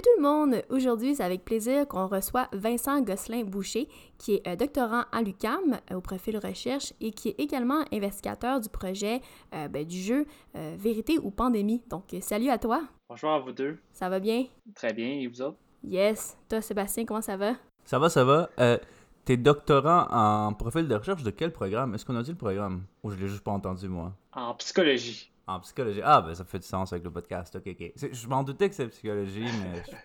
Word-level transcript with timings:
Salut 0.00 0.16
tout 0.16 0.22
le 0.22 0.28
monde! 0.28 0.62
Aujourd'hui, 0.70 1.14
c'est 1.14 1.22
avec 1.22 1.44
plaisir 1.44 1.86
qu'on 1.86 2.06
reçoit 2.06 2.48
Vincent 2.54 3.02
Gosselin-Boucher, 3.02 3.86
qui 4.16 4.36
est 4.36 4.48
euh, 4.48 4.56
doctorant 4.56 5.04
à 5.12 5.20
l'UCAM 5.20 5.78
euh, 5.90 5.96
au 5.96 6.00
profil 6.00 6.38
recherche 6.38 6.94
et 7.02 7.10
qui 7.10 7.28
est 7.28 7.34
également 7.38 7.84
investigateur 7.92 8.60
du 8.60 8.70
projet 8.70 9.20
euh, 9.52 9.68
ben, 9.68 9.84
du 9.84 9.98
jeu 9.98 10.24
Vérité 10.54 11.18
ou 11.18 11.30
Pandémie. 11.30 11.82
Donc, 11.90 12.04
salut 12.22 12.48
à 12.48 12.56
toi! 12.56 12.84
Bonjour 13.10 13.30
à 13.30 13.40
vous 13.40 13.52
deux. 13.52 13.78
Ça 13.92 14.08
va 14.08 14.20
bien? 14.20 14.46
Très 14.74 14.94
bien, 14.94 15.06
et 15.06 15.26
vous 15.26 15.42
autres? 15.42 15.58
Yes! 15.84 16.38
Toi, 16.48 16.62
Sébastien, 16.62 17.04
comment 17.04 17.20
ça 17.20 17.36
va? 17.36 17.56
Ça 17.84 17.98
va, 17.98 18.08
ça 18.08 18.24
va. 18.24 18.48
T'es 19.26 19.36
doctorant 19.36 20.06
en 20.10 20.54
profil 20.54 20.88
de 20.88 20.94
recherche 20.94 21.24
de 21.24 21.30
quel 21.30 21.52
programme? 21.52 21.94
Est-ce 21.94 22.06
qu'on 22.06 22.16
a 22.16 22.22
dit 22.22 22.30
le 22.30 22.38
programme? 22.38 22.84
Ou 23.02 23.10
je 23.10 23.16
l'ai 23.16 23.28
juste 23.28 23.44
pas 23.44 23.52
entendu, 23.52 23.86
moi? 23.86 24.14
En 24.32 24.54
psychologie. 24.54 25.30
En 25.50 25.58
psychologie. 25.60 26.00
Ah, 26.04 26.20
ben 26.20 26.32
ça 26.34 26.44
fait 26.44 26.60
du 26.60 26.66
sens 26.66 26.92
avec 26.92 27.04
le 27.04 27.10
podcast. 27.10 27.56
Ok, 27.56 27.66
ok. 27.66 27.92
Je 28.12 28.28
m'en 28.28 28.44
doutais 28.44 28.68
que 28.68 28.74
c'est 28.74 28.86
psychologie, 28.88 29.40
mais 29.62 29.82
je, 29.84 29.96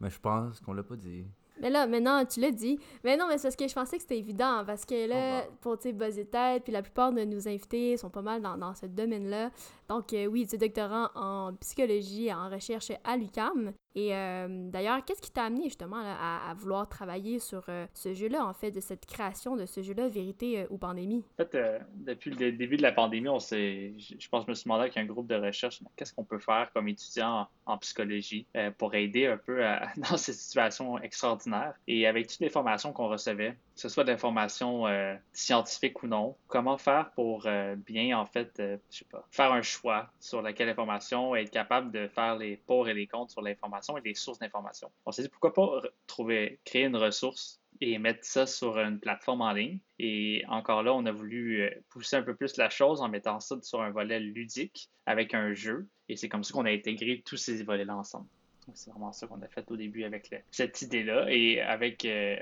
mais 0.00 0.10
je 0.10 0.20
pense 0.20 0.60
qu'on 0.60 0.74
l'a 0.74 0.82
pas 0.82 0.96
dit. 0.96 1.24
Mais 1.60 1.70
là, 1.70 1.86
maintenant, 1.86 2.24
tu 2.26 2.40
l'as 2.40 2.50
dit. 2.50 2.78
Mais 3.02 3.16
non, 3.16 3.26
mais 3.28 3.38
c'est 3.38 3.44
parce 3.44 3.56
que 3.56 3.66
je 3.66 3.74
pensais 3.74 3.96
que 3.96 4.02
c'était 4.02 4.18
évident. 4.18 4.64
Parce 4.66 4.84
que 4.84 5.08
là, 5.08 5.44
oh, 5.46 5.52
pour, 5.60 5.78
tu 5.78 5.90
sais, 5.96 6.24
Tête, 6.24 6.64
puis 6.64 6.72
la 6.72 6.82
plupart 6.82 7.12
de 7.12 7.24
nos 7.24 7.48
invités 7.48 7.96
sont 7.96 8.10
pas 8.10 8.22
mal 8.22 8.42
dans, 8.42 8.58
dans 8.58 8.74
ce 8.74 8.86
domaine-là. 8.86 9.50
Donc, 9.88 10.12
euh, 10.12 10.26
oui, 10.26 10.46
tu 10.46 10.56
es 10.56 10.58
doctorant 10.58 11.08
en 11.14 11.54
psychologie 11.54 12.26
et 12.26 12.34
en 12.34 12.50
recherche 12.50 12.92
à 13.04 13.16
l'UCAM. 13.16 13.72
Et 13.94 14.14
euh, 14.14 14.46
d'ailleurs, 14.70 15.04
qu'est-ce 15.04 15.22
qui 15.22 15.30
t'a 15.30 15.44
amené 15.44 15.64
justement 15.64 15.98
à, 15.98 16.52
vouloir 16.56 16.88
travailler 16.88 17.38
sur 17.38 17.64
euh, 17.68 17.86
ce 17.94 18.12
jeu-là, 18.14 18.44
en 18.44 18.52
fait, 18.52 18.70
de 18.70 18.80
cette 18.80 19.06
création 19.06 19.56
de 19.56 19.66
ce 19.66 19.82
jeu-là, 19.82 20.08
Vérité 20.08 20.66
ou 20.70 20.78
Pandémie? 20.78 21.24
En 21.38 21.44
fait, 21.44 21.56
depuis 21.94 22.30
le 22.30 22.52
début 22.52 22.76
de 22.76 22.82
la 22.82 22.92
pandémie, 22.92 23.28
on 23.28 23.38
s'est, 23.38 23.94
je 23.98 24.28
pense 24.28 24.42
que 24.42 24.46
je 24.46 24.50
me 24.50 24.54
suis 24.54 24.64
demandé 24.64 24.82
avec 24.82 24.96
un 24.96 25.04
groupe 25.04 25.26
de 25.26 25.36
recherche, 25.36 25.80
qu'est-ce 25.96 26.12
qu'on 26.12 26.24
peut 26.24 26.38
faire 26.38 26.70
comme 26.72 26.88
étudiant 26.88 27.48
en, 27.66 27.78
psychologie 27.78 28.46
pour 28.78 28.94
aider 28.94 29.26
un 29.26 29.36
peu 29.36 29.62
dans 29.96 30.16
cette 30.16 30.34
situation 30.34 30.98
extraordinaire? 30.98 31.74
Et 31.86 32.06
avec 32.06 32.28
toutes 32.28 32.40
les 32.40 32.50
formations 32.50 32.92
qu'on 32.92 33.08
recevait, 33.08 33.56
que 33.74 33.80
ce 33.80 33.88
soit 33.88 34.04
d'informations 34.04 34.84
scientifiques 35.32 36.02
ou 36.02 36.06
non, 36.06 36.36
comment 36.46 36.78
faire 36.78 37.10
pour 37.12 37.48
bien, 37.86 38.18
en 38.18 38.24
fait, 38.24 38.52
je 38.56 38.98
sais 38.98 39.04
pas, 39.04 39.26
faire 39.30 39.52
un 39.52 39.62
choix 39.62 40.10
sur 40.20 40.42
laquelle 40.42 40.68
information, 40.68 41.34
être 41.34 41.50
capable 41.50 41.90
de 41.90 42.06
faire 42.08 42.36
les 42.36 42.56
pour 42.56 42.88
et 42.88 42.94
les 42.94 43.06
contre 43.06 43.32
sur 43.32 43.42
l'information 43.42 43.98
et 43.98 44.00
les 44.02 44.14
sources 44.14 44.38
d'information. 44.38 44.90
On 45.06 45.12
s'est 45.12 45.22
dit 45.22 45.28
pourquoi 45.28 45.52
pas 45.52 45.82
trouver, 46.06 46.60
créer 46.64 46.84
une 46.84 46.96
ressource 46.96 47.60
et 47.80 47.98
mettre 47.98 48.24
ça 48.24 48.46
sur 48.46 48.78
une 48.78 48.98
plateforme 48.98 49.42
en 49.42 49.52
ligne. 49.52 49.78
Et 49.98 50.42
encore 50.48 50.82
là, 50.82 50.94
on 50.94 51.04
a 51.06 51.12
voulu 51.12 51.62
euh, 51.62 51.70
pousser 51.90 52.16
un 52.16 52.22
peu 52.22 52.34
plus 52.34 52.56
la 52.56 52.70
chose 52.70 53.00
en 53.00 53.08
mettant 53.08 53.40
ça 53.40 53.56
sur 53.62 53.82
un 53.82 53.90
volet 53.90 54.20
ludique 54.20 54.90
avec 55.06 55.34
un 55.34 55.54
jeu. 55.54 55.86
Et 56.08 56.16
c'est 56.16 56.28
comme 56.28 56.44
ça 56.44 56.52
qu'on 56.52 56.66
a 56.66 56.70
intégré 56.70 57.22
tous 57.24 57.36
ces 57.36 57.62
volets-là 57.62 57.96
ensemble. 57.96 58.26
C'est 58.72 58.90
vraiment 58.90 59.12
ça 59.12 59.26
qu'on 59.26 59.40
a 59.42 59.48
fait 59.48 59.70
au 59.70 59.76
début 59.76 60.04
avec 60.04 60.34
cette 60.50 60.80
idée-là. 60.82 61.26
Et 61.28 61.60
avec 61.60 62.04
euh, 62.04 62.36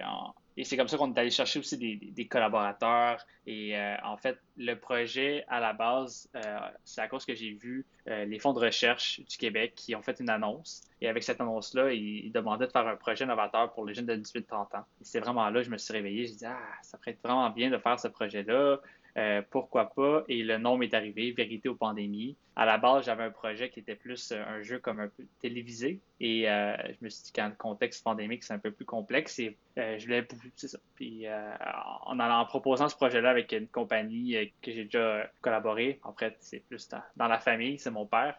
et 0.57 0.65
c'est 0.65 0.77
comme 0.77 0.89
ça 0.89 0.99
qu'on 0.99 1.13
est 1.13 1.19
allé 1.19 1.31
chercher 1.31 1.59
aussi 1.59 1.79
des, 1.79 2.27
collaborateurs. 2.27 3.25
Et 3.47 3.77
euh, 3.77 3.97
en 4.05 4.17
fait, 4.17 4.39
le 4.57 4.75
projet 4.75 5.45
à 5.49 5.61
la 5.61 5.73
base, 5.73 6.29
euh, 6.37 6.59
c'est 6.85 7.01
à 7.01 7.09
cause 7.09 7.25
que 7.25 7.35
j'ai 7.35 7.53
vu 7.53 7.87
les 8.07 8.39
fonds 8.39 8.53
de 8.53 8.59
recherche 8.59 9.21
du 9.21 9.37
Québec 9.37 9.73
qui 9.75 9.95
ont 9.95 10.03
fait 10.03 10.21
une 10.21 10.29
annonce. 10.29 10.83
Et 11.01 11.09
avec 11.09 11.23
cette 11.23 11.41
annonce-là, 11.41 11.93
ils, 11.93 12.31
demandaient 12.31 12.67
de 12.67 12.73
faire 12.73 12.87
un 12.87 12.97
projet 12.97 13.25
novateur 13.27 13.73
pour 13.73 13.87
les 13.87 13.95
jeunes 13.95 14.07
de 14.07 14.17
18-30 14.17 14.77
ans. 14.77 14.85
Et 15.01 15.05
c'est 15.05 15.21
vraiment 15.21 15.49
là 15.49 15.61
que 15.61 15.67
je 15.67 15.71
me 15.71 15.79
suis 15.79 15.93
réveillé. 15.93 16.27
Je 16.27 16.35
dit, 16.35 16.47
ah, 16.47 16.59
ça 16.83 16.99
pourrait 16.99 17.13
être 17.13 17.23
vraiment 17.23 17.49
bien 17.51 17.71
de 17.71 17.79
faire 17.79 17.99
ce 17.99 18.09
projet-là. 18.09 18.81
Euh, 19.19 19.43
pourquoi 19.51 19.91
pas? 19.91 20.25
Et 20.29 20.43
le 20.43 20.57
nom 20.57 20.81
est 20.81 20.95
arrivé, 20.95 21.33
Vérité 21.33 21.69
aux 21.69 21.75
pandémies. 21.75 22.37
À 22.57 22.65
la 22.65 22.79
base, 22.79 23.05
j'avais 23.05 23.25
un 23.25 23.31
projet 23.31 23.69
qui 23.69 23.81
était 23.81 23.95
plus 23.95 24.33
euh, 24.33 24.43
un 24.47 24.63
jeu 24.63 24.79
comme 24.79 25.01
un 25.01 25.09
peu 25.09 25.25
télévisé. 25.41 26.01
Et 26.21 26.49
euh, 26.49 26.75
je 26.89 27.05
me 27.05 27.11
suis 27.11 27.25
dit 27.25 27.33
qu'en 27.33 27.51
contexte 27.51 28.05
pandémique, 28.05 28.43
c'est 28.43 28.55
un 28.55 28.59
peu 28.59 28.71
plus 28.71 28.87
complexe. 28.87 29.39
Et 29.39 29.57
je 29.77 30.03
voulais, 30.05 30.27
c'est 30.57 30.69
ça. 30.69 30.79
Puis 30.95 31.27
en, 31.29 32.19
en 32.19 32.45
proposant 32.47 32.89
ce 32.89 32.97
projet-là 32.97 33.31
avec 33.31 33.53
une 33.53 33.69
compagnie 33.69 34.53
que 34.63 34.73
j'ai 34.73 34.85
déjà 34.85 35.31
collaboré, 35.41 36.01
en 36.05 36.15
fait, 36.15 36.37
c'est 36.41 36.61
plus 36.61 36.89
dans, 37.17 37.29
la 37.29 37.39
famille, 37.39 37.79
c'est 37.79 37.91
mon 37.91 38.07
père, 38.07 38.39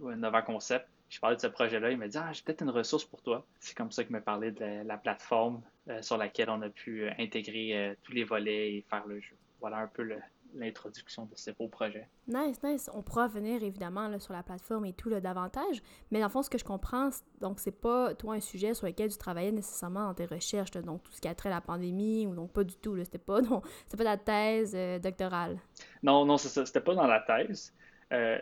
Nova 0.00 0.42
Concept. 0.42 0.86
Je 1.10 1.20
parlais 1.20 1.36
de 1.36 1.40
ce 1.40 1.46
projet-là, 1.46 1.90
il 1.90 1.96
m'a 1.96 2.08
dit 2.08 2.18
Ah, 2.18 2.30
j'ai 2.32 2.42
peut-être 2.42 2.62
une 2.62 2.70
ressource 2.70 3.04
pour 3.04 3.22
toi. 3.22 3.46
C'est 3.60 3.76
comme 3.76 3.90
ça 3.90 4.04
qu'il 4.04 4.12
m'a 4.12 4.20
parlé 4.20 4.52
de 4.52 4.86
la 4.86 4.98
plateforme 4.98 5.62
sur 6.02 6.18
laquelle 6.18 6.50
on 6.50 6.60
a 6.60 6.68
pu 6.68 7.08
intégrer 7.18 7.96
tous 8.02 8.12
les 8.12 8.24
volets 8.24 8.74
et 8.74 8.84
faire 8.90 9.06
le 9.06 9.20
jeu 9.20 9.36
voilà 9.60 9.78
un 9.78 9.86
peu 9.86 10.08
l'introduction 10.54 11.26
de 11.26 11.34
ces 11.36 11.52
beaux 11.52 11.68
projets. 11.68 12.08
Nice, 12.26 12.62
nice. 12.62 12.90
On 12.94 13.02
pourra 13.02 13.28
venir 13.28 13.62
évidemment 13.62 14.08
là, 14.08 14.18
sur 14.18 14.32
la 14.32 14.42
plateforme 14.42 14.86
et 14.86 14.92
tout 14.92 15.08
le 15.08 15.20
davantage, 15.20 15.82
mais 16.10 16.20
dans 16.20 16.26
le 16.26 16.30
fond, 16.30 16.42
ce 16.42 16.50
que 16.50 16.58
je 16.58 16.64
comprends, 16.64 17.10
donc 17.40 17.60
c'est 17.60 17.80
pas 17.80 18.14
toi 18.14 18.34
un 18.34 18.40
sujet 18.40 18.74
sur 18.74 18.86
lequel 18.86 19.10
tu 19.10 19.18
travaillais 19.18 19.52
nécessairement 19.52 20.06
dans 20.06 20.14
tes 20.14 20.26
recherches, 20.26 20.70
donc 20.70 21.02
tout 21.02 21.12
ce 21.12 21.20
qui 21.20 21.28
a 21.28 21.34
trait 21.34 21.50
à 21.50 21.56
la 21.56 21.60
pandémie, 21.60 22.26
ou 22.26 22.34
donc 22.34 22.52
pas 22.52 22.64
du 22.64 22.76
tout, 22.76 22.96
c'était 23.04 23.18
pas, 23.18 23.40
non, 23.40 23.60
pas 23.96 24.04
ta 24.04 24.16
thèse 24.16 24.72
euh, 24.74 24.98
doctorale. 24.98 25.58
Non, 26.02 26.24
non, 26.24 26.38
c'est 26.38 26.48
ça, 26.48 26.64
c'était 26.64 26.80
pas 26.80 26.94
dans 26.94 27.06
la 27.06 27.20
thèse. 27.20 27.74
Euh, 28.12 28.38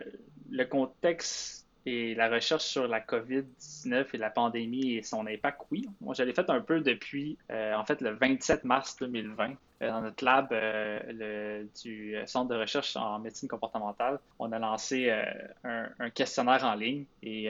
le 0.49 0.63
contexte 0.65 1.66
et 1.87 2.15
la 2.15 2.27
recherche 2.27 2.65
sur 2.65 2.85
la 2.85 2.99
COVID-19 2.99 4.07
et 4.13 4.17
la 4.17 4.29
pandémie 4.29 4.95
et 4.95 5.03
son 5.03 5.25
impact, 5.25 5.61
oui. 5.71 5.87
Moi, 6.01 6.13
j'avais 6.13 6.33
fait 6.33 6.49
un 6.49 6.59
peu 6.59 6.81
depuis, 6.81 7.37
euh, 7.49 7.73
en 7.75 7.85
fait, 7.85 8.01
le 8.01 8.09
27 8.11 8.65
mars 8.65 8.97
2020. 8.99 9.53
Euh, 9.81 9.89
dans 9.89 10.01
notre 10.01 10.25
lab 10.25 10.49
euh, 10.51 11.63
du 11.81 12.17
Centre 12.25 12.49
de 12.49 12.59
recherche 12.59 12.97
en 12.97 13.19
médecine 13.19 13.47
comportementale, 13.47 14.19
on 14.37 14.51
a 14.51 14.59
lancé 14.59 15.09
un, 15.63 16.09
questionnaire 16.09 16.65
en 16.65 16.75
ligne 16.75 17.05
et 17.23 17.47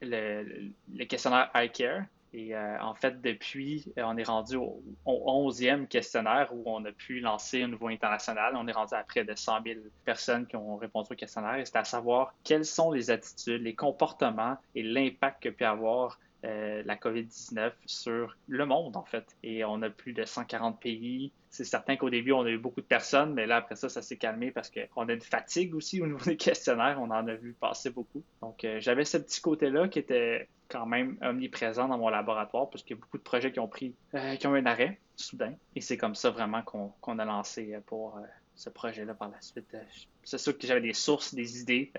le, 0.00 0.72
le, 0.94 1.04
questionnaire 1.04 1.50
iCare 1.56 2.04
et 2.32 2.54
euh, 2.54 2.80
en 2.80 2.94
fait, 2.94 3.20
depuis, 3.20 3.92
euh, 3.98 4.02
on 4.04 4.16
est 4.16 4.24
rendu 4.24 4.56
au, 4.56 4.82
11e 5.04 5.88
questionnaire 5.88 6.48
où 6.52 6.62
on 6.66 6.84
a 6.84 6.92
pu 6.92 7.18
lancer 7.18 7.62
un 7.62 7.68
niveau 7.68 7.88
international. 7.88 8.54
On 8.56 8.68
est 8.68 8.72
rendu 8.72 8.94
à 8.94 9.02
près 9.02 9.24
de 9.24 9.34
100 9.34 9.64
000 9.64 9.80
personnes 10.04 10.46
qui 10.46 10.54
ont 10.54 10.76
répondu 10.76 11.08
au 11.12 11.16
questionnaire. 11.16 11.56
Et 11.56 11.64
c'est 11.64 11.76
à 11.76 11.84
savoir 11.84 12.34
quelles 12.44 12.64
sont 12.64 12.92
les 12.92 13.10
attitudes, 13.10 13.62
les 13.62 13.74
comportements 13.74 14.56
et 14.76 14.82
l'impact 14.82 15.42
que 15.42 15.48
peut 15.48 15.66
avoir 15.66 16.18
euh, 16.44 16.82
la 16.86 16.96
COVID-19 16.96 17.72
sur 17.84 18.36
le 18.48 18.64
monde, 18.64 18.96
en 18.96 19.04
fait. 19.04 19.36
Et 19.42 19.62
on 19.64 19.82
a 19.82 19.90
plus 19.90 20.14
de 20.14 20.24
140 20.24 20.80
pays. 20.80 21.32
C'est 21.50 21.64
certain 21.64 21.96
qu'au 21.96 22.08
début, 22.08 22.32
on 22.32 22.44
a 22.44 22.50
eu 22.50 22.56
beaucoup 22.56 22.80
de 22.80 22.86
personnes, 22.86 23.34
mais 23.34 23.46
là, 23.46 23.56
après 23.56 23.76
ça, 23.76 23.90
ça 23.90 24.00
s'est 24.00 24.16
calmé 24.16 24.50
parce 24.50 24.70
qu'on 24.70 25.08
a 25.08 25.12
une 25.12 25.20
fatigue 25.20 25.74
aussi 25.74 26.00
au 26.00 26.06
niveau 26.06 26.18
des 26.24 26.38
questionnaires. 26.38 26.98
On 27.00 27.10
en 27.10 27.26
a 27.26 27.34
vu 27.34 27.52
passer 27.52 27.90
beaucoup. 27.90 28.22
Donc, 28.40 28.64
euh, 28.64 28.80
j'avais 28.80 29.04
ce 29.04 29.18
petit 29.18 29.42
côté-là 29.42 29.88
qui 29.88 29.98
était 29.98 30.48
quand 30.68 30.86
même 30.86 31.18
omniprésent 31.20 31.88
dans 31.88 31.98
mon 31.98 32.08
laboratoire 32.08 32.70
parce 32.70 32.84
qu'il 32.84 32.96
y 32.96 32.98
a 32.98 33.02
beaucoup 33.02 33.18
de 33.18 33.22
projets 33.22 33.52
qui 33.52 33.60
ont 33.60 33.68
pris, 33.68 33.94
euh, 34.14 34.36
qui 34.36 34.46
ont 34.46 34.56
eu 34.56 34.60
un 34.60 34.66
arrêt 34.66 34.98
soudain. 35.16 35.52
Et 35.76 35.82
c'est 35.82 35.98
comme 35.98 36.14
ça 36.14 36.30
vraiment 36.30 36.62
qu'on 36.62 37.18
a 37.18 37.24
lancé 37.26 37.76
pour 37.86 38.18
ce 38.54 38.70
projet-là 38.70 39.12
par 39.12 39.28
la 39.28 39.40
suite. 39.42 39.76
C'est 40.22 40.38
sûr 40.38 40.56
que 40.56 40.66
j'avais 40.66 40.80
des 40.80 40.94
sources, 40.94 41.34
des 41.34 41.60
idées, 41.60 41.92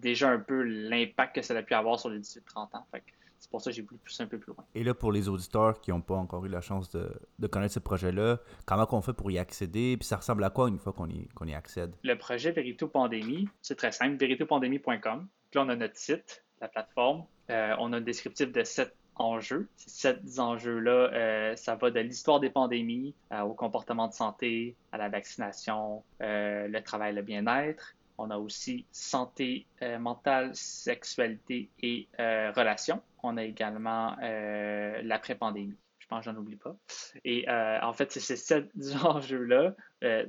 déjà 0.00 0.30
un 0.30 0.38
peu 0.38 0.62
l'impact 0.62 1.34
que 1.34 1.42
ça 1.42 1.54
a 1.54 1.62
pu 1.62 1.74
avoir 1.74 1.98
sur 1.98 2.08
les 2.08 2.20
18-30 2.20 2.76
ans. 2.76 2.86
Fait 2.92 3.02
c'est 3.42 3.50
pour 3.50 3.60
ça 3.60 3.70
que 3.70 3.76
j'ai 3.76 3.82
voulu 3.82 3.98
pousser 3.98 4.22
un 4.22 4.28
peu 4.28 4.38
plus 4.38 4.52
loin. 4.52 4.64
Et 4.76 4.84
là, 4.84 4.94
pour 4.94 5.10
les 5.10 5.28
auditeurs 5.28 5.80
qui 5.80 5.90
n'ont 5.90 6.00
pas 6.00 6.14
encore 6.14 6.46
eu 6.46 6.48
la 6.48 6.60
chance 6.60 6.88
de, 6.90 7.12
de 7.40 7.46
connaître 7.48 7.74
ce 7.74 7.80
projet-là, 7.80 8.38
comment 8.66 8.86
on 8.92 9.02
fait 9.02 9.14
pour 9.14 9.32
y 9.32 9.38
accéder? 9.38 9.96
Puis 9.96 10.06
ça 10.06 10.16
ressemble 10.16 10.44
à 10.44 10.50
quoi 10.50 10.68
une 10.68 10.78
fois 10.78 10.92
qu'on 10.92 11.08
y, 11.08 11.54
accède? 11.54 11.92
Le 12.04 12.14
projet 12.16 12.52
Vérité 12.52 12.86
Pandémie, 12.86 13.48
c'est 13.60 13.74
très 13.74 13.90
simple, 13.90 14.16
véritéopandémie.com. 14.16 15.26
Là, 15.54 15.60
on 15.60 15.68
a 15.68 15.74
notre 15.74 15.96
site, 15.96 16.44
la 16.60 16.68
plateforme. 16.68 17.24
Euh, 17.50 17.74
on 17.80 17.92
a 17.92 17.96
un 17.96 18.00
descriptif 18.00 18.52
de 18.52 18.62
sept 18.62 18.94
enjeux. 19.16 19.68
Ces 19.74 19.90
sept 19.90 20.38
enjeux-là, 20.38 21.10
euh, 21.12 21.56
ça 21.56 21.74
va 21.74 21.90
de 21.90 21.98
l'histoire 21.98 22.38
des 22.38 22.50
pandémies 22.50 23.12
euh, 23.32 23.40
au 23.40 23.54
comportement 23.54 24.06
de 24.06 24.12
santé, 24.12 24.76
à 24.92 24.98
la 24.98 25.08
vaccination, 25.08 26.04
le 26.20 26.78
travail, 26.78 27.12
le 27.12 27.22
bien-être, 27.22 27.96
on 28.18 28.30
a 28.30 28.38
aussi 28.38 28.86
santé 28.92 29.66
mentale, 29.98 30.54
sexualité 30.54 31.70
et 31.82 32.06
relations. 32.18 33.02
On 33.22 33.36
a 33.36 33.44
également 33.44 34.16
euh, 34.22 35.00
l'après-pandémie. 35.02 35.78
Je 35.98 36.06
pense 36.08 36.24
que 36.24 36.30
j'en 36.30 36.36
oublie 36.36 36.56
pas. 36.56 36.76
Et 37.24 37.48
en 37.48 37.92
fait, 37.92 38.10
c'est 38.10 38.20
ces 38.20 38.36
sept 38.36 38.70
enjeux-là, 39.04 39.74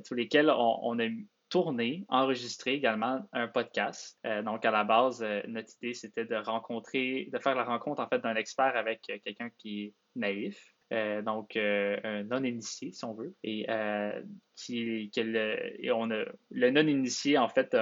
tous 0.06 0.14
lesquels 0.14 0.50
on, 0.50 0.98
a 1.00 1.08
tourné, 1.50 2.04
enregistré 2.08 2.74
également 2.74 3.28
un 3.32 3.48
podcast. 3.48 4.18
donc, 4.44 4.64
à 4.64 4.70
la 4.70 4.84
base, 4.84 5.22
notre 5.48 5.70
idée, 5.82 5.94
c'était 5.94 6.24
de 6.24 6.36
rencontrer, 6.36 7.28
de 7.32 7.38
faire 7.38 7.56
la 7.56 7.64
rencontre, 7.64 8.00
en 8.00 8.08
fait, 8.08 8.20
d'un 8.20 8.36
expert 8.36 8.76
avec 8.76 9.02
quelqu'un 9.02 9.50
qui 9.58 9.82
est 9.82 9.94
naïf. 10.14 10.74
donc 10.90 11.56
un 11.56 12.22
non-initié, 12.22 12.92
si 12.92 13.04
on 13.04 13.14
veut. 13.14 13.34
Et, 13.42 13.66
qui, 14.54 15.10
on 15.92 16.10
a, 16.12 16.24
le 16.50 16.70
non-initié, 16.70 17.36
en 17.36 17.48
fait, 17.48 17.76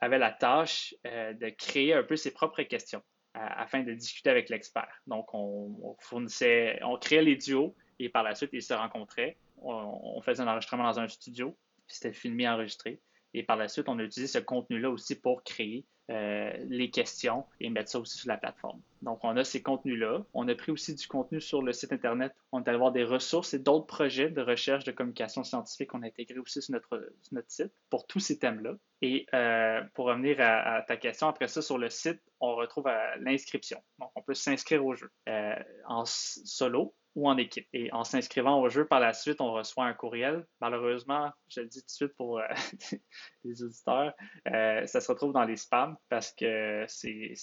avait 0.00 0.18
la 0.18 0.32
tâche 0.32 0.94
de 1.04 1.48
créer 1.50 1.94
un 1.94 2.02
peu 2.02 2.16
ses 2.16 2.32
propres 2.32 2.62
questions 2.64 3.02
afin 3.36 3.82
de 3.82 3.92
discuter 3.92 4.30
avec 4.30 4.48
l'expert. 4.48 5.02
Donc, 5.06 5.32
on, 5.34 5.96
fournissait, 6.00 6.78
on 6.82 6.96
créait 6.98 7.22
les 7.22 7.36
duos 7.36 7.74
et 7.98 8.08
par 8.08 8.22
la 8.22 8.34
suite, 8.34 8.50
ils 8.52 8.62
se 8.62 8.74
rencontraient. 8.74 9.36
On, 9.58 10.20
faisait 10.22 10.42
un 10.42 10.48
enregistrement 10.48 10.84
dans 10.84 11.00
un 11.00 11.08
studio, 11.08 11.56
c'était 11.86 12.12
filmé, 12.12 12.48
enregistré. 12.48 13.00
Et 13.34 13.42
par 13.42 13.56
la 13.56 13.68
suite, 13.68 13.88
on 13.88 13.98
a 13.98 14.02
utilisé 14.02 14.38
ce 14.38 14.42
contenu-là 14.42 14.90
aussi 14.90 15.14
pour 15.20 15.42
créer 15.42 15.84
euh, 16.10 16.52
les 16.68 16.90
questions 16.90 17.44
et 17.60 17.68
mettre 17.68 17.90
ça 17.90 17.98
aussi 17.98 18.18
sur 18.18 18.28
la 18.28 18.36
plateforme. 18.36 18.80
Donc, 19.02 19.20
on 19.24 19.36
a 19.36 19.42
ces 19.42 19.60
contenus-là. 19.60 20.24
On 20.34 20.46
a 20.46 20.54
pris 20.54 20.70
aussi 20.70 20.94
du 20.94 21.06
contenu 21.08 21.40
sur 21.40 21.62
le 21.62 21.72
site 21.72 21.92
Internet. 21.92 22.32
On 22.52 22.62
est 22.62 22.68
allé 22.68 22.78
voir 22.78 22.92
des 22.92 23.02
ressources 23.02 23.54
et 23.54 23.58
d'autres 23.58 23.86
projets 23.86 24.30
de 24.30 24.40
recherche 24.40 24.84
de 24.84 24.92
communication 24.92 25.42
scientifique 25.42 25.90
qu'on 25.90 26.02
a 26.02 26.06
intégrés 26.06 26.38
aussi 26.38 26.62
sur 26.62 26.74
notre, 26.74 27.12
site 27.48 27.72
pour 27.90 28.06
tous 28.06 28.20
ces 28.20 28.38
thèmes-là. 28.38 28.74
Et 29.02 29.26
euh, 29.34 29.82
pour 29.94 30.06
revenir 30.06 30.36
à, 30.40 30.82
ta 30.82 30.96
question, 30.96 31.26
après 31.26 31.48
ça, 31.48 31.60
sur 31.60 31.76
le 31.76 31.90
site, 31.90 32.20
on 32.38 32.54
retrouve 32.54 32.88
l'inscription. 33.18 33.82
Donc, 33.98 34.10
on 34.14 34.22
peut 34.22 34.34
s'inscrire 34.34 34.84
au 34.86 34.94
jeu 34.94 35.10
euh, 35.28 35.54
en 35.86 36.04
solo 36.06 36.94
ou 37.16 37.28
en 37.28 37.36
équipe. 37.38 37.66
Et 37.72 37.90
en 37.92 38.04
s'inscrivant 38.04 38.60
au 38.60 38.68
jeu, 38.68 38.86
par 38.86 39.00
la 39.00 39.14
suite, 39.14 39.40
on 39.40 39.50
reçoit 39.52 39.86
un 39.86 39.94
courriel. 39.94 40.46
Malheureusement, 40.60 41.32
je 41.48 41.62
le 41.62 41.66
dis 41.66 41.80
tout 41.80 41.86
de 41.86 41.90
suite 41.90 42.14
pour 42.14 42.38
euh, 42.38 42.44
les 43.44 43.62
auditeurs, 43.62 44.12
euh, 44.46 44.86
ça 44.86 45.00
se 45.00 45.10
retrouve 45.10 45.32
dans 45.32 45.44
les 45.44 45.56
spams 45.56 45.96
parce 46.10 46.30
que 46.32 46.84
c'est 46.86 47.34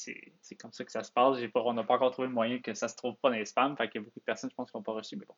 comme 0.60 0.72
ça 0.72 0.86
que 0.86 0.92
ça 0.92 1.04
se 1.04 1.12
passe. 1.12 1.38
on 1.56 1.74
n'a 1.74 1.84
pas 1.84 1.96
encore 1.96 2.12
trouvé 2.12 2.28
le 2.28 2.34
moyen 2.34 2.60
que 2.60 2.76
ça 2.76 2.88
se 2.88 2.96
trouve 2.96 3.16
pas 3.16 3.32
dans 3.32 3.36
les 3.36 3.46
spams. 3.46 3.76
Fait 3.76 3.90
qu'il 3.90 4.00
y 4.00 4.04
a 4.04 4.06
beaucoup 4.06 4.20
de 4.20 4.26
personnes, 4.26 4.52
je 4.52 4.56
pense, 4.56 4.70
qui 4.70 4.78
n'ont 4.78 4.84
pas 4.84 4.94
reçu, 4.94 5.18
mais 5.18 5.26
bon. 5.26 5.36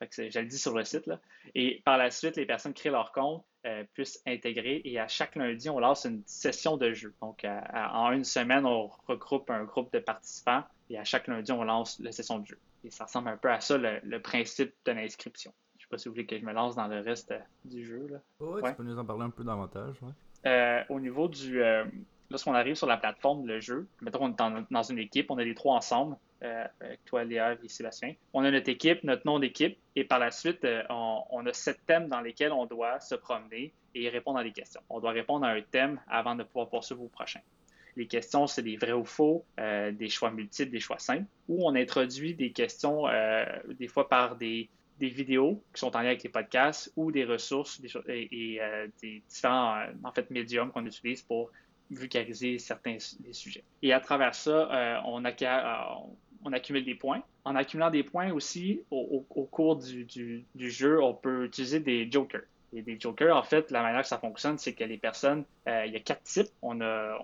Je 0.00 0.38
le 0.38 0.46
dis 0.46 0.58
sur 0.58 0.76
le 0.76 0.84
site. 0.84 1.06
Là. 1.06 1.20
Et 1.54 1.80
par 1.84 1.96
la 1.96 2.10
suite, 2.10 2.36
les 2.36 2.46
personnes 2.46 2.74
créent 2.74 2.90
leur 2.90 3.12
compte, 3.12 3.44
euh, 3.66 3.84
puissent 3.94 4.20
intégrer 4.26 4.82
et 4.84 4.98
à 4.98 5.06
chaque 5.06 5.36
lundi, 5.36 5.70
on 5.70 5.78
lance 5.78 6.06
une 6.06 6.24
session 6.26 6.76
de 6.76 6.92
jeu. 6.92 7.14
Donc, 7.22 7.46
en 7.72 8.10
une 8.10 8.24
semaine, 8.24 8.66
on 8.66 8.88
regroupe 9.06 9.48
un 9.48 9.62
groupe 9.62 9.92
de 9.92 10.00
participants 10.00 10.64
et 10.90 10.98
à 10.98 11.04
chaque 11.04 11.26
lundi, 11.26 11.52
on 11.52 11.64
lance 11.64 11.98
la 12.00 12.12
session 12.12 12.38
de 12.38 12.46
jeu. 12.46 12.58
Et 12.84 12.90
ça 12.90 13.04
ressemble 13.04 13.28
un 13.28 13.36
peu 13.36 13.50
à 13.50 13.60
ça, 13.60 13.76
le, 13.78 14.18
principe 14.20 14.72
de 14.84 14.92
l'inscription. 14.92 15.52
Je 15.76 15.78
ne 15.78 15.82
sais 15.82 15.88
pas 15.90 15.98
si 15.98 16.08
vous 16.08 16.14
voulez 16.14 16.26
que 16.26 16.38
je 16.38 16.44
me 16.44 16.52
lance 16.52 16.76
dans 16.76 16.86
le 16.86 17.00
reste 17.00 17.32
euh, 17.32 17.38
du 17.64 17.84
jeu. 17.84 18.06
Là. 18.08 18.18
ouais, 18.40 18.70
tu 18.70 18.76
peux 18.76 18.82
nous 18.84 18.98
en 18.98 19.04
parler 19.04 19.24
un 19.24 19.30
peu 19.30 19.44
davantage. 19.44 19.96
Euh, 20.46 20.82
au 20.88 21.00
niveau 21.00 21.28
du. 21.28 21.62
Euh, 21.62 21.84
lorsqu'on 22.30 22.54
arrive 22.54 22.76
sur 22.76 22.86
la 22.86 22.96
plateforme, 22.96 23.46
le 23.46 23.60
jeu, 23.60 23.88
mettons 24.00 24.32
qu'on 24.32 24.56
est 24.56 24.64
dans, 24.70 24.82
une 24.82 24.98
équipe, 24.98 25.30
on 25.30 25.38
est 25.38 25.44
les 25.44 25.54
trois 25.54 25.76
ensemble, 25.76 26.16
avec 26.40 27.04
toi, 27.04 27.24
Léa 27.24 27.54
et 27.54 27.68
Sébastien. 27.68 28.14
On 28.32 28.44
a 28.44 28.50
notre 28.50 28.68
équipe, 28.68 29.02
notre 29.02 29.26
nom 29.26 29.40
d'équipe, 29.40 29.76
et 29.96 30.04
par 30.04 30.20
la 30.20 30.30
suite, 30.30 30.64
on, 30.90 31.22
on, 31.30 31.46
a 31.46 31.52
sept 31.52 31.84
thèmes 31.86 32.08
dans 32.08 32.20
lesquels 32.20 32.52
on 32.52 32.66
doit 32.66 33.00
se 33.00 33.16
promener 33.16 33.72
et 33.94 34.08
répondre 34.08 34.38
à 34.38 34.44
des 34.44 34.52
questions. 34.52 34.82
On 34.88 35.00
doit 35.00 35.12
répondre 35.12 35.44
à 35.44 35.50
un 35.50 35.62
thème 35.62 36.00
avant 36.06 36.36
de 36.36 36.44
pouvoir 36.44 36.68
poursuivre 36.68 37.02
au 37.02 37.08
prochain. 37.08 37.40
Les 37.96 38.06
questions, 38.06 38.46
c'est 38.46 38.62
des 38.62 38.76
vrais 38.76 38.92
ou 38.92 39.04
faux, 39.04 39.44
euh, 39.58 39.90
des 39.90 40.10
choix 40.10 40.30
multiples, 40.30 40.70
des 40.70 40.80
choix 40.80 40.98
simples, 40.98 41.26
ou 41.48 41.66
on 41.66 41.74
introduit 41.74 42.34
des 42.34 42.52
questions 42.52 43.08
euh, 43.08 43.44
des 43.78 43.88
fois 43.88 44.08
par 44.08 44.36
des, 44.36 44.68
vidéos 44.98 45.62
qui 45.74 45.80
sont 45.80 45.94
en 45.94 46.00
lien 46.00 46.06
avec 46.06 46.22
les 46.22 46.30
podcasts 46.30 46.90
ou 46.96 47.12
des 47.12 47.24
ressources 47.24 47.80
et, 48.08 48.58
euh, 48.62 48.86
des 49.02 49.22
différents 49.28 49.84
en 50.02 50.12
fait, 50.12 50.30
médiums 50.30 50.70
qu'on 50.70 50.86
utilise 50.86 51.22
pour 51.22 51.50
vulgariser 51.90 52.58
certains 52.58 52.96
des 53.20 53.32
sujets. 53.32 53.62
Et 53.82 53.92
à 53.92 54.00
travers 54.00 54.34
ça, 54.34 55.02
on, 55.06 55.22
accumule 55.24 56.84
des 56.84 56.94
points. 56.94 57.22
En 57.44 57.54
accumulant 57.54 57.90
des 57.90 58.02
points 58.02 58.32
aussi, 58.32 58.80
au, 58.90 59.20
cours 59.20 59.76
du, 59.76 60.04
du, 60.06 60.70
jeu, 60.70 61.00
on 61.02 61.14
peut 61.14 61.44
utiliser 61.44 61.80
des 61.80 62.10
jokers 62.10 62.44
des 62.72 62.98
jokers, 62.98 63.36
en 63.36 63.42
fait, 63.42 63.70
la 63.70 63.82
manière 63.82 64.02
que 64.02 64.08
ça 64.08 64.18
fonctionne, 64.18 64.58
c'est 64.58 64.74
que 64.74 64.84
les 64.84 64.98
personnes, 64.98 65.44
euh, 65.68 65.86
il 65.86 65.92
y 65.92 65.96
a 65.96 66.00
quatre 66.00 66.22
types. 66.22 66.50
On, 66.62 66.76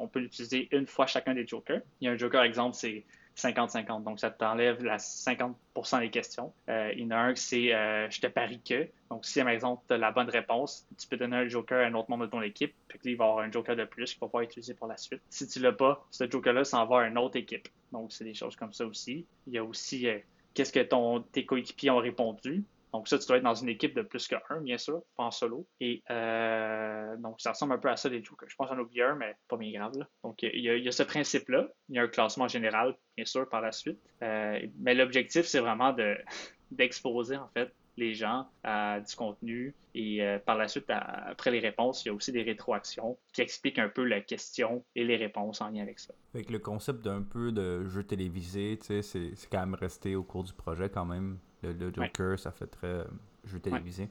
peut 0.09 0.21
l'utiliser 0.21 0.69
une 0.73 0.87
fois 0.87 1.06
chacun 1.06 1.35
des 1.35 1.47
jokers. 1.47 1.81
Il 2.00 2.06
y 2.06 2.09
a 2.09 2.12
un 2.12 2.17
joker, 2.17 2.43
exemple, 2.43 2.77
c'est 2.77 3.05
50-50. 3.37 4.05
Donc, 4.05 4.21
ça 4.21 4.31
t'enlève 4.31 4.83
la 4.85 4.99
50% 4.99 6.00
des 6.00 6.11
questions. 6.11 6.53
Euh, 6.69 6.93
il 6.94 7.00
y 7.00 7.06
en 7.06 7.11
a 7.11 7.17
un 7.17 7.35
qui 7.35 7.43
c'est 7.43 7.75
euh, 7.75 8.09
je 8.11 8.21
te 8.21 8.27
parie 8.27 8.61
que. 8.61 8.89
Donc, 9.11 9.25
si, 9.25 9.41
par 9.41 9.49
exemple, 9.49 9.83
tu 9.89 9.94
as 9.94 9.99
la 9.99 10.11
bonne 10.11 10.29
réponse, 10.29 10.87
tu 10.99 11.09
peux 11.09 11.17
donner 11.17 11.37
un 11.37 11.49
joker 11.49 11.85
à 11.85 11.87
un 11.87 11.94
autre 11.94 12.11
membre 12.11 12.27
de 12.27 12.31
ton 12.31 12.43
équipe. 12.43 12.75
Puis 12.89 12.99
il 13.05 13.17
va 13.17 13.25
avoir 13.25 13.44
un 13.44 13.50
joker 13.50 13.77
de 13.77 13.85
plus 13.85 14.12
qu'il 14.12 14.21
va 14.21 14.27
pouvoir 14.27 14.44
utiliser 14.44 14.75
pour 14.75 14.87
la 14.87 14.97
suite. 14.97 15.23
Si 15.31 15.47
tu 15.49 15.61
l'as 15.61 15.73
pas, 15.73 16.06
ce 16.11 16.31
joker-là 16.31 16.65
s'en 16.65 16.87
va 16.87 17.00
à 17.00 17.06
une 17.06 17.19
autre 17.19 17.37
équipe. 17.37 17.69
Donc, 17.91 18.12
c'est 18.12 18.25
des 18.25 18.35
choses 18.35 18.56
comme 18.56 18.73
ça 18.73 18.87
aussi. 18.87 19.27
Il 19.47 19.55
y 19.55 19.59
a 19.59 19.65
aussi 19.65 20.06
qu'est-ce 20.55 20.73
que 20.73 21.23
tes 21.33 21.44
coéquipiers 21.44 21.91
ont 21.91 21.99
répondu. 21.99 22.65
Donc 22.93 23.09
ça, 23.09 23.19
tu 23.19 23.27
dois 23.27 23.39
être 23.39 23.43
dans 23.43 23.55
une 23.55 23.69
équipe 23.69 23.94
de 23.94 24.03
plus 24.03 24.29
qu'un, 24.29 24.61
bien 24.61 24.79
sûr, 24.79 25.03
pas 25.17 25.25
en 25.25 25.31
solo. 25.31 25.67
Et 25.81 26.03
euh, 26.11 27.17
donc 27.17 27.41
ça 27.41 27.53
ressemble 27.53 27.73
un 27.73 27.79
peu 27.79 27.89
à 27.89 27.97
ça 27.97 28.09
les 28.09 28.23
jokers. 28.23 28.49
Je 28.49 28.56
pense 28.56 28.71
en 28.71 28.79
oublier 28.79 29.03
un, 29.03 29.15
mais 29.15 29.35
pas 29.49 29.56
bien 29.56 29.73
grave. 29.73 30.06
Donc 30.23 30.43
il 30.43 30.61
y, 30.61 30.89
a, 30.89 30.93
ce 30.93 31.03
principe-là. 31.03 31.69
Il 31.89 31.97
y 31.97 31.99
a 31.99 32.03
un 32.03 32.09
classement 32.09 32.49
général, 32.49 32.97
bien 33.17 33.25
sûr, 33.25 33.49
par 33.49 33.61
la 33.61 33.73
suite. 33.73 33.99
Euh, 34.23 34.61
mais 34.79 34.94
l'objectif, 34.94 35.47
c'est 35.47 35.61
vraiment 35.61 35.93
de 35.93 36.17
d'exposer 36.71 37.37
en 37.37 37.49
fait 37.49 37.73
les 37.99 38.15
gens 38.15 38.49
à 38.62 39.00
du 39.00 39.15
contenu 39.15 39.75
et 39.94 40.23
euh, 40.23 40.39
par 40.39 40.56
la 40.56 40.69
suite, 40.69 40.87
après 40.89 41.50
les 41.50 41.61
réponses, 41.61 42.05
il 42.05 42.09
y 42.09 42.11
a 42.11 42.15
aussi 42.15 42.33
des 42.33 42.43
rétroactions 42.43 43.19
qui 43.33 43.43
expliquent 43.43 43.79
un 43.79 43.91
peu 43.91 44.05
la 44.05 44.21
question 44.21 44.85
et 44.94 45.05
les 45.05 45.17
réponses 45.17 45.61
en 45.61 45.69
lien 45.69 45.83
avec 45.83 45.99
ça. 45.99 46.15
Avec 46.35 46.50
le 46.50 46.59
concept 46.59 47.03
d'un 47.03 47.23
peu 47.23 47.53
de 47.53 47.85
jeu 47.85 48.03
télévisé, 48.03 48.79
c'est 48.81 49.35
quand 49.50 49.61
même 49.61 49.75
resté 49.75 50.17
au 50.17 50.23
cours 50.23 50.44
du 50.44 50.55
projet 50.55 50.89
quand 50.89 51.05
même. 51.05 51.39
Le, 51.62 51.93
Joker, 51.93 52.38
ça 52.38 52.50
fait 52.50 52.67
très 52.67 52.87
euh, 52.87 53.05
jeu 53.44 53.61
télévisé. 53.61 54.09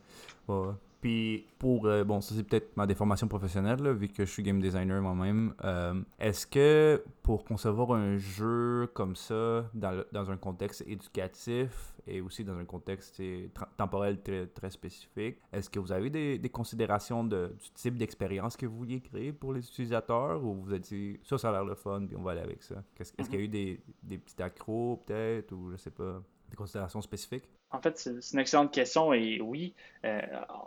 Puis 1.01 1.47
pour, 1.57 1.87
euh, 1.87 2.03
bon, 2.03 2.21
ça 2.21 2.35
c'est 2.35 2.43
peut-être 2.43 2.77
ma 2.77 2.85
déformation 2.85 3.27
professionnelle, 3.27 3.91
vu 3.93 4.07
que 4.07 4.23
je 4.23 4.31
suis 4.31 4.43
game 4.43 4.61
designer 4.61 5.01
moi-même. 5.01 5.53
Euh, 5.63 5.99
est-ce 6.19 6.45
que 6.45 7.03
pour 7.23 7.43
concevoir 7.43 7.93
un 7.93 8.17
jeu 8.17 8.87
comme 8.93 9.15
ça, 9.15 9.65
dans, 9.73 10.03
dans, 10.11 10.29
un 10.29 10.37
contexte 10.37 10.83
éducatif 10.85 11.95
et 12.05 12.21
aussi 12.21 12.43
dans 12.43 12.55
un 12.55 12.65
contexte 12.65 13.21
temporel 13.77 14.21
très, 14.21 14.45
très 14.45 14.69
spécifique, 14.69 15.37
est-ce 15.51 15.71
que 15.71 15.79
vous 15.79 15.91
avez 15.91 16.11
des, 16.11 16.37
des 16.37 16.49
considérations 16.49 17.23
de, 17.23 17.51
du 17.59 17.69
type 17.71 17.97
d'expérience 17.97 18.55
que 18.55 18.67
vous 18.67 18.77
vouliez 18.77 19.01
créer 19.01 19.33
pour 19.33 19.53
les 19.53 19.67
utilisateurs 19.67 20.43
ou 20.43 20.53
vous 20.53 20.69
avez 20.69 20.79
dit 20.79 21.19
ça, 21.23 21.39
ça 21.39 21.49
a 21.49 21.51
l'air 21.51 21.65
le 21.65 21.75
fun, 21.75 22.05
puis 22.05 22.15
on 22.15 22.21
va 22.21 22.31
aller 22.31 22.41
avec 22.41 22.61
ça? 22.61 22.75
Est-ce 22.99 23.11
qu'il 23.11 23.39
y 23.39 23.41
a 23.41 23.45
eu 23.45 23.47
des, 23.47 23.81
des 24.03 24.19
petits 24.19 24.41
accros 24.41 25.01
peut-être 25.07 25.51
ou 25.51 25.71
je 25.71 25.77
sais 25.77 25.91
pas? 25.91 26.21
Des 26.51 26.57
considérations 26.57 27.01
spécifiques? 27.01 27.45
En 27.69 27.81
fait, 27.81 27.97
c'est 27.97 28.33
une 28.33 28.39
excellente 28.39 28.73
question 28.73 29.13
et 29.13 29.39
oui. 29.39 29.73
Euh, 30.03 30.21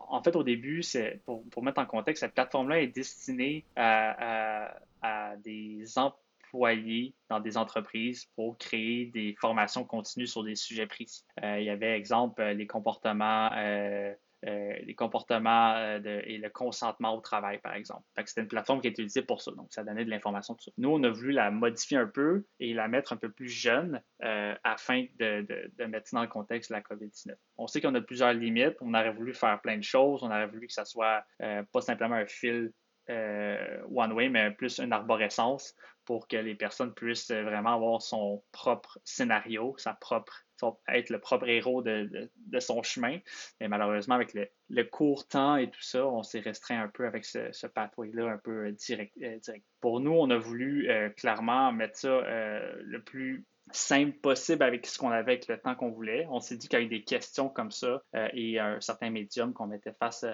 en 0.09 0.23
fait, 0.23 0.35
au 0.35 0.43
début, 0.43 0.83
c'est 0.83 1.21
pour, 1.27 1.63
mettre 1.63 1.79
en 1.79 1.85
contexte, 1.85 2.23
cette 2.23 2.33
plateforme-là 2.33 2.81
est 2.81 2.89
destinée 2.89 3.67
à, 3.77 4.73
à, 5.03 5.37
des 5.37 5.85
employés 5.99 7.15
dans 7.29 7.39
des 7.39 7.59
entreprises 7.59 8.25
pour 8.35 8.57
créer 8.57 9.07
des 9.07 9.37
formations 9.39 9.85
continues 9.85 10.27
sur 10.27 10.43
des 10.43 10.57
sujets 10.57 10.87
précis. 10.87 11.23
Euh, 11.43 11.61
il 11.61 11.67
y 11.67 11.71
avait, 11.71 11.99
exemple, 11.99 12.43
les 12.43 12.67
comportements 12.67 13.51
euh, 13.53 14.15
euh, 14.47 14.75
les 14.83 14.95
comportements 14.95 15.75
euh, 15.77 16.21
et 16.25 16.39
le 16.39 16.51
consentement 16.51 17.17
au 17.17 17.21
travail, 17.21 17.59
par 17.59 17.75
exemple. 17.75 18.03
C'était 18.27 18.43
une 18.43 18.49
plateforme 18.49 18.81
qui 18.81 18.89
était 18.89 19.03
utilisée 19.03 19.23
pour 19.23 19.41
ça, 19.41 19.53
donc 19.53 19.69
ça 19.71 19.85
donnait 19.85 20.05
de 20.05 20.11
l'information. 20.11 20.57
Nous, 20.77 20.91
on 20.91 21.03
a 21.03 21.11
voulu 21.11 21.33
la 21.33 21.51
modifier 21.51 21.97
un 21.97 22.07
peu 22.07 22.45
et 22.61 22.75
la 22.75 22.89
mettre 22.89 23.13
un 23.13 23.17
peu 23.17 23.31
plus 23.31 23.49
jeune 23.49 24.03
euh, 24.23 24.55
afin 24.63 25.07
de, 25.19 25.47
de, 25.79 25.85
mettre 25.87 26.11
dans 26.13 26.23
le 26.23 26.29
contexte 26.29 26.71
de 26.71 26.75
la 26.77 26.83
COVID-19. 26.83 27.35
On 27.57 27.67
sait 27.67 27.81
qu'on 27.81 27.95
a 27.95 28.01
plusieurs 28.01 28.35
limites, 28.35 28.77
on 28.81 28.93
aurait 28.93 29.13
voulu 29.13 29.33
faire 29.33 29.61
plein 29.63 29.79
de 29.79 29.85
choses, 29.85 30.23
on 30.23 30.27
aurait 30.27 30.47
voulu 30.47 30.67
que 30.67 30.73
ça 30.73 30.85
soit 30.85 31.25
pas 31.39 31.81
simplement 31.81 32.17
un 32.17 32.27
fil 32.27 32.73
one-way, 33.09 34.29
mais 34.29 34.51
plus 34.51 34.79
une 34.79 34.93
arborescence 34.93 35.75
pour 36.05 36.29
que 36.29 36.37
les 36.37 36.55
personnes 36.55 36.93
puissent 36.93 37.31
vraiment 37.31 37.75
avoir 37.75 38.03
son 38.03 38.43
propre 38.53 38.99
scénario, 39.05 39.75
sa 39.79 39.95
propre 39.95 40.45
être 40.89 41.11
le 41.11 41.19
propre 41.19 41.49
héros 41.49 41.83
de, 41.83 42.31
son 42.61 42.83
chemin. 42.83 43.19
Mais 43.61 43.69
malheureusement, 43.69 44.15
avec 44.15 44.35
le, 44.35 44.85
court 44.85 45.27
temps 45.27 45.57
et 45.57 45.71
tout 45.71 45.83
ça, 45.83 46.07
on 46.07 46.23
s'est 46.23 46.41
restreint 46.41 46.83
un 46.83 46.89
peu 46.89 47.07
avec 47.07 47.25
ce, 47.25 47.67
pathway-là 47.67 48.27
un 48.27 48.39
peu 48.39 48.71
direct, 48.73 49.15
euh, 49.23 49.39
direct, 49.39 49.65
Pour 49.81 50.01
nous, 50.01 50.13
on 50.13 50.31
a 50.31 50.39
voulu 50.39 50.91
euh, 50.91 51.09
clairement 51.11 51.73
mettre 51.73 51.99
ça 51.99 52.09
euh, 52.09 52.75
le 52.83 53.03
plus 53.03 53.45
simple 53.73 54.13
possible 54.19 54.63
avec 54.63 54.87
ce 54.87 54.99
qu'on 54.99 55.11
avait 55.11 55.33
avec 55.33 55.49
le 55.49 55.59
temps 55.59 55.75
qu'on 55.75 55.91
voulait. 55.91 56.27
On 56.31 56.41
s'est 56.41 56.57
dit 56.57 56.69
qu'avec 56.69 56.91
des 56.91 57.03
questions 57.03 57.49
comme 57.49 57.71
ça 57.71 58.03
et 58.35 58.61
un 58.61 58.79
certain 58.83 59.09
médium 59.09 59.55
qu'on 59.55 59.67
mettait 59.67 59.95
face 59.99 60.27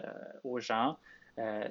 aux 0.43 0.59
gens, 0.59 0.99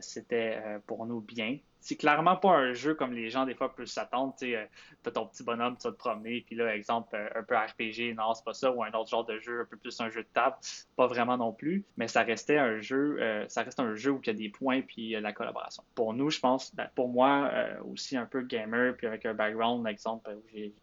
c'était 0.02 0.60
pour 0.88 1.06
nous 1.06 1.22
bien 1.22 1.58
c'est 1.80 1.96
clairement 1.96 2.36
pas 2.36 2.52
un 2.52 2.74
jeu 2.74 2.94
comme 2.94 3.14
les 3.14 3.30
gens 3.30 3.46
des 3.46 3.56
fois 3.56 3.74
peuvent 3.74 3.88
s'attendre. 3.88 4.36
Tu 4.38 4.56
as 4.56 4.68
ton 5.12 5.26
petit 5.28 5.44
bonhomme, 5.44 5.78
tu 5.78 5.88
vas 5.88 5.94
te 5.94 5.98
promener, 5.98 6.42
puis 6.46 6.56
là, 6.56 6.76
exemple, 6.76 7.16
un 7.16 7.44
peu 7.44 7.56
RPG, 7.56 8.16
non, 8.16 8.34
c'est 8.34 8.44
pas 8.44 8.54
ça, 8.54 8.72
ou 8.72 8.84
un 8.84 8.92
autre 8.92 9.10
genre 9.10 9.26
de 9.26 9.40
jeu, 9.40 9.62
un 9.62 9.66
peu 9.66 9.78
plus 9.78 10.00
un 10.02 10.10
jeu 10.10 10.24
de 10.24 10.28
table, 10.34 10.56
pas 10.96 11.08
vraiment 11.08 11.38
non 11.38 11.52
plus, 11.52 11.86
mais 11.98 12.08
ça 12.08 12.24
restait 12.24 12.58
un 12.58 12.80
jeu, 12.80 13.20
ça 13.48 13.64
reste 13.64 13.80
un 13.80 13.96
jeu 13.96 14.12
où 14.12 14.20
il 14.24 14.28
y 14.28 14.30
a 14.30 14.34
des 14.34 14.50
points 14.50 14.82
puis 14.82 15.12
la 15.12 15.34
collaboration. 15.34 15.84
Pour 15.96 16.14
nous, 16.14 16.30
je 16.30 16.40
pense, 16.40 16.76
ben, 16.76 16.90
pour 16.96 17.10
moi, 17.10 17.52
aussi 17.90 18.18
un 18.18 18.26
peu 18.26 18.42
gamer, 18.42 18.96
puis 18.96 19.08
avec 19.08 19.26
un 19.26 19.34
background, 19.34 19.88
exemple, 19.88 20.30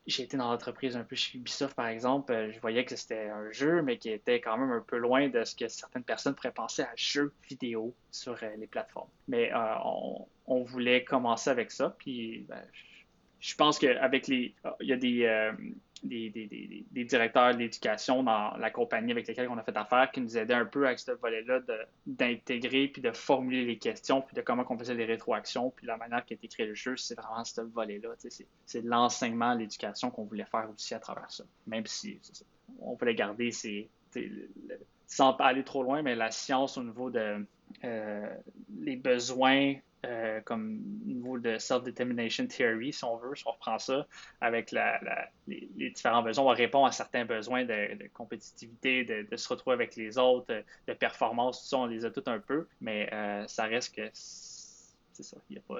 j'ai 0.06 0.22
été 0.22 0.36
dans 0.36 0.50
l'entreprise 0.50 0.96
un 0.96 1.04
peu 1.04 1.16
chez 1.16 1.38
Ubisoft, 1.38 1.74
par 1.74 1.88
exemple, 1.88 2.50
je 2.52 2.60
voyais 2.60 2.84
que 2.84 2.96
c'était 2.96 3.28
un 3.28 3.50
jeu, 3.52 3.82
mais 3.82 3.98
qui 3.98 4.10
était 4.10 4.40
quand 4.40 4.56
même 4.56 4.72
un 4.72 4.80
peu 4.80 4.96
loin 4.96 5.28
de 5.28 5.44
ce 5.44 5.54
que 5.54 5.68
certaines 5.68 6.04
personnes 6.04 6.34
pourraient 6.34 6.52
penser 6.52 6.82
à 6.82 6.92
jeu 6.96 7.32
vidéo 7.48 7.94
sur 8.10 8.36
euh, 8.42 8.56
les 8.56 8.66
plateformes. 8.66 9.10
Mais 9.28 9.52
euh, 9.52 9.74
on, 10.46 10.62
voulait 10.62 11.04
commencer 11.04 11.50
avec 11.50 11.70
ça, 11.70 11.94
puis 11.98 12.44
ben, 12.48 12.62
je 13.40 13.54
pense 13.54 13.78
qu'avec 13.78 14.28
les. 14.28 14.54
Il 14.80 14.88
y 14.88 14.92
a 14.92 14.96
des, 14.96 15.24
euh, 15.24 15.52
des, 16.02 16.30
des, 16.30 16.84
des, 16.90 17.04
directeurs 17.04 17.54
d'éducation 17.54 18.22
dans 18.22 18.56
la 18.56 18.70
compagnie 18.70 19.12
avec 19.12 19.26
lesquels 19.26 19.48
on 19.48 19.58
a 19.58 19.62
fait 19.62 19.76
affaire 19.76 20.10
qui 20.10 20.20
nous 20.20 20.36
aidaient 20.36 20.54
un 20.54 20.64
peu 20.64 20.86
avec 20.86 20.98
ce 20.98 21.12
volet-là 21.12 21.60
d'intégrer 22.06 22.88
puis 22.88 23.02
de 23.02 23.12
formuler 23.12 23.64
les 23.64 23.78
questions 23.78 24.22
puis 24.22 24.34
de 24.34 24.40
comment 24.40 24.64
on 24.68 24.78
faisait 24.78 24.94
les 24.94 25.04
rétroactions 25.04 25.70
puis 25.70 25.86
la 25.86 25.96
manière 25.96 26.24
qui 26.24 26.34
est 26.34 26.44
écrit 26.44 26.66
le 26.66 26.74
jeu, 26.74 26.96
c'est 26.96 27.14
vraiment 27.14 27.44
ce 27.44 27.60
volet-là. 27.60 28.10
C'est 28.64 28.84
l'enseignement, 28.84 29.54
l'éducation 29.54 30.10
qu'on 30.10 30.24
voulait 30.24 30.46
faire 30.46 30.68
aussi 30.74 30.94
à 30.94 30.98
travers 30.98 31.30
ça. 31.30 31.44
Même 31.66 31.86
si 31.86 32.18
on 32.80 32.94
voulait 32.94 33.14
garder 33.14 33.50
ces, 33.50 33.88
sans 35.06 35.36
aller 35.36 35.64
trop 35.64 35.82
loin, 35.82 36.02
mais 36.02 36.14
la 36.14 36.30
science 36.30 36.76
au 36.76 36.82
niveau 36.82 37.10
de 37.10 37.44
euh, 37.84 38.34
les 38.80 38.96
besoins 38.96 39.74
euh, 40.06 40.40
comme 40.42 40.78
niveau 41.04 41.38
de 41.38 41.58
self-determination 41.58 42.46
theory, 42.46 42.92
si 42.92 43.04
on 43.04 43.16
veut, 43.16 43.34
si 43.34 43.46
on 43.46 43.52
reprend 43.52 43.78
ça, 43.78 44.06
avec 44.40 44.70
la, 44.70 45.00
les, 45.48 45.68
différents 45.90 46.22
besoins, 46.22 46.44
on 46.44 46.54
répond 46.54 46.84
à 46.84 46.92
certains 46.92 47.24
besoins 47.24 47.64
de, 47.64 48.06
compétitivité, 48.14 49.04
de, 49.04 49.36
se 49.36 49.48
retrouver 49.48 49.74
avec 49.74 49.96
les 49.96 50.18
autres, 50.18 50.62
de 50.86 50.92
performance, 50.92 51.62
tout 51.62 51.68
ça, 51.68 51.78
on 51.78 51.86
les 51.86 52.04
a 52.04 52.10
tous 52.10 52.28
un 52.30 52.38
peu, 52.38 52.68
mais 52.80 53.08
euh, 53.12 53.46
ça 53.46 53.64
reste 53.64 53.94
que 53.94 54.08
c'est 54.12 55.22
ça, 55.22 55.36
il 55.50 55.58
a 55.58 55.60
pas, 55.62 55.76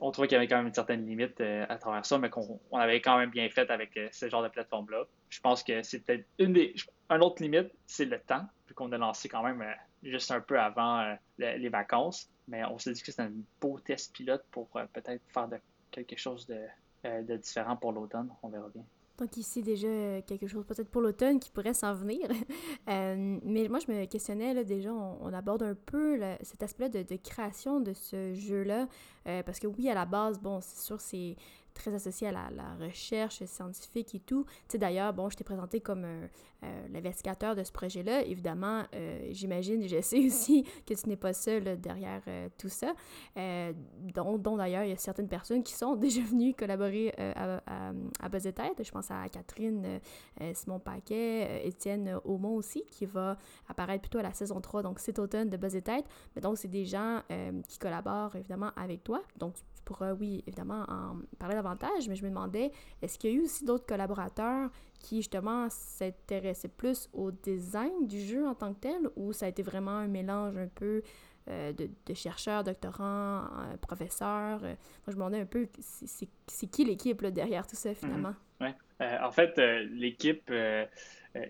on 0.00 0.10
trouvait 0.10 0.28
qu'il 0.28 0.34
y 0.34 0.38
avait 0.38 0.48
quand 0.48 0.58
même 0.58 0.66
une 0.66 0.74
certaine 0.74 1.06
limite 1.06 1.40
à 1.40 1.76
travers 1.78 2.04
ça, 2.04 2.18
mais 2.18 2.28
qu'on 2.28 2.60
avait 2.72 3.00
quand 3.00 3.16
même 3.16 3.30
bien 3.30 3.48
fait 3.48 3.70
avec 3.70 3.98
ce 4.10 4.28
genre 4.28 4.42
de 4.42 4.48
plateforme-là. 4.48 5.04
Je 5.30 5.40
pense 5.40 5.62
que 5.62 5.82
c'est 5.82 6.00
peut-être 6.00 6.26
une 6.38 6.52
des. 6.52 6.74
Autre 7.08 7.42
limite, 7.42 7.70
c'est 7.86 8.06
le 8.06 8.18
temps, 8.18 8.46
vu 8.66 8.74
qu'on 8.74 8.90
a 8.92 8.98
lancé 8.98 9.28
quand 9.28 9.42
même 9.42 9.64
juste 10.02 10.30
un 10.30 10.40
peu 10.40 10.58
avant 10.58 11.16
les 11.38 11.68
vacances. 11.68 12.28
Mais 12.52 12.62
on 12.66 12.78
s'est 12.78 12.92
dit 12.92 13.00
que 13.00 13.10
c'était 13.10 13.22
un 13.22 13.32
beau 13.62 13.78
test 13.80 14.12
pilote 14.12 14.44
pour 14.50 14.68
euh, 14.76 14.84
peut-être 14.92 15.22
faire 15.28 15.48
de, 15.48 15.56
quelque 15.90 16.18
chose 16.18 16.46
euh, 16.50 17.22
de, 17.22 17.36
différent 17.38 17.76
pour 17.76 17.92
l'automne. 17.92 18.28
On 18.42 18.48
verra 18.48 18.68
bien. 18.68 18.84
Donc 19.16 19.38
ici 19.38 19.62
déjà 19.62 19.88
euh, 19.88 20.20
quelque 20.26 20.46
chose 20.46 20.66
peut-être 20.66 20.90
pour 20.90 21.00
l'automne 21.00 21.40
qui 21.40 21.50
pourrait 21.50 21.72
s'en 21.72 21.94
venir. 21.94 22.28
mais 22.86 23.68
moi 23.68 23.78
je 23.78 23.90
me 23.90 24.04
questionnais 24.04 24.64
déjà, 24.66 24.92
on, 24.92 25.32
aborde 25.32 25.62
un 25.62 25.74
peu 25.74 26.20
cet 26.42 26.62
aspect-là 26.62 26.90
de, 26.90 27.02
de, 27.02 27.16
création 27.16 27.80
de 27.80 27.94
ce 27.94 28.34
jeu-là. 28.34 28.86
parce 29.24 29.58
que 29.58 29.66
oui, 29.66 29.88
à 29.88 29.94
la 29.94 30.04
base, 30.04 30.38
bon, 30.38 30.60
c'est 30.60 30.84
sûr, 30.84 31.00
c'est 31.00 31.36
très 31.74 31.94
associé 31.94 32.28
à 32.28 32.32
la, 32.32 32.74
recherche 32.80 33.44
scientifique 33.44 34.14
et 34.14 34.20
tout. 34.20 34.44
Tu 34.44 34.72
sais, 34.72 34.78
d'ailleurs, 34.78 35.12
bon, 35.12 35.28
je 35.28 35.36
t'ai 35.36 35.44
présenté 35.44 35.80
comme 35.80 36.04
euh, 36.04 36.86
l'investigateur 36.92 37.56
de 37.56 37.64
ce 37.64 37.72
projet-là. 37.72 38.24
Évidemment, 38.24 38.84
euh, 38.94 39.28
j'imagine, 39.32 39.86
je 39.88 40.00
sais 40.00 40.18
aussi 40.26 40.64
que 40.86 40.94
tu 40.94 41.08
n'es 41.08 41.16
pas 41.16 41.32
seul 41.32 41.80
derrière 41.80 42.22
euh, 42.28 42.48
tout 42.56 42.68
ça. 42.68 42.94
dont, 44.14 44.56
d'ailleurs, 44.56 44.84
il 44.84 44.90
y 44.90 44.92
a 44.92 44.96
certaines 44.96 45.28
personnes 45.28 45.62
qui 45.62 45.72
sont 45.74 45.96
déjà 46.02 46.20
venues 46.22 46.54
collaborer 46.54 47.12
à, 47.18 47.60
à, 47.66 47.88
à 48.20 48.28
Je 48.38 48.90
pense 48.90 49.10
à 49.10 49.28
Catherine, 49.28 50.00
Simon 50.54 50.78
Paquet, 50.78 51.66
Étienne 51.66 52.18
Aumont 52.24 52.54
aussi, 52.54 52.84
qui 52.90 53.06
va 53.06 53.36
apparaître 53.68 54.02
plutôt 54.02 54.18
à 54.18 54.22
la 54.22 54.32
saison 54.32 54.60
3, 54.60 54.82
donc 54.82 54.98
cet 54.98 55.18
automne 55.18 55.50
de 55.50 55.56
Buzz 55.56 55.78
Tête. 55.82 56.04
Mais 56.34 56.42
donc, 56.42 56.58
c'est 56.58 56.68
des 56.68 56.84
gens 56.84 57.22
qui 57.68 57.78
collaborent 57.78 58.36
évidemment 58.36 58.70
avec 58.76 59.02
toi. 59.04 59.22
Donc, 59.36 59.54
pourra, 59.84 60.14
oui, 60.14 60.42
évidemment, 60.46 60.84
en 60.88 61.16
parler 61.38 61.54
davantage, 61.54 62.08
mais 62.08 62.14
je 62.14 62.24
me 62.24 62.28
demandais, 62.28 62.70
est-ce 63.00 63.18
qu'il 63.18 63.30
y 63.30 63.34
a 63.34 63.36
eu 63.36 63.42
aussi 63.42 63.64
d'autres 63.64 63.86
collaborateurs 63.86 64.70
qui, 65.00 65.16
justement, 65.16 65.68
s'intéressaient 65.68 66.68
plus 66.68 67.08
au 67.12 67.30
design 67.30 68.06
du 68.06 68.20
jeu 68.20 68.46
en 68.46 68.54
tant 68.54 68.72
que 68.74 68.80
tel, 68.80 69.10
ou 69.16 69.32
ça 69.32 69.46
a 69.46 69.48
été 69.48 69.62
vraiment 69.62 69.90
un 69.92 70.08
mélange 70.08 70.56
un 70.56 70.68
peu 70.68 71.02
euh, 71.48 71.72
de, 71.72 72.14
chercheurs, 72.14 72.62
doctorants, 72.62 73.44
euh, 73.44 73.76
professeurs? 73.80 74.62
Euh, 74.62 74.68
moi, 74.68 75.08
je 75.08 75.12
me 75.12 75.16
demandais 75.16 75.40
un 75.40 75.46
peu, 75.46 75.68
c'est 75.80 76.66
qui 76.70 76.84
l'équipe 76.84 77.24
derrière 77.26 77.66
tout 77.66 77.76
ça, 77.76 77.90
mhm. 77.90 77.94
finalement? 77.96 78.34
Oui. 78.60 78.68
en 79.00 79.30
fait, 79.32 79.58
l'équipe 79.90 80.52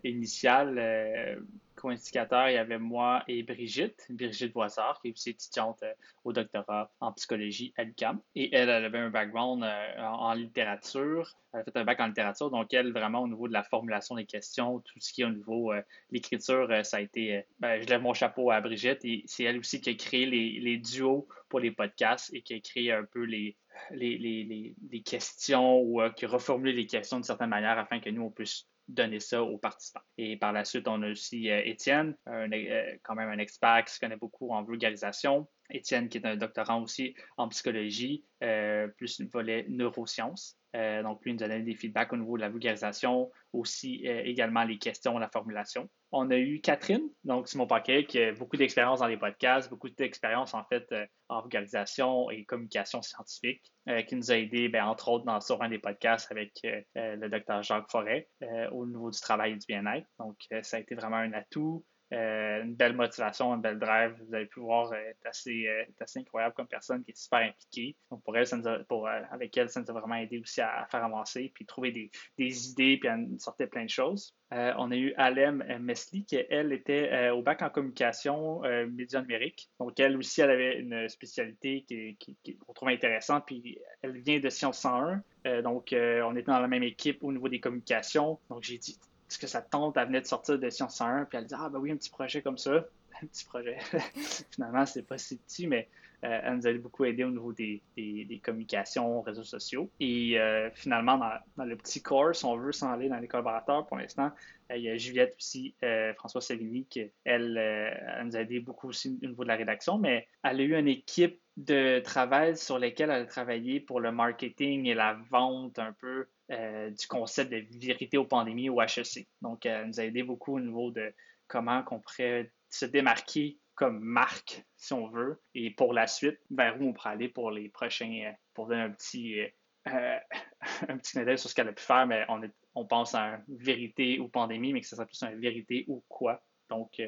initiale 0.02 1.42
co-indicateur, 1.82 2.48
il 2.48 2.54
y 2.54 2.58
avait 2.58 2.78
moi 2.78 3.24
et 3.26 3.42
Brigitte, 3.42 4.06
Brigitte 4.08 4.52
Voissard, 4.52 5.00
qui 5.02 5.08
est 5.08 5.12
aussi 5.12 5.30
étudiante 5.30 5.82
euh, 5.82 5.92
au 6.24 6.32
doctorat 6.32 6.92
en 7.00 7.12
psychologie 7.12 7.74
à 7.76 7.82
l'UQAM. 7.82 8.20
Et 8.36 8.54
elle, 8.54 8.68
elle 8.68 8.84
avait 8.84 8.98
un 8.98 9.10
background 9.10 9.64
euh, 9.64 10.00
en, 10.00 10.32
littérature. 10.34 11.36
Elle 11.52 11.60
a 11.60 11.64
fait 11.64 11.76
un 11.76 11.84
bac 11.84 12.00
en 12.00 12.06
littérature, 12.06 12.50
donc 12.50 12.72
elle, 12.72 12.92
vraiment, 12.92 13.22
au 13.22 13.28
niveau 13.28 13.48
de 13.48 13.52
la 13.52 13.64
formulation 13.64 14.14
des 14.14 14.24
questions, 14.24 14.78
tout 14.78 15.00
ce 15.00 15.12
qui 15.12 15.22
est 15.22 15.24
au 15.24 15.30
niveau 15.30 15.72
de 15.72 15.78
euh, 15.78 15.82
l'écriture, 16.12 16.68
ça 16.84 16.98
a 16.98 17.00
été. 17.00 17.44
Ben, 17.58 17.82
je 17.82 17.86
lève 17.88 18.00
mon 18.00 18.14
chapeau 18.14 18.52
à 18.52 18.60
Brigitte 18.60 19.04
et 19.04 19.24
c'est 19.26 19.42
elle 19.42 19.58
aussi 19.58 19.80
qui 19.80 19.90
a 19.90 19.94
créé 19.94 20.24
les, 20.24 20.60
les, 20.60 20.78
duos 20.78 21.26
pour 21.48 21.58
les 21.58 21.72
podcasts 21.72 22.32
et 22.32 22.42
qui 22.42 22.54
a 22.54 22.60
créé 22.60 22.92
un 22.92 23.04
peu 23.04 23.24
les, 23.24 23.56
les, 23.90 24.16
les, 24.18 24.74
les 24.88 25.02
questions 25.02 25.80
ou 25.80 26.00
qui 26.16 26.26
a 26.26 26.28
reformulé 26.28 26.72
les 26.72 26.86
questions 26.86 27.16
d'une 27.16 27.24
certaine 27.24 27.50
manière 27.50 27.78
afin 27.78 27.98
que 27.98 28.10
nous, 28.10 28.22
on 28.22 28.30
puisse 28.30 28.68
donner 28.88 29.20
ça 29.20 29.42
aux 29.42 29.58
participants. 29.58 30.02
Et 30.18 30.36
par 30.36 30.52
la 30.52 30.64
suite, 30.64 30.88
on 30.88 31.02
a 31.02 31.10
aussi 31.10 31.50
euh, 31.50 31.62
Étienne, 31.64 32.16
euh, 32.28 32.96
quand 33.02 33.14
même 33.14 33.30
un 33.30 33.38
expert 33.38 33.84
qui 33.84 33.94
se 33.94 34.00
connaît 34.00 34.16
beaucoup 34.16 34.50
en 34.50 34.62
vulgarisation. 34.62 35.48
Étienne, 35.70 36.08
qui 36.08 36.18
est 36.18 36.26
un 36.26 36.36
doctorant 36.36 36.82
aussi 36.82 37.14
en 37.36 37.48
psychologie, 37.48 38.24
euh, 38.42 38.88
plus 38.88 39.20
le 39.20 39.28
volet 39.28 39.66
neurosciences. 39.68 40.58
Donc, 40.74 41.22
lui 41.24 41.34
nous 41.34 41.42
a 41.42 41.48
des 41.48 41.74
feedbacks 41.74 42.14
au 42.14 42.16
niveau 42.16 42.38
de 42.38 42.42
la 42.42 42.48
vulgarisation, 42.48 43.30
aussi 43.52 44.06
également 44.06 44.64
les 44.64 44.78
questions, 44.78 45.18
la 45.18 45.28
formulation. 45.28 45.90
On 46.14 46.30
a 46.30 46.36
eu 46.36 46.60
Catherine, 46.60 47.08
donc 47.24 47.48
Simon 47.48 47.66
Paquet, 47.66 48.04
qui 48.04 48.22
a 48.22 48.32
beaucoup 48.32 48.58
d'expérience 48.58 49.00
dans 49.00 49.06
les 49.06 49.16
podcasts, 49.16 49.70
beaucoup 49.70 49.88
d'expérience 49.88 50.52
en 50.52 50.62
fait 50.64 50.84
en 51.30 51.40
vulgarisation 51.40 52.30
et 52.30 52.44
communication 52.44 53.00
scientifique, 53.00 53.62
qui 54.06 54.16
nous 54.16 54.30
a 54.30 54.36
aidé, 54.36 54.68
ben, 54.68 54.84
entre 54.84 55.08
autres, 55.08 55.24
dans, 55.24 55.40
sur 55.40 55.62
un 55.62 55.70
des 55.70 55.78
podcasts 55.78 56.30
avec 56.30 56.52
le 56.94 57.28
docteur 57.28 57.62
Jacques 57.62 57.90
Forêt 57.90 58.28
au 58.72 58.86
niveau 58.86 59.10
du 59.10 59.20
travail 59.20 59.52
et 59.52 59.56
du 59.56 59.66
bien-être. 59.66 60.06
Donc, 60.18 60.36
ça 60.60 60.76
a 60.76 60.80
été 60.80 60.94
vraiment 60.94 61.16
un 61.16 61.32
atout. 61.32 61.82
Euh, 62.12 62.62
une 62.62 62.74
belle 62.74 62.94
motivation, 62.94 63.54
une 63.54 63.62
belle 63.62 63.78
drive. 63.78 64.14
Vous 64.26 64.34
avez 64.34 64.46
pu 64.46 64.60
voir, 64.60 64.92
elle 64.92 65.08
est 65.08 65.28
assez, 65.28 65.66
euh, 65.66 65.84
assez 66.00 66.18
incroyable 66.18 66.54
comme 66.54 66.66
personne 66.66 67.02
qui 67.04 67.12
est 67.12 67.16
super 67.16 67.38
impliquée. 67.40 67.96
Donc 68.10 68.22
pour 68.22 68.36
elle, 68.36 68.46
euh, 68.52 69.22
avec 69.30 69.56
elle, 69.56 69.70
ça 69.70 69.80
nous 69.80 69.90
a 69.90 69.92
vraiment 69.94 70.16
aidé 70.16 70.38
aussi 70.38 70.60
à, 70.60 70.86
faire 70.90 71.04
avancer, 71.04 71.50
puis 71.54 71.64
trouver 71.64 71.90
des, 71.90 72.70
idées, 72.70 72.98
puis 72.98 73.08
à 73.08 73.16
sortir 73.38 73.68
plein 73.70 73.84
de 73.84 73.90
choses. 73.90 74.34
on 74.50 74.90
a 74.90 74.96
eu 74.96 75.14
Alem 75.16 75.64
Mesli, 75.80 76.24
qui 76.24 76.36
elle 76.36 76.72
était 76.72 77.30
au 77.30 77.42
bac 77.42 77.62
en 77.62 77.70
communication 77.70 78.60
médias 78.90 79.22
numériques. 79.22 79.70
Donc 79.78 79.98
elle 79.98 80.16
aussi, 80.16 80.42
elle 80.42 80.50
avait 80.50 80.78
une 80.80 81.08
spécialité 81.08 81.84
qu'on 81.88 82.34
qui, 82.42 82.58
trouve 82.74 82.88
intéressante, 82.88 83.44
puis 83.46 83.78
elle 84.02 84.18
vient 84.18 84.38
de 84.38 84.50
Sciences 84.50 84.80
101. 84.80 85.22
donc 85.62 85.94
on 85.94 86.36
était 86.36 86.50
dans 86.50 86.60
la 86.60 86.68
même 86.68 86.82
équipe 86.82 87.22
au 87.22 87.32
niveau 87.32 87.48
des 87.48 87.60
communications. 87.60 88.38
Donc 88.50 88.62
j'ai 88.62 88.78
dit, 88.78 88.98
est-ce 89.32 89.38
que 89.38 89.46
sa 89.46 89.62
tante, 89.62 89.96
elle 89.96 90.08
venait 90.08 90.20
de 90.20 90.26
sortir 90.26 90.58
de 90.58 90.68
Science 90.68 90.96
101, 90.96 91.24
puis 91.24 91.38
elle 91.38 91.46
dit 91.46 91.54
Ah, 91.56 91.70
ben 91.70 91.78
oui, 91.78 91.90
un 91.90 91.96
petit 91.96 92.10
projet 92.10 92.42
comme 92.42 92.58
ça. 92.58 92.84
Un 93.22 93.26
petit 93.26 93.44
projet. 93.44 93.78
Finalement, 94.50 94.84
c'est 94.84 95.06
pas 95.06 95.16
si 95.16 95.38
petit, 95.38 95.66
mais 95.66 95.88
euh, 96.24 96.40
elle 96.42 96.56
nous 96.56 96.66
a 96.66 96.72
beaucoup 96.74 97.04
aidé 97.04 97.24
au 97.24 97.30
niveau 97.30 97.52
des, 97.52 97.82
des, 97.96 98.40
communications, 98.42 99.22
réseaux 99.22 99.44
sociaux. 99.44 99.90
Et 100.00 100.38
euh, 100.38 100.70
finalement, 100.72 101.18
dans, 101.56 101.64
le 101.64 101.76
petit 101.76 102.00
corps, 102.00 102.34
si 102.34 102.44
on 102.44 102.56
veut 102.56 102.72
s'en 102.72 102.90
aller 102.92 103.08
dans 103.08 103.18
les 103.18 103.28
collaborateurs, 103.28 103.86
pour 103.86 103.96
l'instant, 103.96 104.30
euh, 104.70 104.76
il 104.76 104.82
y 104.82 104.90
a 104.90 104.96
Juliette 104.96 105.34
aussi, 105.36 105.74
François 106.16 106.40
Savigny, 106.40 106.86
qui 106.88 107.10
elle, 107.24 107.56
elle, 107.56 108.26
nous 108.26 108.36
a 108.36 108.40
aidé 108.40 108.60
beaucoup 108.60 108.88
aussi 108.88 109.18
au 109.22 109.26
niveau 109.26 109.42
de 109.44 109.48
la 109.48 109.56
rédaction, 109.56 109.98
mais 109.98 110.26
elle 110.42 110.60
a 110.60 110.62
eu 110.62 110.76
une 110.76 110.88
équipe 110.88 111.40
de 111.56 112.00
travail 112.00 112.56
sur 112.56 112.78
lesquels 112.78 113.10
elle 113.10 113.22
a 113.22 113.26
travaillé 113.26 113.80
pour 113.80 114.00
le 114.00 114.10
marketing 114.10 114.86
et 114.86 114.94
la 114.94 115.18
vente 115.30 115.78
un 115.78 115.92
peu 115.92 116.26
euh, 116.52 116.90
du 116.90 117.06
concept 117.06 117.50
de 117.50 117.64
vérité 117.78 118.18
aux 118.18 118.26
pandémies 118.26 118.68
au 118.68 118.80
HEC. 118.80 119.26
Donc, 119.40 119.64
elle 119.64 119.86
nous 119.86 120.00
a 120.00 120.04
aidé 120.04 120.22
beaucoup 120.22 120.56
au 120.56 120.60
niveau 120.60 120.90
de 120.90 121.14
comment 121.46 121.82
on 121.90 121.98
pourrait 121.98 122.52
se 122.68 122.84
démarquer 122.84 123.58
comme 123.74 124.00
marque, 124.00 124.62
si 124.76 124.92
on 124.92 125.08
veut, 125.08 125.40
et 125.54 125.70
pour 125.70 125.94
la 125.94 126.06
suite, 126.06 126.38
vers 126.50 126.78
où 126.80 126.88
on 126.88 126.92
pourrait 126.92 127.10
aller 127.10 127.28
pour 127.28 127.50
les 127.50 127.70
prochains, 127.70 128.24
euh, 128.26 128.32
pour 128.52 128.66
donner 128.66 128.82
un 128.82 128.90
petit, 128.90 129.40
euh, 129.88 130.18
un 130.88 130.98
petit 130.98 131.38
sur 131.38 131.48
ce 131.48 131.54
qu'elle 131.54 131.68
a 131.68 131.72
pu 131.72 131.82
faire, 131.82 132.06
mais 132.06 132.26
on, 132.74 132.84
pense 132.84 133.14
à 133.14 133.40
une 133.48 133.56
vérité 133.56 134.18
ou 134.20 134.28
pandémie, 134.28 134.74
mais 134.74 134.82
que 134.82 134.86
ce 134.86 134.96
serait 134.96 135.06
plus 135.06 135.22
une 135.22 135.40
vérité 135.40 135.86
ou 135.88 136.04
quoi 136.08 136.42
Donc, 136.68 137.00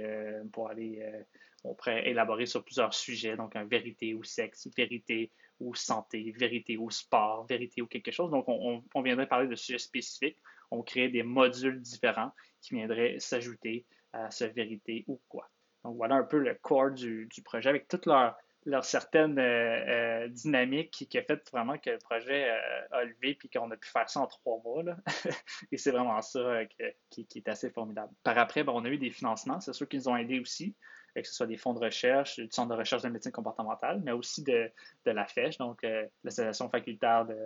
pour 0.52 0.70
aller, 0.70 1.06
on 1.64 1.74
pourrait 1.74 2.08
élaborer 2.08 2.46
sur 2.46 2.64
plusieurs 2.64 2.94
sujets, 2.94 3.36
donc 3.36 3.56
un 3.56 3.64
vérité 3.64 4.14
ou 4.14 4.24
sexe, 4.24 4.68
vérité 4.76 5.30
ou 5.60 5.74
santé, 5.74 6.34
vérité 6.36 6.76
ou 6.76 6.90
sport, 6.90 7.46
vérité 7.46 7.82
ou 7.82 7.86
quelque 7.86 8.10
chose. 8.10 8.30
Donc, 8.30 8.44
on, 8.48 9.02
viendrait 9.02 9.28
parler 9.28 9.48
de 9.48 9.54
sujets 9.54 9.78
spécifiques. 9.78 10.38
On 10.70 10.82
crée 10.82 11.08
des 11.08 11.22
modules 11.22 11.80
différents 11.80 12.32
qui 12.60 12.74
viendraient 12.74 13.16
s'ajouter 13.18 13.86
à 14.12 14.30
ce 14.30 14.44
vérité 14.44 15.04
ou 15.06 15.20
quoi. 15.28 15.48
Donc, 15.84 15.96
voilà 15.96 16.16
un 16.16 16.24
peu 16.24 16.38
le 16.38 16.54
corps 16.54 16.90
du, 16.90 17.28
projet 17.44 17.68
avec 17.68 17.88
toute 17.88 18.06
leur, 18.06 18.36
leur 18.66 18.84
certaine 18.84 19.38
euh, 19.38 20.22
euh, 20.22 20.28
dynamique 20.28 20.90
qui, 20.90 21.18
a 21.18 21.22
fait 21.22 21.48
vraiment 21.50 21.78
que 21.78 21.90
le 21.90 21.98
projet 21.98 22.50
euh, 22.50 22.86
a 22.92 23.04
levé 23.04 23.34
puis 23.34 23.48
qu'on 23.48 23.70
a 23.70 23.76
pu 23.76 23.88
faire 23.88 24.08
ça 24.08 24.20
en 24.20 24.26
trois 24.26 24.60
mois. 24.64 24.82
Et 25.72 25.76
c'est 25.76 25.90
vraiment 25.90 26.20
ça 26.22 26.64
qui, 27.10 27.26
est 27.34 27.48
assez 27.48 27.70
formidable. 27.70 28.12
Par 28.22 28.38
après, 28.38 28.64
ben, 28.64 28.72
on 28.74 28.84
a 28.84 28.88
eu 28.88 28.98
des 28.98 29.10
financements. 29.10 29.60
C'est 29.60 29.72
ceux 29.72 29.86
qui 29.86 29.96
nous 29.96 30.08
ont 30.08 30.16
aidés 30.16 30.40
aussi 30.40 30.74
que 31.22 31.28
ce 31.28 31.34
soit 31.34 31.46
des 31.46 31.56
fonds 31.56 31.74
de 31.74 31.78
recherche, 31.78 32.36
du 32.36 32.48
Centre 32.50 32.74
de 32.74 32.78
recherche 32.78 33.02
de 33.02 33.08
médecine 33.08 33.32
comportementale, 33.32 34.00
mais 34.04 34.12
aussi 34.12 34.42
de, 34.42 34.70
de 35.04 35.10
la 35.10 35.26
FESH, 35.26 35.58
donc 35.58 35.84
euh, 35.84 36.06
l'Association 36.24 36.68
facultaire 36.68 37.26
de, 37.26 37.36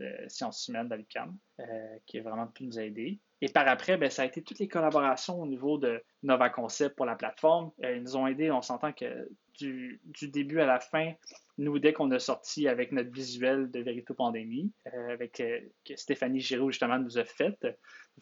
euh, 0.00 0.28
sciences 0.28 0.68
humaines 0.68 0.88
de 0.88 0.94
l'UQAM, 0.94 1.36
euh, 1.60 1.96
qui 2.06 2.18
a 2.18 2.22
vraiment 2.22 2.46
pu 2.46 2.64
nous 2.64 2.78
aider. 2.78 3.18
Et 3.40 3.48
par 3.48 3.66
après, 3.68 3.96
ben, 3.96 4.10
ça 4.10 4.22
a 4.22 4.24
été 4.24 4.42
toutes 4.42 4.58
les 4.58 4.68
collaborations 4.68 5.40
au 5.40 5.46
niveau 5.46 5.76
de 5.76 6.02
Nova 6.22 6.50
Concept 6.50 6.96
pour 6.96 7.06
la 7.06 7.16
plateforme. 7.16 7.72
ils 7.82 8.02
nous 8.02 8.16
ont 8.16 8.26
aidés, 8.26 8.50
on 8.50 8.62
s'entend 8.62 8.92
que 8.92 9.28
du, 9.58 10.00
du, 10.04 10.28
début 10.28 10.60
à 10.60 10.66
la 10.66 10.80
fin, 10.80 11.12
nous, 11.58 11.78
dès 11.78 11.92
qu'on 11.92 12.10
a 12.10 12.18
sorti 12.18 12.66
avec 12.68 12.90
notre 12.92 13.10
visuel 13.10 13.70
de 13.70 13.80
Vérito 13.80 14.14
Pandémie, 14.14 14.72
avec 15.10 15.42
que 15.84 15.96
Stéphanie 15.96 16.40
Giroux 16.40 16.70
justement 16.70 16.98
nous 16.98 17.18
a 17.18 17.24
fait, 17.24 17.56